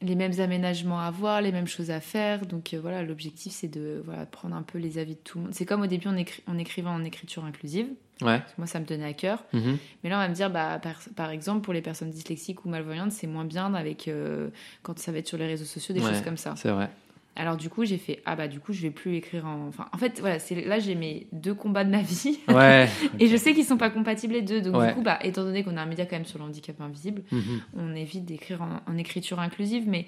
Les 0.00 0.14
mêmes 0.14 0.38
aménagements 0.40 1.00
à 1.00 1.04
avoir, 1.06 1.40
les 1.40 1.50
mêmes 1.52 1.66
choses 1.66 1.90
à 1.90 2.00
faire. 2.00 2.46
Donc 2.46 2.72
euh, 2.74 2.78
voilà, 2.80 3.02
l'objectif 3.02 3.52
c'est 3.52 3.68
de 3.68 4.00
voilà, 4.04 4.26
prendre 4.26 4.54
un 4.54 4.62
peu 4.62 4.78
les 4.78 4.98
avis 4.98 5.14
de 5.14 5.20
tout 5.20 5.38
le 5.38 5.44
monde. 5.44 5.54
C'est 5.54 5.66
comme 5.66 5.82
au 5.82 5.86
début 5.86 6.08
on, 6.08 6.16
écrit, 6.16 6.42
on 6.46 6.58
écrivait 6.58 6.88
en 6.88 7.04
écriture 7.04 7.44
inclusive, 7.44 7.88
Ouais. 8.22 8.40
moi 8.58 8.66
ça 8.66 8.78
me 8.80 8.84
tenait 8.86 9.04
à 9.06 9.12
cœur. 9.12 9.44
Mhm. 9.52 9.76
Mais 10.02 10.10
là 10.10 10.16
on 10.16 10.20
va 10.20 10.28
me 10.28 10.34
dire, 10.34 10.50
bah, 10.50 10.78
par, 10.82 11.00
par 11.16 11.30
exemple 11.30 11.62
pour 11.62 11.72
les 11.72 11.82
personnes 11.82 12.10
dyslexiques 12.10 12.64
ou 12.64 12.68
malvoyantes, 12.68 13.12
c'est 13.12 13.26
moins 13.26 13.44
bien 13.44 13.74
avec 13.74 14.08
euh, 14.08 14.48
quand 14.82 14.98
ça 14.98 15.10
va 15.12 15.18
être 15.18 15.28
sur 15.28 15.38
les 15.38 15.46
réseaux 15.46 15.64
sociaux, 15.64 15.94
des 15.94 16.00
Ouais. 16.00 16.08
choses 16.10 16.22
comme 16.22 16.36
ça. 16.36 16.54
C'est 16.56 16.70
vrai. 16.70 16.90
Alors 17.38 17.56
du 17.56 17.70
coup, 17.70 17.84
j'ai 17.84 17.96
fait 17.98 18.20
ah 18.26 18.36
bah 18.36 18.48
du 18.48 18.60
coup, 18.60 18.72
je 18.72 18.82
vais 18.82 18.90
plus 18.90 19.14
écrire 19.16 19.46
en 19.46 19.68
enfin 19.68 19.86
en 19.92 19.96
fait 19.98 20.20
voilà, 20.20 20.38
c'est 20.38 20.64
là 20.64 20.78
j'ai 20.80 20.94
mes 20.94 21.26
deux 21.32 21.54
combats 21.54 21.84
de 21.84 21.90
ma 21.90 22.02
vie 22.02 22.38
Ouais. 22.48 22.88
et 23.20 23.28
je 23.28 23.36
sais 23.36 23.54
qu'ils 23.54 23.64
sont 23.64 23.76
pas 23.78 23.90
compatibles 23.90 24.34
les 24.34 24.42
deux. 24.42 24.60
Donc 24.60 24.76
Ouais. 24.76 24.88
du 24.88 24.94
coup, 24.94 25.02
bah 25.02 25.18
étant 25.22 25.44
donné 25.44 25.64
qu'on 25.64 25.76
a 25.76 25.82
un 25.82 25.86
média 25.86 26.04
quand 26.04 26.16
même 26.16 26.24
sur 26.26 26.38
le 26.38 26.44
handicap 26.44 26.80
invisible, 26.80 27.22
Mhm. 27.32 27.60
on 27.76 27.94
évite 27.94 28.24
d'écrire 28.24 28.60
en, 28.62 28.80
en 28.86 28.96
écriture 28.98 29.38
inclusive 29.40 29.84
mais 29.88 30.06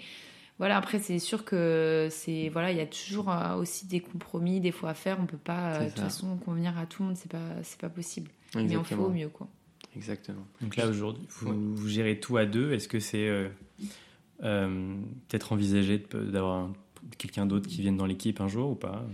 voilà, 0.59 0.77
après 0.77 0.99
c'est 0.99 1.19
sûr 1.19 1.45
que 1.47 2.09
c'est 2.11 2.51
voilà, 2.51 2.71
il 2.73 2.77
y 2.77 2.83
a 2.83 2.87
toujours 2.87 3.31
euh, 3.31 3.55
aussi 3.57 3.87
des 3.87 4.01
compromis 4.01 4.61
des 4.61 4.73
fois 4.73 4.91
à 4.91 4.95
faire, 4.95 5.19
on 5.19 5.25
peut 5.27 5.39
pas 5.39 5.75
euh, 5.77 5.85
de 5.85 5.89
toute 5.91 6.01
façon 6.01 6.37
convenir 6.37 6.77
à 6.79 6.85
tout 6.85 7.03
le 7.03 7.09
monde, 7.09 7.17
c'est 7.17 7.31
pas 7.31 7.39
c'est 7.63 7.81
pas 7.81 7.89
possible. 7.89 8.31
Mais 8.55 8.63
on 8.63 8.67
fait 8.67 8.75
Exactement. 8.75 9.05
au 9.07 9.11
mieux 9.11 9.29
quoi. 9.29 9.49
Exactement. 9.97 10.47
Donc 10.61 10.77
là, 10.77 10.87
aujourd'hui, 10.87 11.25
vous, 11.31 11.49
Ouais. 11.49 11.57
vous 11.57 11.89
gérez 11.89 12.21
tout 12.21 12.37
à 12.37 12.45
deux. 12.47 12.73
Est-ce 12.73 12.87
que 12.89 13.01
c'est 13.01 13.27
euh, 13.29 13.49
euh, 14.45 14.95
peut-être 15.29 15.53
envisagé 15.53 15.99
d'avoir 16.13 16.57
un- 16.57 16.73
quelqu'un 17.19 17.47
d'autre 17.47 17.69
qui 17.69 17.81
vienne 17.83 17.97
dans 17.97 18.07
l'équipe 18.07 18.41
un 18.41 18.49
jour 18.49 18.71
ou 18.71 18.75
pas 18.75 19.05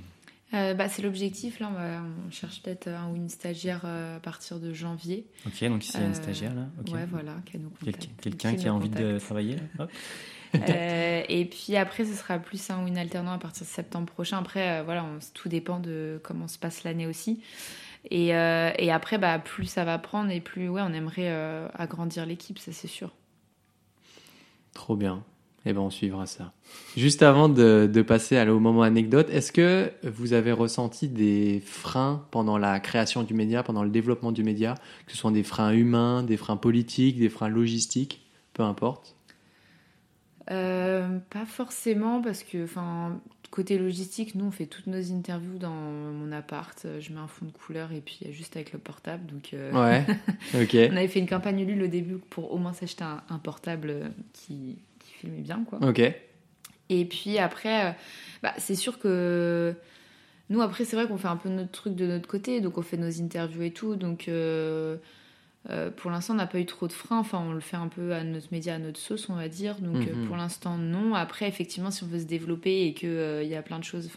Euh, 0.55 0.75
bah, 0.75 0.89
c'est 0.89 1.03
l'objectif 1.03 1.59
là, 1.61 1.69
on, 1.71 1.75
va- 1.75 2.03
on 2.27 2.31
cherche 2.31 2.63
peut-être 2.63 2.89
un 2.89 3.11
ou 3.11 3.17
une 3.17 3.29
stagiaire 3.29 3.83
euh, 3.85 4.17
à 4.17 4.21
partir 4.21 4.61
de 4.61 4.73
janvier. 4.73 5.27
Ok, 5.47 5.65
donc 5.65 5.83
s'il 5.83 6.01
y 6.01 6.03
a 6.03 6.07
une 6.07 6.11
Euh, 6.13 6.15
stagiaire 6.15 6.55
là. 6.55 6.69
Ouais, 6.93 7.05
voilà, 7.07 7.37
nous 7.59 7.71
contacte. 7.71 8.09
Quelqu'un 8.23 8.51
Qui 8.55 8.57
qui 8.63 8.69
a 8.69 8.75
envie 8.75 8.89
de 8.89 9.19
travailler 9.19 9.57
là 9.57 9.63
Hop. 9.81 9.91
Euh, 10.55 11.23
et 11.29 11.45
puis 11.45 11.77
après, 11.77 12.07
ce 12.07 12.15
sera 12.15 12.39
plus 12.39 12.71
un 12.71 12.83
ou 12.83 12.87
une 12.87 12.97
alternant 12.97 13.33
à 13.33 13.39
partir 13.39 13.65
de 13.65 13.69
septembre 13.69 14.07
prochain. 14.07 14.39
Après, 14.39 14.79
euh, 14.81 14.83
voilà, 14.85 15.05
on- 15.05 15.19
tout 15.35 15.51
dépend 15.51 15.81
de 15.81 16.19
comment 16.23 16.49
se 16.49 16.59
passe 16.59 16.83
l'année 16.83 17.07
aussi. 17.07 17.43
Et, 18.11 18.35
euh, 18.35 18.71
et 18.79 18.91
après, 18.91 19.19
bah, 19.19 19.39
plus 19.39 19.67
ça 19.67 19.85
va 19.85 19.99
prendre 19.99 20.31
et 20.31 20.41
plus 20.41 20.69
ouais, 20.71 20.81
on 20.83 20.95
aimerait 20.95 21.29
euh, 21.31 21.69
agrandir 21.75 22.25
l'équipe, 22.25 22.59
ça 22.59 22.73
c'est 22.73 22.87
sûr. 22.89 23.13
Trop 24.73 24.97
bien. 24.97 25.25
Eh 25.69 25.73
ben, 25.73 25.81
on 25.81 25.91
suivra 25.91 26.27
ça. 26.27 26.53
Juste 26.97 27.23
avant 27.23 27.49
de, 27.49 27.91
de 27.93 28.03
passer 28.03 28.41
au 28.49 28.61
moment 28.61 28.83
anecdote, 28.83 29.29
est-ce 29.31 29.51
que 29.51 29.91
vous 30.05 30.33
avez 30.33 30.53
ressenti 30.53 31.09
des 31.09 31.61
freins 31.65 32.25
pendant 32.31 32.57
la 32.57 32.79
création 32.79 33.25
du 33.25 33.35
média, 33.35 33.65
pendant 33.65 33.83
le 33.83 33.91
développement 33.91 34.31
du 34.31 34.45
média, 34.45 34.75
que 35.07 35.13
ce 35.13 35.19
soit 35.19 35.33
des 35.33 35.43
freins 35.43 35.73
humains, 35.73 36.23
des 36.23 36.37
freins 36.37 36.57
politiques, 36.57 37.19
des 37.19 37.29
freins 37.29 37.49
logistiques, 37.49 38.25
peu 38.55 38.63
importe? 38.63 39.17
Euh, 40.53 41.19
pas 41.31 41.45
forcément 41.45 42.23
parce 42.23 42.45
que, 42.45 42.63
enfin, 42.63 43.21
côté 43.51 43.79
logistique, 43.79 44.37
nous 44.37 44.45
on 44.45 44.51
fait 44.53 44.67
toutes 44.67 44.87
nos 44.87 45.13
interviews 45.13 45.59
dans 45.59 45.73
mon 45.73 46.31
appart. 46.31 46.87
Je 47.01 47.13
mets 47.13 47.19
un 47.19 47.27
fond 47.27 47.47
de 47.47 47.51
couleur 47.51 47.91
et 47.91 48.01
puis 48.01 48.21
juste 48.31 48.55
avec 48.55 48.73
le 48.73 48.79
portable. 48.79 49.27
Donc, 49.27 49.51
euh, 49.55 49.73
Ouais, 49.73 50.07
ok. 50.55 50.77
on 50.93 50.97
avait 50.97 51.09
fait 51.09 51.19
une 51.19 51.29
campagne 51.29 51.59
Ulule 51.61 51.83
au 51.83 51.87
début 51.89 52.19
pour 52.31 52.53
au 52.53 52.59
moins 52.59 52.73
s'acheter 52.73 53.03
un, 53.03 53.23
un 53.29 53.39
portable 53.39 53.91
euh, 53.91 54.09
qui 54.33 54.79
filmait 55.17 55.41
bien, 55.43 55.65
quoi. 55.69 55.79
Ok. 55.83 56.01
Et 56.89 57.05
puis 57.05 57.39
après, 57.39 57.87
euh, 57.87 57.93
bah, 58.43 58.53
c'est 58.59 58.77
sûr 58.77 58.99
que 58.99 59.75
nous, 60.51 60.61
après, 60.63 60.85
c'est 60.85 60.95
vrai 60.97 61.09
qu'on 61.09 61.17
fait 61.19 61.27
un 61.29 61.37
peu 61.37 61.49
notre 61.49 61.73
truc 61.73 61.97
de 61.97 62.07
notre 62.07 62.29
côté, 62.29 62.61
donc 62.61 62.79
on 62.79 62.83
fait 62.83 62.97
nos 62.97 63.21
interviews 63.21 63.63
et 63.63 63.73
tout. 63.73 63.97
Donc 63.97 64.29
euh, 64.29 64.97
euh, 65.69 65.91
pour 65.91 66.13
l'instant, 66.13 66.35
on 66.35 66.37
n'a 66.37 66.47
pas 66.47 66.61
eu 66.61 66.67
trop 66.67 66.87
de 66.87 66.93
freins. 66.93 67.19
Enfin, 67.19 67.41
on 67.45 67.53
le 67.53 67.59
fait 67.61 67.77
un 67.77 67.89
peu 67.89 68.15
à 68.15 68.23
notre 68.23 68.47
média, 68.53 68.77
à 68.77 68.79
notre 68.79 69.01
sauce, 69.01 69.29
on 69.29 69.35
va 69.35 69.49
dire. 69.49 69.81
Donc 69.81 70.07
Mhm. 70.07 70.27
pour 70.29 70.37
l'instant, 70.37 70.79
non. 70.79 71.15
Après, 71.17 71.49
effectivement, 71.49 71.91
si 71.91 72.05
on 72.05 72.07
veut 72.07 72.21
se 72.21 72.25
développer 72.27 72.87
et 72.87 72.95
qu'il 72.95 73.09
il 73.43 73.49
y 73.49 73.57
a 73.57 73.63
plein 73.63 73.81
de 73.81 73.85
choses 73.85 74.09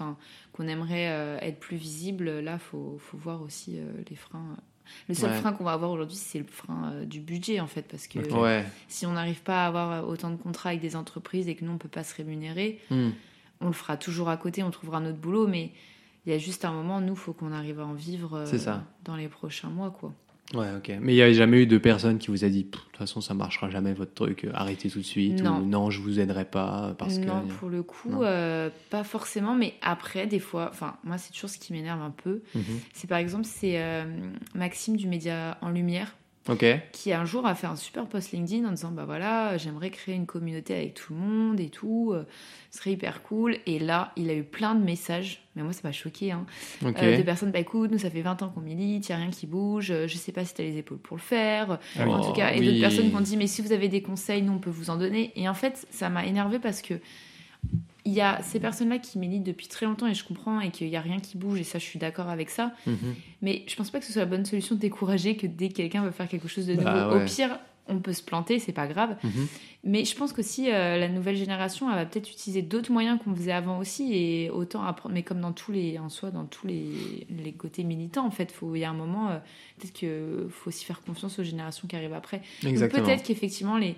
qu'on 0.54 0.68
aimerait 0.68 1.10
euh, 1.10 1.40
être 1.42 1.60
plus 1.60 1.78
visible, 1.78 2.30
là, 2.42 2.54
il 2.54 2.60
faut, 2.60 2.98
faut 3.00 3.18
voir 3.18 3.42
aussi 3.42 3.80
les 4.08 4.16
freins. 4.16 4.56
Le 5.08 5.16
seul 5.16 5.32
Ouais. 5.32 5.38
frein 5.38 5.54
qu'on 5.54 5.64
va 5.64 5.74
avoir 5.74 5.92
aujourd'hui, 5.92 6.16
c'est 6.18 6.40
le 6.40 6.46
frein 6.46 6.92
euh, 6.94 7.06
du 7.06 7.20
budget, 7.20 7.60
en 7.60 7.68
fait, 7.68 7.84
parce 7.84 8.08
que. 8.08 8.20
Ouais. 8.34 8.66
si 8.88 9.06
on 9.06 9.14
n'arrive 9.14 9.42
pas 9.42 9.64
à 9.66 9.68
avoir 9.68 10.08
autant 10.08 10.30
de 10.30 10.36
contrats 10.38 10.70
avec 10.70 10.82
des 10.82 10.96
entreprises 10.96 11.48
et 11.48 11.56
que 11.56 11.66
nous, 11.66 11.72
on 11.72 11.78
peut 11.78 11.88
pas 11.90 12.04
se 12.04 12.16
rémunérer, 12.16 12.80
Hmm. 12.90 13.10
on 13.62 13.68
le 13.68 13.74
fera 13.74 13.98
toujours 13.98 14.30
à 14.30 14.38
côté, 14.38 14.64
on 14.64 14.72
trouvera 14.72 15.00
notre 15.00 15.18
boulot, 15.18 15.48
mais 15.48 15.72
il 16.26 16.32
y 16.32 16.36
a 16.36 16.38
juste 16.38 16.66
un 16.66 16.72
moment, 16.72 17.02
nous, 17.02 17.16
faut 17.16 17.34
qu'on 17.34 17.52
arrive 17.52 17.80
à 17.80 17.86
en 17.86 17.94
vivre 17.94 18.38
euh, 18.40 18.46
ça. 18.46 18.84
dans 19.06 19.16
les 19.16 19.28
prochains 19.30 19.70
mois, 19.70 19.90
quoi. 19.92 20.14
Ouais, 20.54 20.68
ok. 20.78 20.92
Mais 21.00 21.14
il 21.14 21.16
n'y 21.16 21.22
a 21.22 21.32
jamais 21.32 21.62
eu 21.62 21.68
de 21.68 21.78
personne 21.78 22.18
qui 22.18 22.28
vous 22.32 22.44
a 22.44 22.50
dit, 22.50 22.64
de 22.64 22.70
toute 22.70 22.98
façon, 22.98 23.22
ça 23.22 23.34
marchera 23.36 23.70
jamais 23.70 23.94
votre 23.94 24.14
truc, 24.14 24.46
euh, 24.46 24.52
arrêtez 24.56 24.90
tout 24.90 24.98
de 25.00 25.04
suite, 25.06 25.44
Non. 25.44 25.60
ou 25.60 25.66
non, 25.66 25.92
je 25.92 26.02
vous 26.02 26.20
aiderai 26.20 26.46
pas, 26.46 26.96
parce 26.98 27.18
non, 27.20 27.42
que. 27.42 27.54
pour 27.54 27.70
le 27.70 27.84
coup, 27.84 28.10
Non. 28.10 28.22
euh, 28.24 28.70
pas 28.90 29.04
forcément, 29.04 29.54
mais 29.56 29.76
après, 29.82 30.26
des 30.26 30.40
fois, 30.40 30.70
enfin, 30.72 30.96
moi, 31.04 31.18
c'est 31.20 31.32
toujours 31.34 31.50
ce 31.52 31.60
qui 31.60 31.72
m'énerve 31.72 32.02
un 32.02 32.10
peu. 32.12 32.42
Mhm. 32.56 32.64
C'est 32.94 33.08
par 33.08 33.20
exemple, 33.20 33.46
c'est 33.46 33.80
euh, 33.82 34.06
Maxime 34.56 34.98
du 34.98 35.08
Média 35.08 35.58
en 35.62 35.70
Lumière 35.70 36.16
Qui 36.92 37.14
un 37.14 37.26
jour 37.26 37.46
a 37.46 37.56
fait 37.56 37.68
un 37.68 37.76
super 37.76 38.08
post 38.08 38.32
LinkedIn 38.32 38.68
en 38.68 38.72
disant 38.72 38.92
bah 38.92 39.06
voilà 39.06 39.58
j'aimerais 39.58 39.90
créer 39.90 40.16
une 40.16 40.26
communauté 40.26 40.76
avec 40.76 40.94
tout 40.94 41.14
le 41.14 41.20
monde 41.20 41.60
et 41.60 41.70
tout 41.70 42.12
euh, 42.14 42.26
ce 42.72 42.80
serait 42.80 42.92
hyper 42.92 43.22
cool. 43.24 43.58
Et 43.66 43.80
là 43.80 44.12
il 44.16 44.30
a 44.30 44.34
eu 44.34 44.44
plein 44.44 44.76
de 44.76 44.84
messages. 44.84 45.42
Mais 45.56 45.64
moi 45.64 45.74
ça 45.74 45.82
m'a 45.84 45.92
choqué 45.92 46.32
hein, 46.32 46.46
euh, 46.84 47.18
de 47.18 47.24
personnes 47.24 47.52
bah 47.52 47.60
écoute 47.60 47.92
nous 47.92 47.98
ça 47.98 48.10
fait 48.10 48.22
20 48.22 48.44
ans 48.44 48.50
qu'on 48.50 48.62
milite 48.62 49.10
y 49.10 49.12
a 49.12 49.18
rien 49.18 49.30
qui 49.30 49.46
bouge 49.46 49.92
euh, 49.92 50.08
je 50.08 50.16
sais 50.16 50.32
pas 50.32 50.46
si 50.46 50.54
t'as 50.54 50.64
les 50.64 50.78
épaules 50.78 51.00
pour 51.00 51.18
le 51.18 51.22
faire. 51.22 51.80
Ah 51.98 52.08
en 52.08 52.22
tout 52.22 52.34
cas 52.34 52.52
et 52.54 52.62
d'autres 52.62 52.80
personnes 52.80 53.10
qui 53.10 53.16
ont 53.16 53.22
dit 53.22 53.38
mais 53.38 53.48
si 53.48 53.62
vous 53.62 53.72
avez 53.72 53.90
des 53.90 54.02
conseils 54.02 54.42
nous 54.42 54.54
on 54.54 54.60
peut 54.60 54.70
vous 54.70 54.90
en 54.90 54.98
donner. 54.98 55.32
Et 55.36 55.50
en 55.50 55.54
fait 55.54 55.88
ça 55.90 56.10
m'a 56.10 56.26
énervé 56.26 56.60
parce 56.60 56.82
que 56.82 56.96
il 58.10 58.16
y 58.16 58.22
a 58.22 58.42
ces 58.42 58.60
personnes-là 58.60 58.98
qui 59.00 59.18
militent 59.20 59.44
depuis 59.44 59.68
très 59.68 59.86
longtemps 59.86 60.08
et 60.08 60.14
je 60.14 60.24
comprends 60.24 60.60
et 60.60 60.72
qu'il 60.72 60.88
n'y 60.90 60.96
a 60.98 61.02
rien 61.02 61.20
qui 61.20 61.38
bouge 61.38 61.60
et 61.60 61.64
ça 61.64 61.80
je 61.80 61.86
suis 61.86 62.00
d'accord 62.00 62.30
avec 62.30 62.50
ça 62.50 62.74
Mhm. 62.88 63.16
mais 63.42 63.64
je 63.68 63.76
pense 63.76 63.90
pas 63.92 64.00
que 64.00 64.06
ce 64.06 64.12
soit 64.14 64.22
la 64.24 64.26
bonne 64.28 64.46
solution 64.46 64.76
de 64.76 64.80
décourager 64.82 65.36
que 65.38 65.48
dès 65.48 65.70
que 65.70 65.76
quelqu'un 65.76 66.04
veut 66.04 66.12
faire 66.12 66.28
quelque 66.28 66.48
chose 66.48 66.66
de 66.68 66.74
nouveau. 66.74 66.84
Bah 66.86 67.10
ouais. 67.16 67.24
Au 67.24 67.26
pire, 67.26 67.60
on 67.92 67.98
peut 68.00 68.14
se 68.14 68.22
planter, 68.22 68.60
c'est 68.60 68.72
pas 68.72 68.86
grave. 68.86 69.16
Mhm. 69.24 69.48
Mais 69.84 70.06
je 70.06 70.16
pense 70.16 70.32
qu'aussi, 70.34 70.70
euh, 70.70 70.98
la 71.00 71.08
nouvelle 71.10 71.36
génération, 71.38 71.90
elle 71.90 71.96
va 71.96 72.06
peut-être 72.06 72.30
utiliser 72.30 72.62
d'autres 72.62 72.92
moyens 72.92 73.18
qu'on 73.24 73.34
faisait 73.34 73.52
avant 73.52 73.80
aussi. 73.80 74.14
Et 74.14 74.50
autant 74.52 74.84
apprendre, 74.84 75.16
mais 75.16 75.24
comme 75.24 75.42
dans 75.42 75.54
tous 75.54 75.72
les, 75.72 75.98
en 75.98 76.10
soi, 76.10 76.30
dans 76.30 76.46
tous 76.46 76.68
les, 76.68 77.26
les 77.44 77.52
côtés 77.54 77.84
militants, 77.84 78.28
en 78.28 78.32
fait, 78.32 78.52
faut- 78.52 78.76
il 78.76 78.82
y 78.82 78.84
a 78.84 78.90
un 78.92 78.94
moment, 78.94 79.30
euh, 79.32 79.38
peut-être 79.80 79.94
qu'il 79.94 80.10
faut 80.52 80.68
aussi 80.68 80.86
faire 80.86 81.02
confiance 81.02 81.40
aux 81.40 81.44
générations 81.44 81.88
qui 81.88 81.96
arrivent 81.96 82.14
après. 82.14 82.42
Peut-être 83.06 83.24
qu'effectivement, 83.24 83.78
les. 83.78 83.96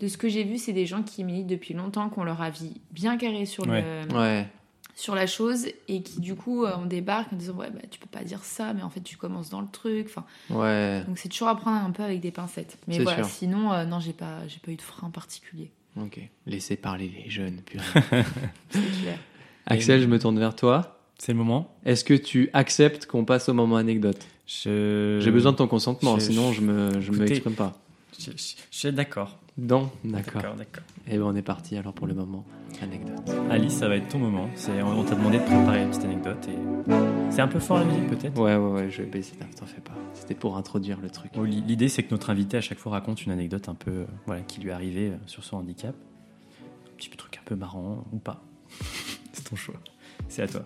De 0.00 0.08
ce 0.08 0.16
que 0.18 0.28
j'ai 0.28 0.44
vu, 0.44 0.58
c'est 0.58 0.72
des 0.72 0.86
gens 0.86 1.02
qui 1.02 1.22
militent 1.24 1.46
depuis 1.46 1.72
longtemps, 1.74 2.10
qui 2.10 2.18
ont 2.18 2.24
leur 2.24 2.42
avis 2.42 2.80
bien 2.90 3.16
carré 3.16 3.46
sur, 3.46 3.66
Ouais. 3.66 3.84
le, 4.08 4.14
Ouais. 4.16 4.48
sur 4.96 5.14
la 5.14 5.26
chose 5.26 5.66
et 5.88 6.02
qui 6.02 6.20
du 6.20 6.34
coup 6.34 6.64
euh, 6.64 6.72
on 6.78 6.86
débarque 6.86 7.32
en 7.32 7.36
disant 7.36 7.54
ouais 7.54 7.70
bah 7.70 7.80
tu 7.90 7.98
peux 7.98 8.06
pas 8.08 8.22
dire 8.24 8.44
ça 8.44 8.74
mais 8.74 8.82
en 8.82 8.90
fait 8.90 9.00
tu 9.00 9.16
commences 9.16 9.50
dans 9.50 9.60
le 9.60 9.66
truc 9.72 10.06
enfin 10.08 10.24
Ouais. 10.50 11.02
donc 11.06 11.18
c'est 11.18 11.28
toujours 11.28 11.48
à 11.48 11.56
prendre 11.56 11.84
un 11.84 11.90
peu 11.90 12.02
avec 12.04 12.20
des 12.20 12.30
pincettes 12.30 12.78
mais 12.86 12.98
voilà 13.00 13.24
sûr. 13.24 13.26
sinon 13.26 13.72
euh, 13.72 13.84
non 13.86 13.98
j'ai 13.98 14.12
pas 14.12 14.46
j'ai 14.46 14.58
pas 14.60 14.70
eu 14.70 14.76
de 14.76 14.82
frein 14.82 15.10
particulier 15.10 15.70
Ok. 16.00 16.20
Laissez 16.46 16.76
parler 16.76 17.08
les 17.24 17.30
jeunes. 17.30 17.60
purée. 17.66 17.84
c'est 18.70 18.80
clair 19.02 19.18
Axel, 19.66 20.00
je 20.02 20.06
me 20.06 20.18
tourne 20.18 20.38
vers 20.38 20.54
toi. 20.56 20.98
C'est 21.18 21.30
le 21.32 21.38
moment. 21.38 21.72
Est-ce 21.84 22.04
que 22.04 22.14
tu 22.14 22.50
acceptes 22.52 23.06
qu'on 23.06 23.24
passe 23.24 23.48
au 23.48 23.54
moment 23.54 23.76
anecdote? 23.76 24.18
Je... 24.46 25.18
J'ai 25.22 25.30
besoin 25.30 25.52
de 25.52 25.56
ton 25.56 25.68
consentement, 25.68 26.16
je- 26.18 26.24
sinon 26.26 26.52
je 26.52 26.60
me, 26.60 27.00
je 27.00 27.10
me 27.12 27.16
Écoutez- 27.18 27.32
exprime 27.34 27.54
pas. 27.54 27.72
Je, 28.18 28.30
je- 28.30 28.36
je 28.70 28.78
suis 28.78 28.92
d'accord. 28.92 29.38
Non, 29.56 29.90
d'accord. 30.04 30.34
D'accord, 30.42 30.56
d'accord. 30.56 30.82
Et 31.08 31.16
ben 31.16 31.24
on 31.24 31.36
est 31.36 31.42
parti 31.42 31.76
alors 31.76 31.92
pour 31.92 32.06
le 32.08 32.14
moment 32.14 32.44
anecdote. 32.82 33.30
Alice, 33.50 33.72
ça 33.74 33.88
va 33.88 33.96
être 33.96 34.08
ton 34.08 34.18
moment. 34.18 34.48
C'est, 34.56 34.82
on 34.82 34.98
on 35.00 35.04
t'a 35.04 35.14
demandé 35.14 35.38
de 35.38 35.44
préparer 35.44 35.82
une 35.82 35.90
petite 35.90 36.04
anecdote 36.04 36.48
et 36.48 36.58
c'est 37.30 37.40
un 37.40 37.46
peu 37.48 37.60
fort 37.60 37.78
la 37.78 37.84
musique 37.84 38.08
peut-être? 38.08 38.36
Ouais, 38.40 38.56
ouais, 38.56 38.70
ouais, 38.72 38.90
je 38.90 39.02
vais 39.02 39.08
baisser. 39.08 39.34
Non, 39.40 39.46
T'en 39.56 39.66
fais 39.66 39.80
pas. 39.80 39.94
C'était 40.14 40.34
pour 40.34 40.56
introduire 40.56 41.00
le 41.00 41.08
truc. 41.10 41.32
Bon, 41.34 41.44
l'i- 41.44 41.60
L'idée, 41.60 41.88
c'est 41.88 42.02
que 42.02 42.10
notre 42.10 42.30
invité 42.30 42.56
à 42.56 42.60
chaque 42.60 42.78
fois 42.78 42.92
raconte 42.92 43.24
une 43.24 43.32
anecdote 43.32 43.68
un 43.68 43.74
peu, 43.74 43.90
euh, 43.92 44.06
voilà, 44.26 44.42
qui 44.42 44.60
lui 44.60 44.70
est 44.70 44.72
arrivée 44.72 45.10
euh, 45.10 45.16
sur 45.26 45.44
son 45.44 45.58
handicap. 45.58 45.94
Un 46.86 46.96
petit 46.96 47.10
truc 47.10 47.38
un 47.40 47.44
peu 47.44 47.54
marrant 47.54 48.04
ou 48.12 48.18
pas. 48.18 48.42
c'est 49.32 49.44
ton 49.48 49.54
choix. 49.56 49.76
C'est 50.28 50.42
à 50.42 50.48
toi. 50.48 50.64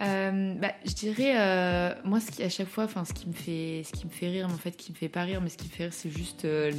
Euh, 0.00 0.54
bah, 0.54 0.72
je 0.86 0.94
dirais 0.94 1.34
euh, 1.36 1.94
moi 2.04 2.20
ce 2.20 2.30
qui 2.30 2.42
à 2.42 2.48
chaque 2.48 2.68
fois 2.68 2.84
enfin 2.84 3.04
ce 3.04 3.12
qui 3.12 3.28
me 3.28 3.34
fait 3.34 3.82
ce 3.84 3.92
qui 3.92 4.06
me 4.06 4.10
fait 4.10 4.28
rire 4.28 4.48
mais 4.48 4.54
en 4.54 4.58
fait 4.58 4.70
qui 4.70 4.92
me 4.92 4.96
fait 4.96 5.10
pas 5.10 5.24
rire 5.24 5.42
mais 5.42 5.50
ce 5.50 5.58
qui 5.58 5.66
me 5.66 5.72
fait 5.72 5.84
rire 5.84 5.92
c'est 5.92 6.08
juste 6.08 6.46
euh, 6.46 6.72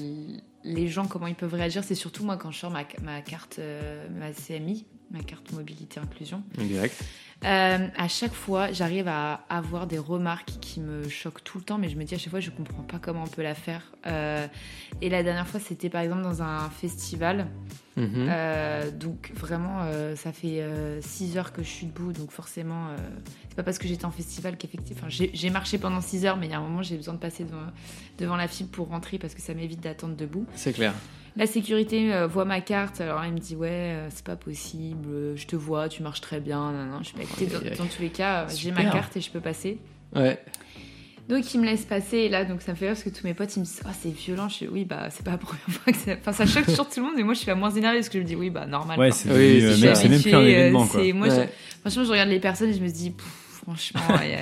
les 0.64 0.88
gens 0.88 1.06
comment 1.06 1.28
ils 1.28 1.36
peuvent 1.36 1.54
réagir. 1.54 1.84
C'est 1.84 1.96
surtout 1.96 2.24
moi 2.24 2.38
quand 2.38 2.50
je 2.52 2.58
sors 2.58 2.72
ma, 2.72 2.84
ma 3.04 3.22
carte 3.22 3.60
ma 4.12 4.32
CMI 4.32 4.86
ma 5.12 5.22
carte 5.22 5.52
mobilité 5.52 6.00
inclusion 6.00 6.44
Direct. 6.58 7.04
Euh, 7.44 7.88
à 7.98 8.08
chaque 8.08 8.34
fois, 8.34 8.72
j'arrive 8.72 9.08
à 9.08 9.46
avoir 9.50 9.88
des 9.88 9.98
remarques 9.98 10.52
qui 10.62 10.80
me 10.80 11.10
choquent 11.10 11.44
tout 11.44 11.58
le 11.58 11.64
temps, 11.64 11.80
mais 11.80 11.90
je 11.90 11.96
me 11.96 12.04
dis 12.04 12.14
à 12.14 12.20
chaque 12.20 12.30
fois, 12.30 12.40
je 12.40 12.52
comprends 12.52 12.84
pas 12.84 13.00
comment 13.00 13.24
on 13.24 13.28
peut 13.28 13.42
la 13.42 13.56
faire. 13.56 13.92
Euh, 14.06 14.46
et 15.02 15.10
la 15.10 15.24
dernière 15.24 15.48
fois, 15.48 15.60
c'était 15.60 15.90
par 15.90 16.02
exemple 16.02 16.22
dans 16.22 16.44
un 16.44 16.70
festival. 16.70 17.48
Mhm. 17.98 18.28
Euh, 18.30 18.92
donc 18.92 19.32
vraiment, 19.36 19.80
euh, 19.82 20.16
ça 20.16 20.32
fait 20.32 20.64
6 21.02 21.38
heures 21.38 21.52
que 21.52 21.64
je 21.64 21.68
suis 21.68 21.88
debout, 21.88 22.14
donc 22.14 22.32
forcément, 22.32 22.90
c'est 23.50 23.56
pas 23.56 23.64
parce 23.64 23.80
que 23.80 23.88
j'étais 23.88 24.06
en 24.06 24.12
festival 24.12 24.56
qu'effectivement, 24.58 25.08
enfin, 25.08 25.10
j'ai 25.10 25.50
marché 25.50 25.80
pendant 25.80 26.02
6 26.02 26.26
heures, 26.26 26.38
mais 26.38 26.46
il 26.46 26.52
y 26.52 26.54
a 26.54 26.60
un 26.60 26.62
moment, 26.62 26.84
j'ai 26.84 26.96
besoin 26.96 27.16
de 27.16 27.20
passer 27.20 27.44
devant, 27.44 27.66
devant 28.20 28.36
la 28.36 28.48
file 28.48 28.68
pour 28.68 28.90
rentrer 28.90 29.18
parce 29.18 29.34
que 29.34 29.42
ça 29.42 29.56
m'évite 29.56 29.82
d'attendre 29.82 30.16
debout. 30.16 30.46
C'est 30.56 30.74
clair. 30.74 30.94
La 31.38 31.48
sécurité 31.48 32.14
euh, 32.14 32.28
voit 32.28 32.44
ma 32.46 32.60
carte, 32.62 33.00
alors 33.02 33.24
il 33.26 33.32
me 33.32 33.38
dit 33.40 33.56
ouais, 33.56 33.70
euh, 33.72 34.08
c'est 34.10 34.26
pas 34.26 34.36
possible, 34.36 35.08
euh, 35.10 35.36
je 35.38 35.48
te 35.48 35.56
vois, 35.56 35.88
tu 35.88 36.04
marches 36.04 36.20
très 36.22 36.40
bien, 36.42 36.72
non, 36.72 36.86
non. 36.86 36.98
Je 37.02 37.06
suis 37.06 37.16
pas 37.16 37.24
dans, 37.60 37.76
dans 37.84 37.86
tous 37.90 38.02
les 38.02 38.10
cas, 38.10 38.42
euh, 38.42 38.46
j'ai 38.54 38.72
ma 38.72 38.82
carte 38.92 39.16
et 39.18 39.22
je 39.22 39.32
peux 39.32 39.40
passer. 39.40 39.78
Ouais. 40.16 40.38
Donc 41.30 41.54
il 41.54 41.62
me 41.62 41.66
laisse 41.66 41.86
passer 41.86 42.18
et 42.18 42.30
là 42.30 42.44
donc 42.44 42.62
ça 42.62 42.72
me 42.74 42.76
fait 42.78 42.88
rire 42.88 42.96
parce 42.96 43.04
que 43.04 43.10
tous 43.18 43.24
mes 43.26 43.34
potes 43.34 43.56
ils 43.56 43.60
me 43.62 43.66
disent 43.66 43.82
oh, 43.86 43.90
c'est 43.98 44.10
violent 44.14 44.50
je 44.50 44.56
suis 44.56 44.68
oui 44.68 44.84
bah 44.84 45.08
c'est 45.12 45.24
pas 45.24 45.32
la 45.32 45.38
première 45.38 45.64
fois 45.70 45.94
que 45.94 45.98
ça 45.98 46.14
enfin 46.20 46.34
ça 46.34 46.46
choque 46.46 46.66
toujours 46.66 46.90
tout 46.90 47.00
le 47.00 47.06
monde 47.06 47.18
et 47.18 47.24
moi 47.24 47.34
je 47.36 47.40
suis 47.40 47.48
la 47.48 47.56
moins 47.56 47.70
énervée 47.70 48.00
parce 48.00 48.10
que 48.10 48.18
je 48.18 48.24
me 48.24 48.28
dis 48.28 48.36
oui 48.36 48.50
bah 48.50 48.66
normal 48.66 49.00
Ouais, 49.00 49.12
c'est, 49.12 49.30
Oui, 49.30 49.62
même, 50.10 50.22
plus 50.22 50.34
un 50.34 50.42
événement 50.42 50.86
quoi. 50.88 51.14
moi, 51.14 51.30
je- 51.30 51.42
franchement 51.82 52.04
je 52.04 52.12
regarde 52.12 52.30
les 52.30 52.40
personnes 52.42 52.72
et 52.72 52.74
je 52.74 52.82
me 52.82 52.90
dis 52.90 53.14
franchement 53.54 54.02
il 54.24 54.32
y 54.32 54.34
a- 54.34 54.40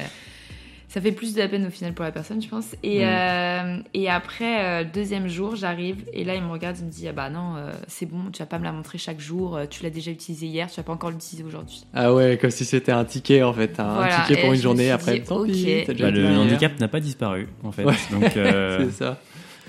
ça 0.91 0.99
fait 0.99 1.11
plus 1.11 1.35
de 1.35 1.39
la 1.39 1.47
peine 1.47 1.65
au 1.67 1.69
final 1.69 1.93
pour 1.93 2.03
la 2.03 2.11
personne 2.11 2.41
je 2.41 2.49
pense 2.49 2.75
et, 2.83 2.99
Mm. 3.05 3.07
euh, 3.07 3.77
et 3.93 4.09
après 4.09 4.63
euh, 4.65 4.83
le 4.83 4.89
deuxième 4.89 5.27
jour 5.27 5.55
j'arrive 5.55 6.03
et 6.13 6.23
là 6.23 6.33
il 6.35 6.41
me 6.43 6.49
regarde 6.51 6.77
il 6.79 6.85
me 6.85 6.89
dit 6.91 7.07
ah 7.07 7.13
bah 7.13 7.29
non 7.29 7.55
euh, 7.57 7.71
c'est 7.87 8.05
bon 8.07 8.31
tu 8.33 8.39
vas 8.39 8.47
pas 8.47 8.57
me 8.59 8.63
la 8.63 8.71
montrer 8.71 8.97
chaque 8.97 9.19
jour 9.19 9.55
euh, 9.55 9.65
tu 9.69 9.83
l'as 9.83 9.89
déjà 9.91 10.09
utilisé 10.11 10.47
hier 10.47 10.67
tu 10.69 10.77
vas 10.77 10.83
pas 10.83 10.93
encore 10.93 11.11
l'utiliser 11.11 11.43
aujourd'hui 11.47 11.83
Ah 11.93 12.13
ouais, 12.13 12.37
comme 12.41 12.49
si 12.51 12.65
c'était 12.65 12.91
un 12.91 13.05
ticket 13.05 13.43
en 13.43 13.53
fait. 13.53 13.79
Un 13.79 13.93
Voilà, 13.95 14.21
ticket 14.25 14.39
et 14.39 14.43
pour 14.43 14.53
une 14.53 14.59
journée 14.61 14.89
après. 14.91 15.19
dit, 15.19 15.25
Tant 15.25 15.45
pis, 15.45 15.83
Bah, 15.99 16.11
le 16.11 16.25
handicap 16.37 16.79
n'a 16.79 16.87
pas 16.87 16.99
disparu 16.99 17.47
en 17.63 17.71
fait. 17.71 17.83
Ouais. 17.85 17.93
Donc 18.11 18.35
euh, 18.37 18.85
C'est 18.89 19.03
ça. 19.03 19.19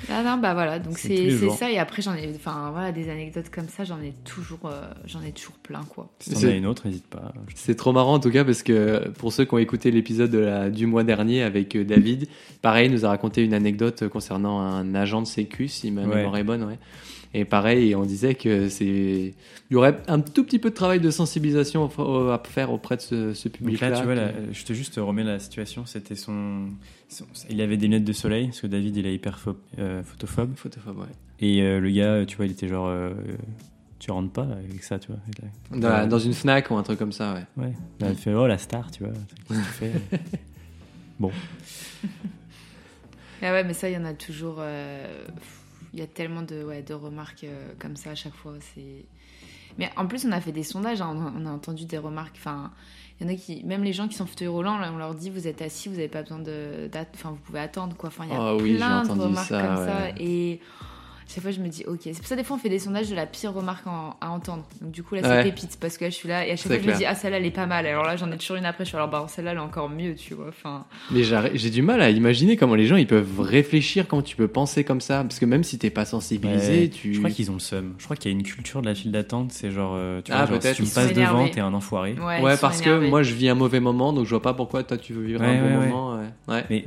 Ah 0.09 0.23
non, 0.23 0.39
bah 0.41 0.55
voilà, 0.55 0.79
donc 0.79 0.99
C'est 0.99 1.31
ça. 1.51 1.71
Et 1.71 1.79
après, 1.79 2.01
j'en 2.03 2.15
ai, 2.15 2.31
enfin 2.35 2.71
voilà, 2.73 2.91
des 2.93 3.11
anecdotes 3.11 3.51
comme 3.51 3.69
ça, 3.69 3.85
j'en 3.85 4.01
ai 4.01 4.15
toujours, 4.25 4.61
euh, 4.65 4.83
j'en 5.05 5.23
ai 5.23 5.33
toujours 5.33 5.57
plein, 5.57 5.83
quoi. 5.89 6.09
si 6.21 6.31
t'en 6.31 6.39
C'est- 6.39 6.49
as 6.53 6.57
une 6.57 6.67
autre, 6.67 6.87
n'hésite 6.87 7.07
pas. 7.07 7.33
C'est 7.55 7.75
trop 7.77 7.93
marrant 7.93 8.15
en 8.15 8.21
tout 8.21 8.31
cas 8.31 8.45
parce 8.45 8.63
que 8.63 9.09
pour 9.11 9.33
ceux 9.33 9.45
qui 9.45 9.55
ont 9.55 9.59
écouté 9.59 9.91
l'épisode 9.91 10.31
de 10.31 10.39
la- 10.39 10.71
du 10.71 10.87
mois 10.87 11.05
dernier 11.05 11.43
avec 11.43 11.77
euh, 11.77 11.85
David, 11.85 12.29
pareil, 12.63 12.87
il 12.89 12.93
nous 12.93 13.05
a 13.05 13.09
raconté 13.11 13.45
une 13.45 13.55
anecdote 13.55 14.09
concernant 14.09 14.61
un 14.61 14.95
agent 14.95 15.23
de 15.23 15.27
sécu, 15.27 15.69
si 15.69 15.91
ma 15.91 16.03
Ouais. 16.03 16.17
mémoire 16.17 16.37
est 16.39 16.45
bonne, 16.45 16.65
ouais. 16.65 16.79
Et 17.33 17.45
pareil, 17.45 17.95
on 17.95 18.05
disait 18.05 18.35
que 18.35 18.69
c'est, 18.69 18.85
il 18.87 19.73
y 19.73 19.77
aurait 19.77 19.97
un 20.09 20.19
tout 20.21 20.43
petit 20.43 20.59
peu 20.59 20.71
de 20.71 20.75
travail 20.75 20.99
de 20.99 21.11
sensibilisation 21.13 21.85
à 22.33 22.43
faire 22.45 22.73
auprès 22.73 22.97
de 22.97 23.33
ce, 23.33 23.49
public-là. 23.49 23.91
là, 23.91 23.99
tu 23.99 24.05
vois, 24.05 24.15
là, 24.17 24.33
je 24.53 24.65
te 24.65 24.73
juste 24.73 24.97
remets 24.97 25.23
la 25.23 25.39
situation. 25.39 25.87
C'était 25.87 26.17
son, 26.17 26.71
son- 27.09 27.27
il 27.49 27.61
avait 27.61 27.77
des 27.77 27.87
lunettes 27.87 28.05
de 28.05 28.13
soleil 28.13 28.47
parce 28.47 28.61
que 28.63 28.67
David, 28.67 28.97
il 28.97 29.07
est 29.07 29.15
hyper 29.15 29.39
pho- 29.39 29.57
euh, 29.79 30.03
photophobe. 30.03 30.57
Photophobe, 30.57 30.99
ouais. 30.99 31.07
Et 31.39 31.63
euh, 31.63 31.79
le 31.79 31.91
gars, 31.91 32.25
tu 32.27 32.37
vois, 32.37 32.47
il 32.47 32.53
était 32.53 32.67
genre, 32.67 32.89
euh, 32.89 33.13
tu 34.01 34.11
rentres 34.11 34.33
pas 34.33 34.49
avec 34.51 34.83
ça, 34.83 34.99
tu 34.99 35.09
vois. 35.13 35.21
Il 35.73 35.87
a- 35.87 36.07
Dans, 36.07 36.19
une 36.19 36.35
Fnac 36.35 36.69
ou 36.73 36.75
un 36.75 36.83
truc 36.83 36.99
comme 36.99 37.13
ça, 37.13 37.35
ouais. 37.35 37.65
Ouais. 37.65 37.73
Il 38.01 38.07
a 38.07 38.15
fait 38.15 38.35
oh 38.35 38.49
la 38.49 38.59
star, 38.59 38.91
tu 38.91 39.05
vois. 39.05 39.13
Qu'est-ce 39.47 39.59
que 39.61 39.65
tu 39.67 39.71
fais 39.73 39.93
Bon. 41.21 41.31
Ah 43.43 43.53
ouais, 43.53 43.63
mais 43.65 43.73
ça, 43.73 43.89
il 43.89 43.95
y 43.95 43.97
en 43.97 44.05
a 44.05 44.15
toujours. 44.15 44.57
euh, 44.59 45.07
Il 45.93 45.99
y 45.99 46.03
a 46.03 46.07
tellement 46.07 46.43
de, 46.43 46.63
ouais, 46.65 46.83
de 46.83 46.95
remarques 46.95 47.45
euh, 47.45 47.73
comme 47.79 47.97
ça 47.97 48.11
à 48.11 48.15
chaque 48.15 48.35
fois. 48.35 48.55
C'est. 48.75 49.05
Mais 49.79 49.91
en 49.97 50.07
plus, 50.07 50.27
on 50.27 50.33
a 50.33 50.41
fait 50.41 50.53
des 50.53 50.63
sondages, 50.63 51.01
hein, 51.01 51.15
on, 51.15 51.27
a, 51.27 51.33
on 51.37 51.47
a 51.47 51.51
entendu 51.51 51.85
des 51.85 51.99
remarques. 51.99 52.37
Enfin, 52.37 52.71
il 53.21 53.27
y 53.27 53.31
en 53.31 53.33
a 53.33 53.37
qui, 53.37 53.63
même 53.65 53.85
les 53.85 53.93
gens 53.93 54.09
qui 54.09 54.15
sont 54.15 54.27
fauteuil 54.27 54.49
roulant, 54.49 54.79
là, 54.79 54.91
on 54.93 54.99
leur 54.99 55.15
dit 55.15 55.31
vous 55.31 55.47
êtes 55.47 55.63
assis, 55.63 55.89
vous 55.89 55.97
n'avez 55.97 56.09
pas 56.09 56.23
besoin 56.23 56.39
de, 56.39 56.91
enfin, 57.15 57.31
vous 57.31 57.37
pouvez 57.37 57.61
attendre 57.61 57.97
quoi. 57.97 58.09
Enfin, 58.09 58.25
il 58.25 58.33
y 58.33 58.35
a 58.35 58.55
Oh 58.55 58.59
oui, 58.61 58.73
j'ai 58.73 58.77
plein 58.77 59.03
de 59.05 59.11
remarques 59.11 59.49
ça, 59.49 59.63
comme 59.63 59.77
ouais. 59.79 59.87
ça 59.87 60.09
et 60.19 60.61
chaque 61.33 61.43
fois 61.43 61.51
je 61.53 61.61
me 61.61 61.69
dis 61.69 61.85
ok. 61.87 61.99
C'est 62.03 62.17
pour 62.19 62.27
ça 62.27 62.37
des 62.37 62.45
fois 62.45 62.57
on 62.57 62.59
fait 62.59 62.69
des 62.69 62.79
sondages 62.79 63.09
de 63.09 63.15
la 63.15 63.27
pire 63.27 63.53
remarque 63.53 63.87
en- 63.87 64.17
à 64.21 64.31
entendre. 64.31 64.65
Donc 64.81 64.91
du 64.91 65.03
coup 65.03 65.15
là 65.15 65.23
c'est 65.23 65.29
Ouais. 65.31 65.43
pépite 65.45 65.79
parce 65.81 65.97
que 65.99 66.05
là 66.05 66.11
je 66.11 66.15
suis 66.17 66.29
là 66.29 66.47
et 66.47 66.51
à 66.53 66.57
chaque 66.57 66.67
fois 66.67 66.79
je 66.83 66.87
me 66.91 66.97
dis 66.97 67.05
ah 67.05 67.15
celle-là 67.15 67.39
elle 67.39 67.47
est 67.47 67.51
pas 67.51 67.67
mal. 67.67 67.87
Alors 67.87 68.05
là 68.05 68.17
j'en 68.17 68.31
ai 68.33 68.37
toujours 68.37 68.57
une 68.57 68.65
après 68.67 68.85
je 68.85 68.89
suis 68.89 68.97
alors 68.97 69.09
bah 69.09 69.25
celle-là 69.29 69.53
elle 69.53 69.57
est 69.59 69.61
encore 69.61 69.89
mieux 69.89 70.15
tu 70.15 70.35
vois. 70.35 70.49
Enfin. 70.49 70.85
Mais 71.11 71.23
j'ai 71.55 71.71
du 71.71 71.83
mal 71.83 72.01
à 72.03 72.11
imaginer 72.11 72.57
comment 72.57 72.75
les 72.75 72.87
gens 72.87 72.97
ils 72.97 73.07
peuvent 73.07 73.41
réfléchir, 73.41 74.07
comment 74.09 74.23
tu 74.23 74.37
peux 74.37 74.49
penser 74.49 74.85
comme 74.85 75.01
ça, 75.01 75.23
parce 75.23 75.39
que 75.39 75.45
même 75.47 75.65
si 75.65 75.79
t'es 75.79 75.91
pas 75.91 76.05
sensibilisé, 76.05 76.81
Ouais, 76.83 76.89
tu. 76.89 77.15
Je 77.15 77.19
crois 77.19 77.31
qu'ils 77.31 77.51
ont 77.51 77.55
le 77.55 77.61
seum. 77.61 77.95
Je 77.99 78.05
crois 78.05 78.17
qu'il 78.17 78.31
y 78.31 78.35
a 78.35 78.37
une 78.37 78.43
culture 78.45 78.81
de 78.83 78.87
la 78.87 78.95
file 78.95 79.13
d'attente. 79.13 79.53
C'est 79.53 79.71
genre, 79.71 79.95
euh, 79.97 80.21
tu 80.23 80.33
Ah, 80.33 80.39
vois, 80.45 80.47
genre, 80.47 80.55
si 80.57 80.61
peut-être. 80.63 80.77
tu 80.77 80.83
me 80.83 80.95
passes 80.95 81.13
devant, 81.13 81.49
t'es 81.49 81.61
un 81.61 81.75
enfoiré. 81.75 82.15
Ouais, 82.15 82.57
parce 82.61 82.81
que 82.81 83.09
moi 83.09 83.23
je 83.23 83.35
vis 83.35 83.49
un 83.49 83.55
mauvais 83.55 83.81
moment, 83.81 84.13
donc 84.13 84.25
je 84.25 84.31
vois 84.31 84.43
pas 84.43 84.55
pourquoi 84.55 84.83
toi 84.83 84.97
tu 84.97 85.13
veux 85.13 85.23
vivre 85.25 85.41
Ouais, 85.41 85.47
un 85.59 85.63
bon 85.63 85.81
moment. 85.81 86.15
Ouais, 86.49 86.55
ouais. 86.55 86.65
Mais- 86.71 86.85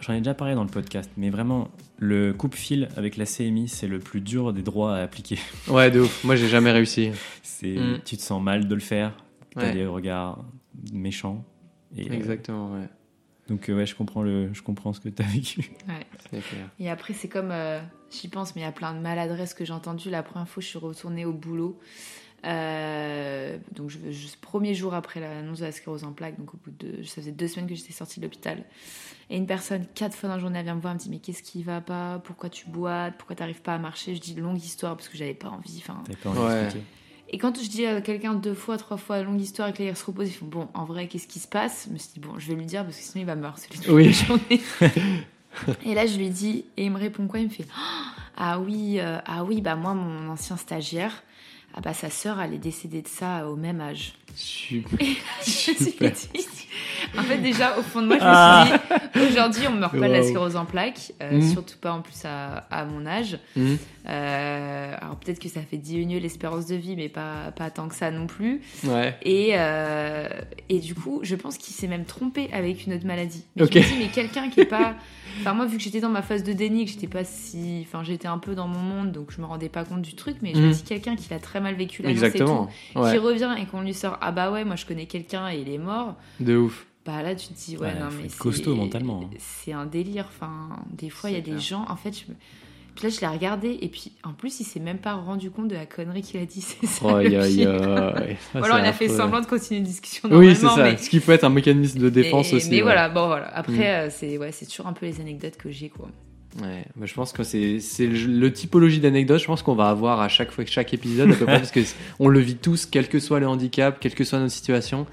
J'en 0.00 0.12
ai 0.14 0.18
déjà 0.18 0.34
parlé 0.34 0.54
dans 0.54 0.62
le 0.64 0.68
podcast, 0.70 1.10
mais 1.16 1.30
vraiment, 1.30 1.68
le 2.04 2.32
coupe-fil 2.32 2.88
avec 2.96 3.16
la 3.16 3.24
CMI, 3.26 3.68
c'est 3.68 3.88
le 3.88 3.98
plus 3.98 4.20
dur 4.20 4.52
des 4.52 4.62
droits 4.62 4.96
à 4.96 5.02
appliquer. 5.02 5.38
Ouais, 5.68 5.90
de 5.90 6.00
ouf. 6.00 6.22
Moi 6.24 6.36
j'ai 6.36 6.48
jamais 6.48 6.70
réussi. 6.70 7.10
C'est, 7.42 7.74
Mm. 7.76 8.00
Tu 8.04 8.16
te 8.16 8.22
sens 8.22 8.42
mal 8.42 8.68
de 8.68 8.74
le 8.74 8.80
faire, 8.80 9.16
t'as 9.54 9.62
Ouais. 9.68 9.72
des 9.72 9.86
regards 9.86 10.44
méchants. 10.92 11.44
Et, 11.96 12.10
euh, 12.10 12.12
Exactement, 12.14 12.72
ouais. 12.74 12.88
Donc 13.48 13.68
euh, 13.68 13.76
ouais, 13.76 13.86
je 13.86 13.94
comprends 13.94 14.22
le, 14.22 14.52
je 14.52 14.62
comprends 14.62 14.92
ce 14.92 15.00
que 15.00 15.08
tu 15.08 15.22
as 15.22 15.26
vécu. 15.26 15.70
Ouais. 15.88 16.06
C'est 16.30 16.40
clair. 16.42 16.68
Et 16.78 16.90
après, 16.90 17.14
c'est 17.14 17.28
comme, 17.28 17.50
euh, 17.52 17.80
j'y 18.10 18.28
pense, 18.28 18.54
mais 18.54 18.62
il 18.62 18.64
y 18.64 18.68
a 18.68 18.72
plein 18.72 18.92
de 18.94 18.98
maladresses 19.00 19.54
que 19.54 19.64
j'ai 19.64 19.72
entendues. 19.72 20.10
La 20.10 20.22
première 20.22 20.48
fois, 20.48 20.62
je 20.62 20.66
suis 20.68 20.78
retournée 20.78 21.24
au 21.24 21.32
boulot. 21.32 21.78
Euh, 22.44 23.56
donc, 23.72 23.90
je, 23.90 23.98
je- 24.10 24.26
premier 24.40 24.74
jour 24.74 24.94
après 24.94 25.20
l'annonce 25.20 25.60
de 25.60 25.64
la 25.64 25.72
sclérose 25.72 26.04
en 26.04 26.12
plaques, 26.12 26.38
donc 26.38 26.54
au 26.54 26.58
bout 26.58 26.70
de, 26.78 27.02
ça 27.02 27.16
faisait 27.16 27.32
deux 27.32 27.48
semaines 27.48 27.68
que 27.68 27.74
j'étais 27.74 27.92
sortie 27.92 28.20
de 28.20 28.24
l'hôpital. 28.24 28.64
Et 29.30 29.36
une 29.36 29.46
personne, 29.46 29.86
quatre 29.94 30.14
fois 30.14 30.28
dans 30.28 30.34
la 30.36 30.40
journée, 30.40 30.58
elle 30.58 30.64
vient 30.66 30.74
me 30.74 30.80
voir, 30.80 30.92
elle 30.92 30.98
me 30.98 31.02
dit 31.02 31.10
Mais 31.10 31.18
qu'est-ce 31.18 31.42
qui 31.42 31.62
va 31.62 31.80
pas? 31.80 32.20
Pourquoi 32.24 32.50
tu 32.50 32.66
boites? 32.68 33.14
Pourquoi 33.16 33.34
t'arrives 33.36 33.62
pas 33.62 33.74
à 33.74 33.78
marcher? 33.78 34.14
Je 34.14 34.20
dis 34.20 34.34
longue 34.34 34.58
histoire 34.62 34.96
parce 34.96 35.08
que 35.08 35.16
j'avais 35.16 35.34
pas 35.34 35.48
envie. 35.48 35.78
Enfin, 35.78 36.02
pas 36.22 36.30
envie 36.30 36.40
Ouais. 36.40 36.68
et 37.30 37.38
quand 37.38 37.60
je 37.60 37.68
dis 37.68 37.86
à 37.86 38.00
quelqu'un 38.02 38.34
deux 38.34 38.54
fois, 38.54 38.76
trois 38.76 38.98
fois, 38.98 39.22
longue 39.22 39.40
histoire, 39.40 39.68
et 39.68 39.72
que 39.72 39.82
là, 39.82 39.88
il 39.90 39.96
se 39.96 40.04
repose, 40.04 40.28
ils 40.28 40.32
font 40.34 40.46
Bon, 40.46 40.68
en 40.74 40.84
vrai, 40.84 41.08
qu'est-ce 41.08 41.26
qui 41.26 41.38
se 41.40 41.48
passe? 41.48 41.86
Je 41.88 41.92
me 41.94 41.98
suis 41.98 42.10
dit 42.14 42.20
Bon, 42.20 42.38
je 42.38 42.46
vais 42.48 42.54
lui 42.54 42.66
dire 42.66 42.84
parce 42.84 42.96
que 42.98 43.02
sinon, 43.02 43.22
il 43.22 43.26
va 43.26 43.34
me 43.36 43.44
harceler 43.46 43.76
toute 43.78 43.88
Oui. 43.88 44.04
la 44.06 44.10
journée. 44.12 44.60
et 45.86 45.94
là, 45.94 46.06
je 46.06 46.16
lui 46.18 46.28
dis, 46.30 46.66
et 46.76 46.84
il 46.84 46.90
me 46.90 46.98
répond 46.98 47.26
quoi? 47.26 47.40
Il 47.40 47.46
me 47.46 47.50
fait 47.50 47.66
Ah 48.36 48.58
oui, 48.60 48.96
euh, 49.00 49.18
ah 49.24 49.44
oui, 49.44 49.60
bah 49.62 49.76
moi, 49.76 49.94
mon 49.94 50.28
ancien 50.28 50.56
stagiaire, 50.56 51.22
ah 51.76 51.80
bah 51.80 51.92
sa 51.94 52.08
sœur, 52.10 52.40
elle 52.40 52.54
est 52.54 52.58
décédée 52.58 53.02
de 53.02 53.08
ça 53.08 53.48
au 53.48 53.56
même 53.56 53.80
âge. 53.80 54.14
Super. 54.36 55.00
Et 55.00 55.04
là, 55.14 55.20
je 55.44 55.70
me 56.06 56.14
suis 56.14 56.28
dit. 56.30 56.66
En 57.18 57.22
fait, 57.22 57.38
déjà, 57.38 57.78
au 57.78 57.82
fond 57.82 58.02
de 58.02 58.06
moi, 58.08 58.16
je 58.18 58.22
Ah. 58.24 58.64
me 58.64 58.66
suis 58.68 58.78
dit 59.28 59.32
Aujourd'hui, 59.32 59.62
on 59.68 59.72
meurt 59.72 59.92
pas 59.98 60.08
de 60.08 60.12
la 60.12 60.22
sclérose 60.24 60.56
en 60.56 60.64
plaques, 60.64 61.12
euh, 61.22 61.32
Mhm. 61.32 61.52
surtout 61.52 61.76
pas 61.78 61.92
en 61.92 62.00
plus 62.02 62.24
à, 62.24 62.58
à 62.70 62.84
mon 62.84 63.06
âge. 63.06 63.38
Mhm. 63.56 63.78
Euh, 64.08 64.94
alors 65.00 65.16
peut-être 65.16 65.38
que 65.38 65.48
ça 65.48 65.60
fait 65.62 65.76
diminuer 65.76 66.20
l'espérance 66.20 66.66
de 66.66 66.74
vie, 66.76 66.96
mais 66.96 67.08
pas, 67.08 67.52
pas 67.56 67.70
tant 67.70 67.88
que 67.88 67.94
ça 67.94 68.10
non 68.10 68.26
plus. 68.26 68.60
Ouais. 68.84 69.16
Et, 69.22 69.50
euh, 69.54 70.28
et 70.68 70.78
du 70.80 70.94
coup, 70.94 71.20
je 71.22 71.34
pense 71.36 71.56
qu'il 71.58 71.74
s'est 71.74 71.86
même 71.88 72.04
trompé 72.04 72.48
avec 72.52 72.86
une 72.86 72.94
autre 72.94 73.06
maladie. 73.06 73.44
Mais 73.56 73.62
Ok. 73.64 73.72
Je 73.74 73.78
me 73.78 73.84
dis, 73.84 73.94
mais 74.00 74.08
quelqu'un 74.08 74.48
qui 74.50 74.60
est 74.60 74.64
pas. 74.66 74.94
Enfin, 75.40 75.54
moi, 75.54 75.66
vu 75.66 75.76
que 75.78 75.82
j'étais 75.82 76.00
dans 76.00 76.08
ma 76.08 76.22
phase 76.22 76.42
de 76.44 76.52
déni, 76.52 76.84
que 76.84 76.90
j'étais 76.90 77.06
pas 77.08 77.24
si. 77.24 77.84
Enfin, 77.86 78.02
j'étais 78.04 78.28
un 78.28 78.38
peu 78.38 78.54
dans 78.54 78.68
mon 78.68 78.78
monde, 78.80 79.12
donc 79.12 79.30
je 79.30 79.40
me 79.40 79.46
rendais 79.46 79.68
pas 79.68 79.84
compte 79.84 80.02
du 80.02 80.14
truc, 80.14 80.36
mais 80.42 80.52
je 80.54 80.60
me 80.60 80.66
Mhm. 80.68 80.72
dis, 80.72 80.82
quelqu'un 80.82 81.16
qui 81.16 81.28
l'a 81.30 81.38
très 81.38 81.60
mal 81.60 81.74
vécu 81.74 82.02
l'annonce 82.02 82.22
Exactement. 82.22 82.68
et 82.68 82.92
tout, 82.94 83.00
Ouais. 83.02 83.12
qui 83.12 83.18
revient 83.18 83.54
et 83.60 83.66
qu'on 83.66 83.80
lui 83.82 83.94
sort, 83.94 84.18
ah 84.20 84.32
bah 84.32 84.50
ouais, 84.50 84.64
moi 84.64 84.76
je 84.76 84.86
connais 84.86 85.06
quelqu'un 85.06 85.48
et 85.50 85.60
il 85.60 85.68
est 85.68 85.78
mort, 85.78 86.14
De 86.40 86.56
ouf. 86.56 86.86
bah 87.04 87.22
là 87.22 87.34
tu 87.34 87.48
te 87.48 87.54
dis, 87.54 87.76
ouais, 87.76 87.88
Ouais, 87.88 87.98
non, 87.98 88.06
mais 88.20 88.28
c'est- 88.28 88.38
costaud 88.38 88.74
mentalement. 88.74 89.22
hein. 89.24 89.30
C'est 89.38 89.72
un 89.72 89.86
délire. 89.86 90.26
Enfin, 90.28 90.68
des 90.92 91.10
fois, 91.10 91.30
il 91.30 91.34
y 91.34 91.38
a 91.38 91.42
des 91.42 91.58
gens, 91.58 91.84
en 91.88 91.96
fait, 91.96 92.12
je 92.18 92.30
me- 92.30 92.36
Puis 92.94 93.08
là, 93.08 93.10
je 93.14 93.20
l'ai 93.20 93.26
regardé, 93.26 93.76
et 93.82 93.88
puis 93.88 94.12
en 94.22 94.32
plus, 94.32 94.60
il 94.60 94.64
s'est 94.64 94.78
même 94.78 94.98
pas 94.98 95.14
rendu 95.14 95.50
compte 95.50 95.66
de 95.68 95.74
la 95.74 95.84
connerie 95.86 96.22
qu'il 96.22 96.40
a 96.40 96.44
dit. 96.46 96.60
C'est 96.80 96.86
ça. 96.86 97.04
Oh, 97.06 97.18
le 97.18 97.28
pire. 97.28 97.70
Ou 98.54 98.64
alors, 98.64 98.78
il 98.78 98.84
a 98.86 98.92
fait 98.92 99.08
semblant 99.08 99.40
de 99.40 99.46
continuer 99.46 99.78
une 99.78 99.86
discussion 99.86 100.28
Oui, 100.30 100.54
c'est 100.54 100.66
ça. 100.66 100.76
mais- 100.78 100.96
Ce 100.96 101.10
qui 101.10 101.18
peut 101.20 101.32
être 101.32 101.44
un 101.44 101.48
mécanisme 101.50 101.98
de 101.98 102.08
défense 102.08 102.50
mais, 102.52 102.56
aussi. 102.58 102.70
Mais 102.70 102.76
ouais. 102.76 102.82
voilà, 102.82 103.08
bon 103.08 103.26
voilà. 103.26 103.46
Après, 103.56 103.72
Mm. 103.72 103.80
euh, 103.82 104.08
c'est 104.10 104.38
ouais, 104.38 104.50
toujours 104.52 104.86
un 104.86 104.92
peu 104.92 105.06
les 105.06 105.20
anecdotes 105.20 105.56
que 105.56 105.70
j'ai 105.72 105.88
quoi. 105.88 106.08
Ouais, 106.62 106.84
bah, 106.94 107.04
je 107.06 107.14
pense 107.14 107.32
que 107.32 107.42
c'est 107.42 107.80
le, 107.98 108.26
le 108.38 108.52
typologie 108.52 109.00
d'anecdote. 109.00 109.40
Je 109.40 109.46
pense 109.46 109.62
qu'on 109.62 109.74
va 109.74 109.88
avoir 109.88 110.20
à 110.20 110.28
chaque 110.28 110.52
fois, 110.52 110.64
chaque 110.64 110.94
épisode 110.94 111.32
à 111.32 111.34
peu 111.34 111.46
près, 111.46 111.58
parce 111.58 111.72
que 111.72 111.80
on 112.20 112.28
le 112.28 112.38
vit 112.38 112.54
tous, 112.54 112.86
quel 112.86 113.08
que 113.08 113.18
soit 113.18 113.40
le 113.40 113.48
handicap, 113.48 113.98
quelle 113.98 114.14
que 114.14 114.22
soit 114.22 114.38
notre 114.38 114.52
situation. 114.52 115.04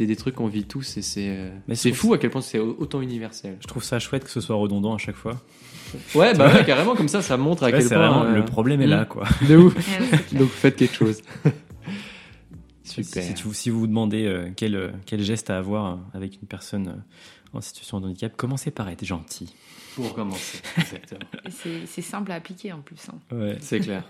C'est 0.00 0.06
des 0.06 0.16
trucs 0.16 0.34
qu'on 0.36 0.46
vit 0.46 0.64
tous 0.64 0.96
et 0.96 1.02
c'est 1.02 1.28
euh, 1.28 1.50
c'est 1.74 1.92
fou 1.92 2.14
à 2.14 2.18
quel 2.18 2.30
point 2.30 2.40
c'est 2.40 2.58
au- 2.58 2.74
autant 2.78 3.02
universel. 3.02 3.58
Je 3.60 3.66
trouve 3.66 3.84
ça 3.84 3.98
chouette 3.98 4.24
que 4.24 4.30
ce 4.30 4.40
soit 4.40 4.56
redondant 4.56 4.94
à 4.94 4.98
chaque 4.98 5.14
fois. 5.14 5.38
Ouais, 6.14 6.32
bah 6.32 6.50
ouais, 6.54 6.64
carrément 6.64 6.94
comme 6.96 7.08
ça, 7.08 7.20
ça 7.20 7.36
montre 7.36 7.64
à 7.64 7.66
Ouais, 7.66 7.72
quel 7.72 7.86
point 7.86 7.98
vraiment 7.98 8.22
euh, 8.22 8.34
le 8.34 8.44
problème 8.46 8.80
est 8.80 8.86
là 8.86 9.04
quoi. 9.04 9.24
de 9.48 9.56
ouf. 9.58 9.74
Donc 10.32 10.48
faites 10.48 10.76
quelque 10.76 10.94
chose. 10.94 11.20
Si, 12.82 13.04
Super. 13.04 13.22
si 13.22 13.34
tu- 13.34 13.52
si 13.54 13.70
vous 13.70 13.80
vous 13.80 13.86
demandez 13.86 14.24
euh, 14.26 14.48
quel, 14.56 14.92
quel 15.06 15.22
geste 15.22 15.48
à 15.50 15.58
avoir 15.58 15.98
avec 16.14 16.40
une 16.42 16.48
personne 16.48 16.88
euh, 16.88 17.56
en 17.56 17.60
situation 17.60 18.00
de 18.00 18.06
handicap, 18.06 18.34
commencez 18.36 18.70
par 18.72 18.88
être 18.88 19.04
gentil. 19.04 19.54
Pour 19.94 20.12
commencer. 20.14 20.60
Exactement. 20.78 21.20
C'est 21.86 22.02
simple 22.02 22.32
à 22.32 22.36
appliquer 22.36 22.72
en 22.72 22.80
plus. 22.80 23.00
hein. 23.10 23.36
Ouais. 23.36 23.58
C'est 23.60 23.80
clair. 23.80 24.02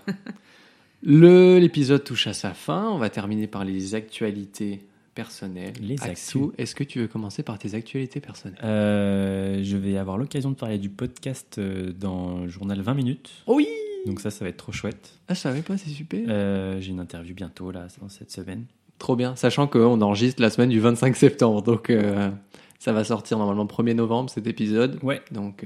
Le 1.03 1.57
l'épisode 1.59 2.03
touche 2.03 2.27
à 2.27 2.33
sa 2.33 2.53
fin. 2.53 2.87
On 2.89 2.97
va 2.97 3.09
terminer 3.09 3.45
par 3.47 3.65
les 3.65 3.93
actualités 3.93 4.81
personnelles. 5.13 5.73
Les 5.81 6.01
actus. 6.01 6.37
est-ce 6.57 6.75
que 6.75 6.83
tu 6.83 6.99
veux 6.99 7.07
commencer 7.07 7.43
par 7.43 7.57
tes 7.59 7.75
actualités 7.75 8.19
personnelles? 8.19 8.57
Euh, 8.63 9.61
je 9.63 9.77
vais 9.77 9.97
avoir 9.97 10.17
l'occasion 10.17 10.49
de 10.51 10.55
parler 10.55 10.77
du 10.77 10.89
podcast 10.89 11.57
euh, 11.57 11.91
dans 11.93 12.39
le 12.39 12.47
journal 12.47 12.81
20 12.81 12.93
minutes. 12.93 13.29
Oui 13.47 13.67
Donc 14.05 14.19
ça, 14.21 14.31
ça 14.31 14.45
va 14.45 14.49
être 14.49 14.57
trop 14.57 14.71
chouette. 14.71 15.19
Ah, 15.27 15.33
je 15.33 15.39
savais 15.39 15.61
pas, 15.61 15.77
c'est 15.77 15.89
super. 15.89 16.21
Euh, 16.27 16.79
J'ai 16.79 16.91
une 16.91 16.99
interview 16.99 17.33
bientôt 17.35 17.71
là, 17.71 17.87
dans 18.01 18.09
cette 18.09 18.31
semaine. 18.31 18.65
Trop 18.99 19.15
bien, 19.15 19.35
sachant 19.35 19.67
qu'on 19.67 19.99
enregistre 20.01 20.41
la 20.41 20.49
semaine 20.49 20.69
du 20.69 20.79
25 20.79 21.15
septembre, 21.15 21.63
donc 21.63 21.89
euh, 21.89 22.29
ça 22.77 22.93
va 22.93 23.03
sortir 23.03 23.39
normalement 23.39 23.63
le 23.63 23.67
1er 23.67 23.95
novembre 23.95 24.29
cet 24.29 24.45
épisode. 24.45 24.99
Ouais. 25.01 25.21
Donc, 25.31 25.65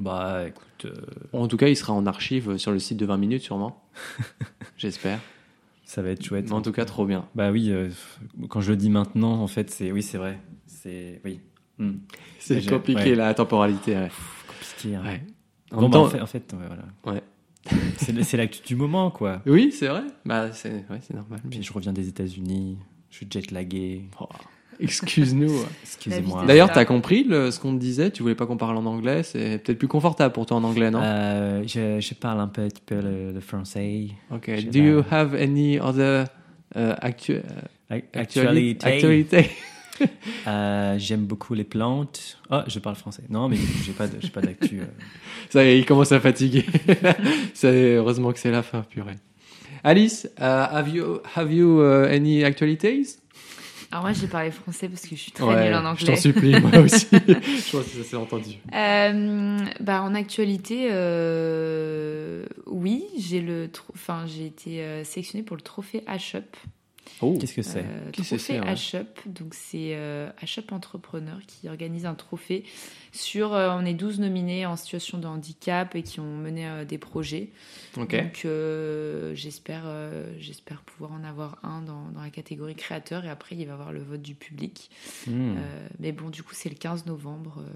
Bah 0.00 0.44
écoute, 0.48 0.92
en 1.32 1.46
tout 1.46 1.56
cas, 1.56 1.68
il 1.68 1.76
sera 1.76 1.92
en 1.92 2.06
archive 2.06 2.56
sur 2.56 2.72
le 2.72 2.80
site 2.80 2.98
de 2.98 3.06
20 3.06 3.16
minutes 3.18 3.42
sûrement. 3.42 3.84
J'espère. 4.76 5.20
Ça 5.84 6.02
va 6.02 6.10
être 6.10 6.24
chouette. 6.24 6.46
Mais 6.46 6.52
en 6.52 6.62
tout 6.62 6.72
cas, 6.72 6.84
trop 6.84 7.06
bien. 7.06 7.26
Bah 7.34 7.50
oui, 7.50 7.70
euh, 7.70 7.88
quand 8.48 8.60
je 8.60 8.70
le 8.70 8.76
dis 8.76 8.90
maintenant, 8.90 9.32
en 9.42 9.46
fait, 9.46 9.70
c'est 9.70 9.92
oui, 9.92 10.02
c'est 10.02 10.18
vrai. 10.18 10.38
C'est 10.66 11.20
oui. 11.24 11.40
Hmm. 11.78 11.92
C'est 12.38 12.64
compliqué 12.68 13.00
ouais. 13.10 13.14
la 13.14 13.34
temporalité. 13.34 13.94
Ouais. 13.96 14.10
Compliqué. 14.48 14.96
hein. 14.96 15.02
Ouais. 15.04 15.22
En 15.72 15.76
Bon, 15.76 15.82
même 15.82 15.90
bah, 15.90 15.98
temps- 15.98 16.04
en 16.04 16.08
fait, 16.08 16.20
en 16.20 16.26
fait, 16.26 16.52
ouais, 16.52 16.66
voilà. 16.66 16.84
Ouais. 17.06 17.22
c'est 18.22 18.36
l'actu 18.36 18.62
du 18.62 18.76
moment, 18.76 19.10
quoi. 19.10 19.42
Oui, 19.46 19.72
c'est 19.72 19.88
vrai. 19.88 20.02
Bah, 20.24 20.52
c'est 20.52 20.84
ouais, 20.90 21.00
c'est 21.00 21.14
normal. 21.14 21.40
Puis 21.50 21.62
je 21.62 21.72
reviens 21.72 21.92
des 21.92 22.08
États-Unis, 22.08 22.78
je 23.10 23.16
suis 23.16 23.26
jet 23.30 23.50
lagué. 23.50 24.04
Oh, 24.20 24.26
Excuse-nous. 24.82 25.52
Excusez-moi. 25.84 26.44
D'ailleurs, 26.46 26.70
t'as 26.72 26.84
compris 26.84 27.24
le- 27.24 27.50
ce 27.50 27.60
qu'on 27.60 27.74
te 27.74 27.80
disait? 27.80 28.10
Tu 28.10 28.22
voulais 28.22 28.34
pas 28.34 28.46
qu'on 28.46 28.56
parle 28.56 28.76
en 28.76 28.86
anglais? 28.86 29.22
C'est 29.22 29.58
peut-être 29.62 29.78
plus 29.78 29.88
confortable 29.88 30.32
pour 30.34 30.46
toi 30.46 30.56
en 30.58 30.64
anglais, 30.64 30.90
non? 30.90 31.00
Euh, 31.02 31.62
je, 31.66 32.00
je 32.00 32.14
parle 32.14 32.40
un 32.40 32.48
peu, 32.48 32.66
petit 32.68 32.82
peu 32.84 32.96
le, 33.00 33.32
le 33.32 33.40
français. 33.40 34.08
Ok. 34.30 34.50
je 34.56 34.66
Do 34.68 34.78
you 34.78 35.02
have 35.10 35.34
any 35.34 35.78
other 35.78 36.26
uh, 36.76 36.92
actu 37.00 37.36
Ac- 37.90 38.04
actualité 38.14 38.86
Actualité. 38.86 38.86
actualité 39.38 39.50
Euh, 40.48 40.96
J'aime 40.98 41.26
beaucoup 41.26 41.54
les 41.54 41.62
plantes. 41.64 42.38
Oh, 42.50 42.60
je 42.66 42.78
parle 42.80 42.96
français. 42.96 43.22
Non, 43.28 43.48
mais 43.48 43.56
j'ai 43.84 43.92
pas 43.92 44.08
de- 44.08 44.26
pas 44.28 44.40
d'actu. 44.40 44.80
euh. 44.80 44.84
Ça 45.50 45.62
y 45.64 45.68
est, 45.68 45.78
il 45.78 45.84
commence 45.86 46.10
à 46.10 46.18
fatiguer. 46.18 46.64
C'est- 47.54 47.94
heureusement 47.96 48.32
que 48.32 48.38
c'est 48.40 48.50
la 48.50 48.62
fin, 48.62 48.82
purée. 48.82 49.14
Alice, 49.84 50.28
uh, 50.38 50.42
have 50.42 50.88
you, 50.88 51.18
have 51.36 51.52
you 51.52 51.80
uh, 51.82 52.06
any 52.12 52.42
actualities? 52.44 53.18
Alors 53.92 54.04
moi, 54.04 54.14
j'ai 54.14 54.26
parlé 54.26 54.50
français 54.50 54.88
parce 54.88 55.02
que 55.02 55.10
je 55.10 55.20
suis 55.20 55.32
très 55.32 55.44
nulle 55.44 55.74
en 55.74 55.94
je 55.94 56.06
t'en 56.06 56.12
anglais. 56.12 56.16
supplie, 56.16 56.58
moi 56.58 56.78
aussi. 56.82 57.08
je 57.12 57.76
pense 57.76 57.84
que 57.84 58.02
ça 58.02 58.04
s'est 58.04 58.16
entendu. 58.16 58.52
Euh, 58.74 59.58
bah, 59.80 60.00
en 60.00 60.14
actualité, 60.14 60.88
euh, 60.90 62.46
oui, 62.66 63.04
j'ai 63.18 63.42
le, 63.42 63.68
enfin, 63.92 64.24
j'ai 64.26 64.46
été 64.46 64.80
euh, 64.80 65.04
sélectionnée 65.04 65.44
pour 65.44 65.56
le 65.56 65.62
trophée 65.62 66.02
H-Up. 66.08 66.56
Oh, 67.20 67.36
Qu'est-ce 67.40 67.54
que 67.54 67.62
c'est 67.62 67.80
Euh, 67.80 68.10
que 68.12 68.22
trophée 68.22 68.60
H-Up, 68.60 69.18
donc 69.26 69.54
c'est 69.54 69.94
euh, 69.96 70.30
H-Up 70.42 70.70
Entrepreneur 70.72 71.38
qui 71.46 71.68
organise 71.68 72.06
un 72.06 72.14
trophée 72.14 72.64
sur. 73.12 73.52
euh, 73.54 73.70
on 73.76 73.84
est 73.84 73.94
12 73.94 74.20
nominés 74.20 74.66
en 74.66 74.76
situation 74.76 75.18
de 75.18 75.26
handicap 75.26 75.94
et 75.96 76.02
qui 76.02 76.20
ont 76.20 76.36
mené 76.36 76.66
euh, 76.68 76.84
des 76.84 76.98
projets. 76.98 77.50
ok. 77.96 78.16
Donc 78.16 78.42
euh, 78.44 79.34
j'espère, 79.34 79.82
euh, 79.86 80.32
j'espère 80.38 80.82
pouvoir 80.82 81.12
en 81.12 81.24
avoir 81.24 81.58
un 81.64 81.82
dans, 81.82 82.08
dans 82.10 82.22
la 82.22 82.30
catégorie 82.30 82.74
créateur 82.74 83.24
et 83.24 83.30
après 83.30 83.56
il 83.56 83.64
va 83.66 83.70
y 83.70 83.74
avoir 83.74 83.92
le 83.92 84.00
vote 84.02 84.22
du 84.22 84.34
public. 84.34 84.90
Hmm. 85.26 85.54
Euh, 85.56 85.88
mais 85.98 86.12
bon, 86.12 86.30
du 86.30 86.42
coup 86.42 86.54
c'est 86.54 86.68
le 86.68 86.76
15 86.76 87.06
novembre 87.06 87.58
euh, 87.60 87.70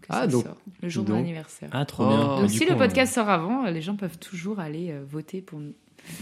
que 0.00 0.06
Ah, 0.08 0.20
ça 0.22 0.26
donc- 0.28 0.44
sort, 0.44 0.56
le 0.82 0.88
jour 0.88 1.04
de 1.04 1.08
donc- 1.08 1.16
mon 1.18 1.22
anniversaire. 1.22 1.68
Ah, 1.72 1.84
trop 1.84 2.04
Oh. 2.04 2.08
bien. 2.08 2.18
donc 2.26 2.40
Bah, 2.42 2.48
si 2.48 2.64
le 2.64 2.76
podcast 2.76 3.14
sort 3.14 3.28
avant, 3.28 3.66
euh, 3.66 3.70
les 3.70 3.82
gens 3.82 3.96
peuvent 3.96 4.18
toujours 4.18 4.60
aller 4.60 4.90
euh, 4.90 5.04
voter 5.06 5.40
pour 5.42 5.60
nous. 5.60 5.68
euh, 5.68 5.72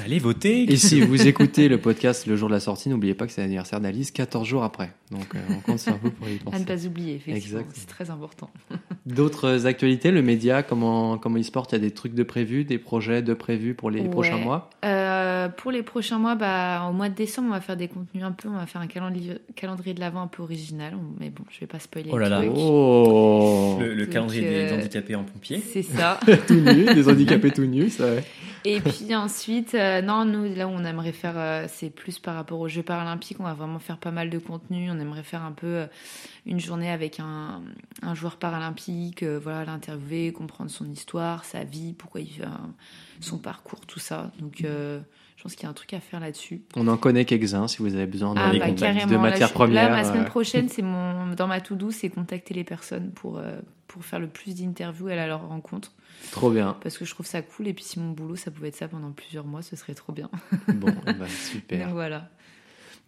Allez 0.04 0.18
voter. 0.18 0.70
Et 0.72 0.76
si 0.76 1.00
vous 1.00 1.26
écoutez 1.26 1.68
le 1.68 1.78
podcast 1.78 2.26
le 2.26 2.36
jour 2.36 2.48
de 2.48 2.54
la 2.54 2.60
sortie, 2.60 2.88
n'oubliez 2.88 3.14
pas 3.14 3.26
que 3.26 3.32
c'est 3.32 3.40
l'anniversaire 3.42 3.80
d'Alice 3.80 4.10
14 4.10 4.46
jours 4.46 4.62
après. 4.62 4.92
Donc 5.10 5.34
euh, 5.34 5.38
on 5.50 5.60
compte 5.60 5.78
sur 5.78 5.96
vous 5.96 6.10
pour 6.10 6.28
y 6.28 6.32
À 6.32 6.34
ne 6.34 6.38
penser. 6.38 6.64
pas 6.64 6.86
oublier, 6.86 7.14
effectivement, 7.16 7.36
Exactement. 7.60 7.72
c'est 7.74 7.86
très 7.88 8.10
important. 8.10 8.50
D'autres 9.06 9.66
actualités, 9.66 10.10
le 10.10 10.22
média, 10.22 10.62
comment, 10.62 11.18
comment 11.18 11.36
il 11.36 11.44
se 11.44 11.50
porte? 11.50 11.72
Il 11.72 11.74
y 11.74 11.78
a 11.78 11.80
des 11.80 11.90
trucs 11.90 12.14
de 12.14 12.22
prévus, 12.22 12.64
des 12.64 12.78
projets 12.78 13.22
de 13.22 13.34
prévus 13.34 13.74
pour 13.74 13.90
les 13.90 14.00
Ouais. 14.00 14.08
prochains 14.08 14.38
mois? 14.38 14.70
Euh, 14.84 15.48
pour 15.48 15.70
les 15.72 15.82
prochains 15.82 16.18
mois, 16.18 16.34
bah, 16.34 16.86
au 16.88 16.92
mois 16.92 17.08
de 17.08 17.14
décembre, 17.14 17.48
on 17.48 17.52
va 17.52 17.60
faire 17.60 17.76
des 17.76 17.88
contenus 17.88 18.22
un 18.24 18.32
peu, 18.32 18.48
on 18.48 18.56
va 18.56 18.66
faire 18.66 18.80
un 18.80 18.86
calendrier, 18.86 19.34
calendrier 19.56 19.94
de 19.94 20.00
l'avant 20.00 20.22
un 20.22 20.26
peu 20.28 20.42
original, 20.42 20.94
mais 21.18 21.30
bon, 21.30 21.42
je 21.50 21.60
vais 21.60 21.66
pas 21.66 21.78
spoiler 21.80 22.10
Oh 22.12 22.16
le 22.18 22.22
là 22.24 22.28
là. 22.28 22.42
Oh 22.54 23.76
Le, 23.80 23.94
le 23.94 24.04
Donc, 24.04 24.12
calendrier 24.12 24.44
euh, 24.46 24.68
des 24.68 24.74
handicapés 24.74 25.14
en 25.16 25.24
pompier. 25.24 25.60
C'est 25.72 25.82
ça. 25.82 26.20
Tout 26.46 26.54
nu, 26.54 26.84
des 26.94 27.08
handicapés 27.10 27.50
tout 27.50 27.64
nus, 27.64 27.90
ça. 27.90 28.06
Et 28.64 28.80
puis 28.80 29.14
ensuite, 29.14 29.74
euh, 29.74 30.02
non, 30.02 30.24
nous, 30.24 30.54
là 30.54 30.66
où 30.68 30.70
on 30.70 30.84
aimerait 30.84 31.12
faire, 31.12 31.34
euh, 31.36 31.66
c'est 31.68 31.90
plus 31.90 32.18
par 32.18 32.34
rapport 32.34 32.60
aux 32.60 32.68
Jeux 32.68 32.82
paralympiques. 32.82 33.38
On 33.40 33.44
va 33.44 33.54
vraiment 33.54 33.78
faire 33.78 33.96
pas 33.98 34.10
mal 34.10 34.28
de 34.30 34.38
contenu. 34.38 34.90
On 34.90 34.98
aimerait 34.98 35.22
faire 35.22 35.42
un 35.42 35.52
peu 35.52 35.66
euh, 35.66 35.86
une 36.46 36.60
journée 36.60 36.90
avec 36.90 37.20
un, 37.20 37.62
un 38.02 38.14
joueur 38.14 38.36
paralympique, 38.36 39.22
voilà, 39.24 39.64
l'interviewer, 39.64 40.32
comprendre 40.32 40.70
son 40.70 40.90
histoire, 40.90 41.44
sa 41.44 41.64
vie, 41.64 41.92
pourquoi 41.94 42.20
il 42.20 42.28
fait 42.30 42.44
un- 42.44 42.74
son 43.20 43.38
parcours, 43.38 43.80
tout 43.86 43.98
ça. 44.00 44.30
Donc, 44.40 44.62
je 44.62 45.42
pense 45.42 45.54
qu'il 45.54 45.62
y 45.64 45.66
a 45.66 45.70
un 45.70 45.74
truc 45.74 45.92
à 45.94 46.00
faire 46.00 46.20
là-dessus. 46.20 46.62
On 46.76 46.86
en 46.88 46.96
connaît 46.96 47.24
quelques-uns 47.24 47.66
si 47.68 47.78
vous 47.78 47.94
avez 47.94 48.06
besoin 48.06 48.34
de, 48.34 48.40
Ah, 48.40 48.50
bah, 48.58 48.66
de 49.06 49.16
matières 49.16 49.52
premières. 49.52 49.88
Là, 49.90 49.96
ma 49.96 50.04
semaine 50.04 50.24
prochaine, 50.26 50.68
c'est 50.70 50.82
mon 50.82 51.34
dans 51.34 51.46
ma 51.46 51.60
to-do, 51.60 51.90
c'est 51.90 52.08
contacter 52.10 52.52
les 52.54 52.64
personnes 52.64 53.10
pour 53.12 53.38
pour 53.90 54.04
faire 54.04 54.20
le 54.20 54.28
plus 54.28 54.54
d'interviews 54.54 55.08
à 55.08 55.26
leur 55.26 55.48
rencontre, 55.48 55.92
Trop 56.30 56.50
bien. 56.50 56.76
parce 56.82 56.96
que 56.96 57.04
je 57.04 57.10
trouve 57.10 57.26
ça 57.26 57.42
cool. 57.42 57.66
Et 57.66 57.74
puis 57.74 57.84
si 57.84 57.98
mon 57.98 58.12
boulot, 58.12 58.36
ça 58.36 58.50
pouvait 58.50 58.68
être 58.68 58.76
ça 58.76 58.86
pendant 58.86 59.10
plusieurs 59.10 59.44
mois, 59.44 59.62
ce 59.62 59.74
serait 59.74 59.94
trop 59.94 60.12
bien. 60.12 60.30
Bon, 60.68 60.94
ben, 61.04 61.26
super. 61.28 61.86
Donc 61.86 61.94
voilà. 61.94 62.30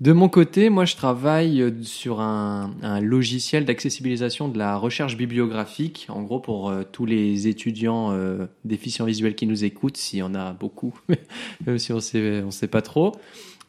De 0.01 0.13
mon 0.13 0.29
côté, 0.29 0.69
moi, 0.69 0.85
je 0.85 0.97
travaille 0.97 1.63
euh, 1.63 1.71
sur 1.85 2.21
un, 2.21 2.75
un 2.83 3.01
logiciel 3.01 3.65
d'accessibilisation 3.65 4.49
de 4.49 4.59
la 4.59 4.77
recherche 4.77 5.17
bibliographique. 5.17 6.07
En 6.09 6.23
gros, 6.23 6.41
pour 6.41 6.71
euh, 6.71 6.83
tous 6.91 7.07
les 7.07 7.47
étudiants 7.47 8.11
euh, 8.11 8.47
déficients 8.65 9.05
visuels 9.05 9.37
qui 9.37 9.47
nous 9.47 9.63
écoutent, 9.63 9.97
s'il 9.97 10.19
y 10.19 10.23
en 10.23 10.35
a 10.35 10.55
beaucoup, 10.55 10.99
même 11.67 11.79
si 11.79 11.93
on 11.93 12.01
sait, 12.01 12.43
on 12.45 12.51
sait 12.51 12.67
pas 12.67 12.83
trop. 12.83 13.13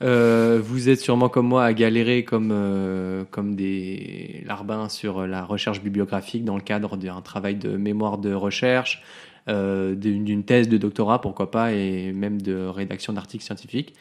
Euh, 0.03 0.59
vous 0.61 0.89
êtes 0.89 0.99
sûrement 0.99 1.29
comme 1.29 1.47
moi 1.47 1.63
à 1.63 1.73
galérer 1.73 2.23
comme, 2.25 2.51
euh, 2.51 3.23
comme 3.31 3.55
des 3.55 4.43
larbins 4.45 4.89
sur 4.89 5.25
la 5.25 5.43
recherche 5.43 5.81
bibliographique 5.81 6.43
dans 6.43 6.55
le 6.55 6.61
cadre 6.61 6.97
d'un 6.97 7.21
travail 7.21 7.55
de 7.55 7.77
mémoire 7.77 8.17
de 8.17 8.33
recherche, 8.33 9.01
euh, 9.47 9.95
d'une 9.95 10.43
thèse 10.43 10.67
de 10.67 10.77
doctorat, 10.77 11.21
pourquoi 11.21 11.51
pas, 11.51 11.73
et 11.73 12.11
même 12.11 12.41
de 12.41 12.65
rédaction 12.65 13.13
d'articles 13.13 13.45
scientifiques. 13.45 13.93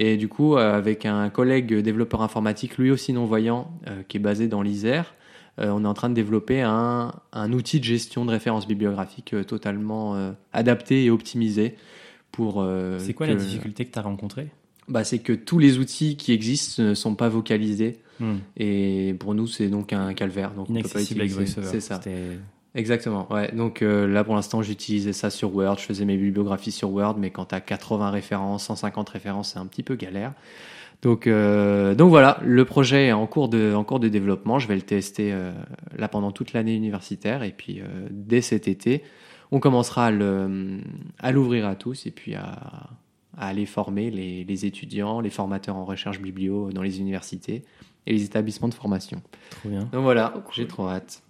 Et 0.00 0.16
du 0.16 0.26
coup, 0.26 0.56
avec 0.56 1.06
un 1.06 1.30
collègue 1.30 1.72
développeur 1.72 2.22
informatique, 2.22 2.78
lui 2.78 2.90
aussi 2.90 3.12
non-voyant, 3.12 3.70
qui 4.08 4.16
est 4.16 4.20
basé 4.20 4.48
dans 4.48 4.60
l'Isère, 4.60 5.14
euh, 5.60 5.70
on 5.70 5.84
est 5.84 5.88
en 5.88 5.94
train 5.94 6.08
de 6.08 6.14
développer 6.14 6.62
un, 6.62 7.12
un 7.32 7.52
outil 7.52 7.78
de 7.78 7.84
gestion 7.84 8.24
de 8.24 8.30
références 8.30 8.66
bibliographiques 8.66 9.34
euh, 9.34 9.44
totalement 9.44 10.16
euh, 10.16 10.32
adapté 10.52 11.04
et 11.04 11.10
optimisé 11.10 11.76
pour... 12.32 12.66
C'est 12.98 13.14
quoi 13.14 13.26
que- 13.26 13.32
la 13.32 13.38
difficulté 13.38 13.84
que 13.84 13.92
tu 13.92 13.98
as 13.98 14.02
rencontrée? 14.02 14.48
Bah, 14.88 15.04
C'est 15.04 15.18
que 15.18 15.32
tous 15.32 15.58
les 15.58 15.78
outils 15.78 16.16
qui 16.16 16.32
existent 16.32 16.82
ne 16.82 16.94
sont 16.94 17.14
pas 17.14 17.28
vocalisés. 17.28 17.98
Hmm. 18.20 18.36
Et 18.56 19.14
pour 19.18 19.34
nous, 19.34 19.46
c'est 19.46 19.68
donc 19.68 19.92
un 19.92 20.14
calvaire. 20.14 20.50
Donc 20.52 20.70
on 20.70 20.74
peut 20.74 20.82
pas 20.82 20.88
Inaccessible 21.00 21.20
avec 21.20 21.32
utiliser. 21.32 21.62
C'est 21.62 21.80
ça. 21.80 21.98
Exactement, 22.76 23.32
ouais. 23.32 23.52
Donc 23.52 23.82
euh, 23.82 24.06
là, 24.08 24.24
pour 24.24 24.34
l'instant, 24.34 24.60
j'utilisais 24.62 25.12
ça 25.12 25.30
sur 25.30 25.54
Word, 25.54 25.78
je 25.78 25.84
faisais 25.84 26.04
mes 26.04 26.16
bibliographies 26.16 26.72
sur 26.72 26.90
Word, 26.92 27.16
mais 27.20 27.30
quand 27.30 27.44
tu 27.46 27.54
as 27.54 27.60
80 27.60 28.10
références, 28.10 28.64
150 28.64 29.08
références, 29.10 29.52
c'est 29.52 29.60
un 29.60 29.66
petit 29.66 29.84
peu 29.84 29.94
galère. 29.94 30.32
Donc, 31.02 31.26
euh, 31.28 31.94
donc 31.94 32.08
voilà, 32.08 32.40
le 32.44 32.64
projet 32.64 33.06
est 33.08 33.12
en 33.12 33.26
cours 33.28 33.48
de, 33.48 33.74
en 33.74 33.84
cours 33.84 34.00
de 34.00 34.08
développement. 34.08 34.58
Je 34.58 34.66
vais 34.66 34.74
le 34.74 34.82
tester 34.82 35.32
euh, 35.32 35.52
là 35.96 36.08
pendant 36.08 36.32
toute 36.32 36.52
l'année 36.52 36.74
universitaire, 36.74 37.44
et 37.44 37.52
puis 37.56 37.80
dès 38.10 38.40
cet 38.40 38.66
été, 38.66 39.04
on 39.52 39.60
commencera 39.60 40.06
à 40.06 40.10
le- 40.10 40.78
à 41.20 41.30
l'ouvrir 41.30 41.66
à 41.68 41.76
tous, 41.76 42.06
et 42.06 42.10
puis 42.10 42.34
à, 42.34 42.90
à 43.38 43.48
aller 43.48 43.66
former 43.66 44.10
les, 44.10 44.44
les 44.44 44.66
étudiants, 44.66 45.20
les 45.20 45.30
formateurs 45.30 45.76
en 45.76 45.84
recherche 45.84 46.20
biblio 46.20 46.70
dans 46.72 46.82
les 46.82 47.00
universités 47.00 47.62
et 48.06 48.12
les 48.12 48.24
établissements 48.24 48.68
de 48.68 48.74
formation. 48.74 49.22
Trop 49.50 49.68
bien. 49.70 49.88
Donc 49.92 50.02
voilà, 50.02 50.32
cool. 50.44 50.54
j'ai 50.54 50.66
trop 50.66 50.88
hâte. 50.88 51.22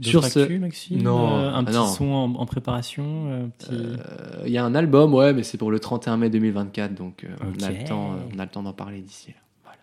Sur 0.00 0.24
Sur 0.24 0.32
ce- 0.32 0.58
Maxime 0.58 1.00
Non. 1.02 1.36
Euh, 1.38 1.50
un 1.50 1.60
Ah 1.60 1.64
petit 1.64 1.76
non. 1.76 1.86
son 1.86 2.06
en, 2.06 2.34
en 2.34 2.46
préparation 2.46 3.04
euh, 3.30 3.46
petit... 3.58 3.68
Euh, 3.72 4.42
Il 4.46 4.50
y 4.52 4.58
a 4.58 4.64
un 4.64 4.74
album, 4.74 5.14
ouais, 5.14 5.32
mais 5.32 5.44
c'est 5.44 5.58
pour 5.58 5.70
le 5.70 5.78
31 5.78 6.16
mai 6.16 6.28
2024, 6.28 6.94
donc 6.94 7.22
euh, 7.24 7.28
on 7.40 7.62
a 7.62 7.70
le 7.70 7.84
temps, 7.84 8.12
euh, 8.12 8.16
on 8.34 8.38
a 8.40 8.44
le 8.44 8.50
temps 8.50 8.62
d'en 8.64 8.72
parler 8.72 9.00
d'ici 9.00 9.28
là. 9.30 9.36
Voilà. 9.64 9.78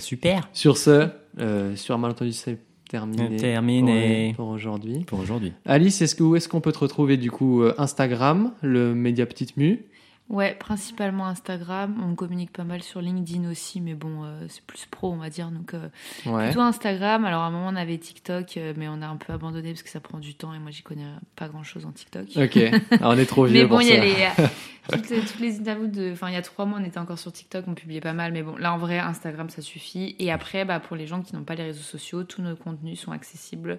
Super 0.00 0.48
Sur 0.54 0.78
ce, 0.78 1.08
euh, 1.38 1.76
sur 1.76 1.94
un 1.94 1.98
malentendu, 1.98 2.32
c'est 2.32 2.58
terminé. 2.88 3.36
Terminé. 3.36 4.32
Pour, 4.36 4.46
pour 4.46 4.54
aujourd'hui. 4.54 5.04
pour 5.04 5.18
aujourd'hui. 5.20 5.52
Alice, 5.66 6.00
est-ce 6.00 6.14
que, 6.14 6.22
où 6.22 6.34
est-ce 6.36 6.48
qu'on 6.48 6.60
peut 6.62 6.72
te 6.72 6.78
retrouver 6.78 7.16
du 7.18 7.30
coup 7.30 7.62
euh, 7.62 7.74
Instagram, 7.76 8.52
le 8.62 8.94
média 8.94 9.26
Petite 9.26 9.56
Mu 9.58 9.84
Ouais, 10.30 10.54
principalement 10.54 11.26
Instagram. 11.26 12.02
On 12.02 12.14
communique 12.14 12.50
pas 12.50 12.64
mal 12.64 12.82
sur 12.82 13.02
LinkedIn 13.02 13.48
aussi, 13.50 13.82
mais 13.82 13.92
bon, 13.94 14.24
euh, 14.24 14.46
c'est 14.48 14.64
plus 14.64 14.86
pro, 14.86 15.12
on 15.12 15.16
va 15.18 15.28
dire. 15.28 15.50
Donc, 15.50 15.74
euh, 15.74 15.88
Ouais. 16.24 16.46
plutôt 16.46 16.62
Instagram. 16.62 17.26
Alors, 17.26 17.42
à 17.42 17.46
un 17.46 17.50
moment, 17.50 17.68
on 17.68 17.76
avait 17.76 17.98
TikTok, 17.98 18.56
euh, 18.56 18.72
mais 18.76 18.88
on 18.88 19.02
a 19.02 19.06
un 19.06 19.16
peu 19.16 19.34
abandonné 19.34 19.72
parce 19.72 19.82
que 19.82 19.90
ça 19.90 20.00
prend 20.00 20.18
du 20.18 20.34
temps 20.34 20.54
et 20.54 20.58
moi, 20.58 20.70
j'y 20.70 20.82
connais 20.82 21.04
pas 21.36 21.48
grand 21.48 21.62
chose 21.62 21.84
en 21.84 21.92
TikTok. 21.92 22.26
Ok, 22.36 22.56
Alors, 22.92 23.12
on 23.12 23.18
est 23.18 23.26
trop 23.26 23.44
vieux 23.46 23.62
Mais 23.62 23.68
bon, 23.68 23.80
il 23.80 23.88
y 23.88 23.92
a 23.92 24.00
les, 24.02 24.14
toutes, 24.90 25.10
les, 25.10 25.20
toutes 25.20 25.40
les 25.40 25.60
interviews 25.60 25.88
de. 25.88 26.12
Enfin, 26.12 26.28
il 26.30 26.34
y 26.34 26.38
a 26.38 26.42
trois 26.42 26.64
mois, 26.64 26.78
on 26.80 26.84
était 26.84 26.98
encore 26.98 27.18
sur 27.18 27.30
TikTok, 27.30 27.66
on 27.68 27.74
publiait 27.74 28.00
pas 28.00 28.14
mal. 28.14 28.32
Mais 28.32 28.42
bon, 28.42 28.56
là, 28.56 28.72
en 28.72 28.78
vrai, 28.78 28.98
Instagram, 28.98 29.50
ça 29.50 29.60
suffit. 29.60 30.16
Et 30.18 30.32
après, 30.32 30.64
bah, 30.64 30.80
pour 30.80 30.96
les 30.96 31.06
gens 31.06 31.20
qui 31.20 31.36
n'ont 31.36 31.44
pas 31.44 31.54
les 31.54 31.64
réseaux 31.64 31.82
sociaux, 31.82 32.24
tous 32.24 32.40
nos 32.40 32.56
contenus 32.56 32.98
sont 32.98 33.12
accessibles 33.12 33.78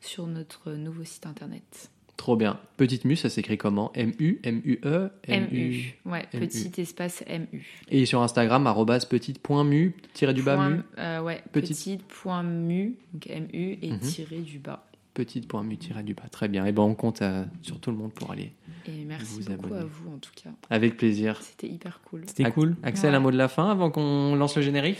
sur 0.00 0.26
notre 0.26 0.72
nouveau 0.72 1.04
site 1.04 1.24
internet. 1.26 1.90
Trop 2.16 2.36
bien. 2.36 2.58
Petite 2.76 3.04
Mu, 3.04 3.16
ça 3.16 3.28
s'écrit 3.28 3.58
comment 3.58 3.90
M-U, 3.94 4.40
M-U-E, 4.44 5.10
MU. 5.28 5.94
Ouais, 6.06 6.26
MU. 6.32 6.40
petit 6.40 6.72
espace 6.80 7.24
MU. 7.28 7.66
Et 7.90 8.06
sur 8.06 8.22
Instagram, 8.22 8.66
arrobas 8.66 9.04
petite.mu, 9.10 9.94
tiré 10.14 10.32
du 10.32 10.42
bas 10.42 10.68
mu, 10.68 10.80
euh, 10.98 11.20
ouais, 11.20 11.42
Petite. 11.52 11.76
petite 11.76 12.02
point 12.04 12.42
mu, 12.42 12.96
donc 13.12 13.26
MU, 13.28 13.78
et 13.82 13.90
Mhm. 13.90 13.98
tiré 14.00 14.38
du 14.38 14.58
bas. 14.58 14.86
petite.mu, 15.12 15.76
tiré 15.76 16.02
du 16.02 16.14
bas. 16.14 16.24
Très 16.30 16.48
bien. 16.48 16.64
Et 16.66 16.72
ben 16.72 16.82
on 16.82 16.94
compte 16.94 17.22
euh, 17.22 17.44
sur 17.62 17.78
tout 17.78 17.90
le 17.92 17.96
monde 17.96 18.12
pour 18.12 18.30
aller. 18.32 18.52
Et 18.86 19.04
merci 19.04 19.40
Vous 19.42 19.50
beaucoup 19.52 19.66
abonner. 19.66 19.80
à 19.82 19.84
vous, 19.84 20.12
en 20.12 20.18
tout 20.18 20.32
cas. 20.34 20.50
Avec 20.70 20.96
plaisir. 20.96 21.40
C'était 21.42 21.68
hyper 21.68 22.00
cool. 22.04 22.22
C'était 22.26 22.50
cool. 22.50 22.74
Axel, 22.82 23.10
Ouais. 23.10 23.16
un 23.16 23.20
mot 23.20 23.30
de 23.30 23.36
la 23.36 23.46
fin 23.48 23.70
avant 23.70 23.90
qu'on 23.92 24.34
lance 24.34 24.56
le 24.56 24.62
générique? 24.62 24.98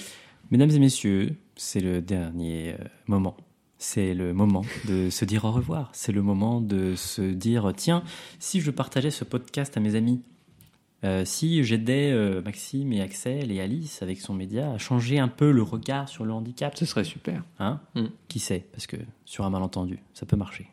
Mesdames 0.52 0.70
et 0.70 0.78
messieurs, 0.78 1.34
c'est 1.56 1.80
le 1.80 2.00
dernier 2.00 2.74
euh, 2.78 2.84
moment. 3.08 3.36
C'est 3.78 4.14
le 4.14 4.32
moment 4.32 4.64
de 4.86 5.10
se 5.10 5.24
dire 5.24 5.44
au 5.44 5.52
revoir. 5.52 5.90
C'est 5.92 6.12
le 6.12 6.22
moment 6.22 6.60
de 6.60 6.94
se 6.94 7.22
dire 7.22 7.72
tiens, 7.76 8.02
si 8.38 8.60
je 8.60 8.70
partageais 8.70 9.10
ce 9.10 9.24
podcast 9.24 9.76
à 9.76 9.80
mes 9.80 9.94
amis, 9.94 10.22
euh, 11.04 11.24
si 11.26 11.62
j'aidais 11.64 12.10
euh, 12.12 12.40
Maxime 12.40 12.92
et 12.94 13.02
Axel 13.02 13.52
et 13.52 13.60
Alice 13.60 14.00
avec 14.00 14.20
son 14.20 14.32
média 14.32 14.70
à 14.72 14.78
changer 14.78 15.18
un 15.18 15.28
peu 15.28 15.50
le 15.50 15.62
regard 15.62 16.08
sur 16.08 16.24
le 16.24 16.32
handicap, 16.32 16.74
Ce 16.76 16.86
serait 16.86 17.04
super. 17.04 17.42
hein? 17.58 17.80
Mm. 17.94 18.04
Qui 18.28 18.38
sait? 18.38 18.64
Parce 18.72 18.86
que 18.86 18.96
sur 19.26 19.44
un 19.44 19.50
malentendu, 19.50 19.98
ça 20.14 20.24
peut 20.24 20.36
marcher. 20.36 20.66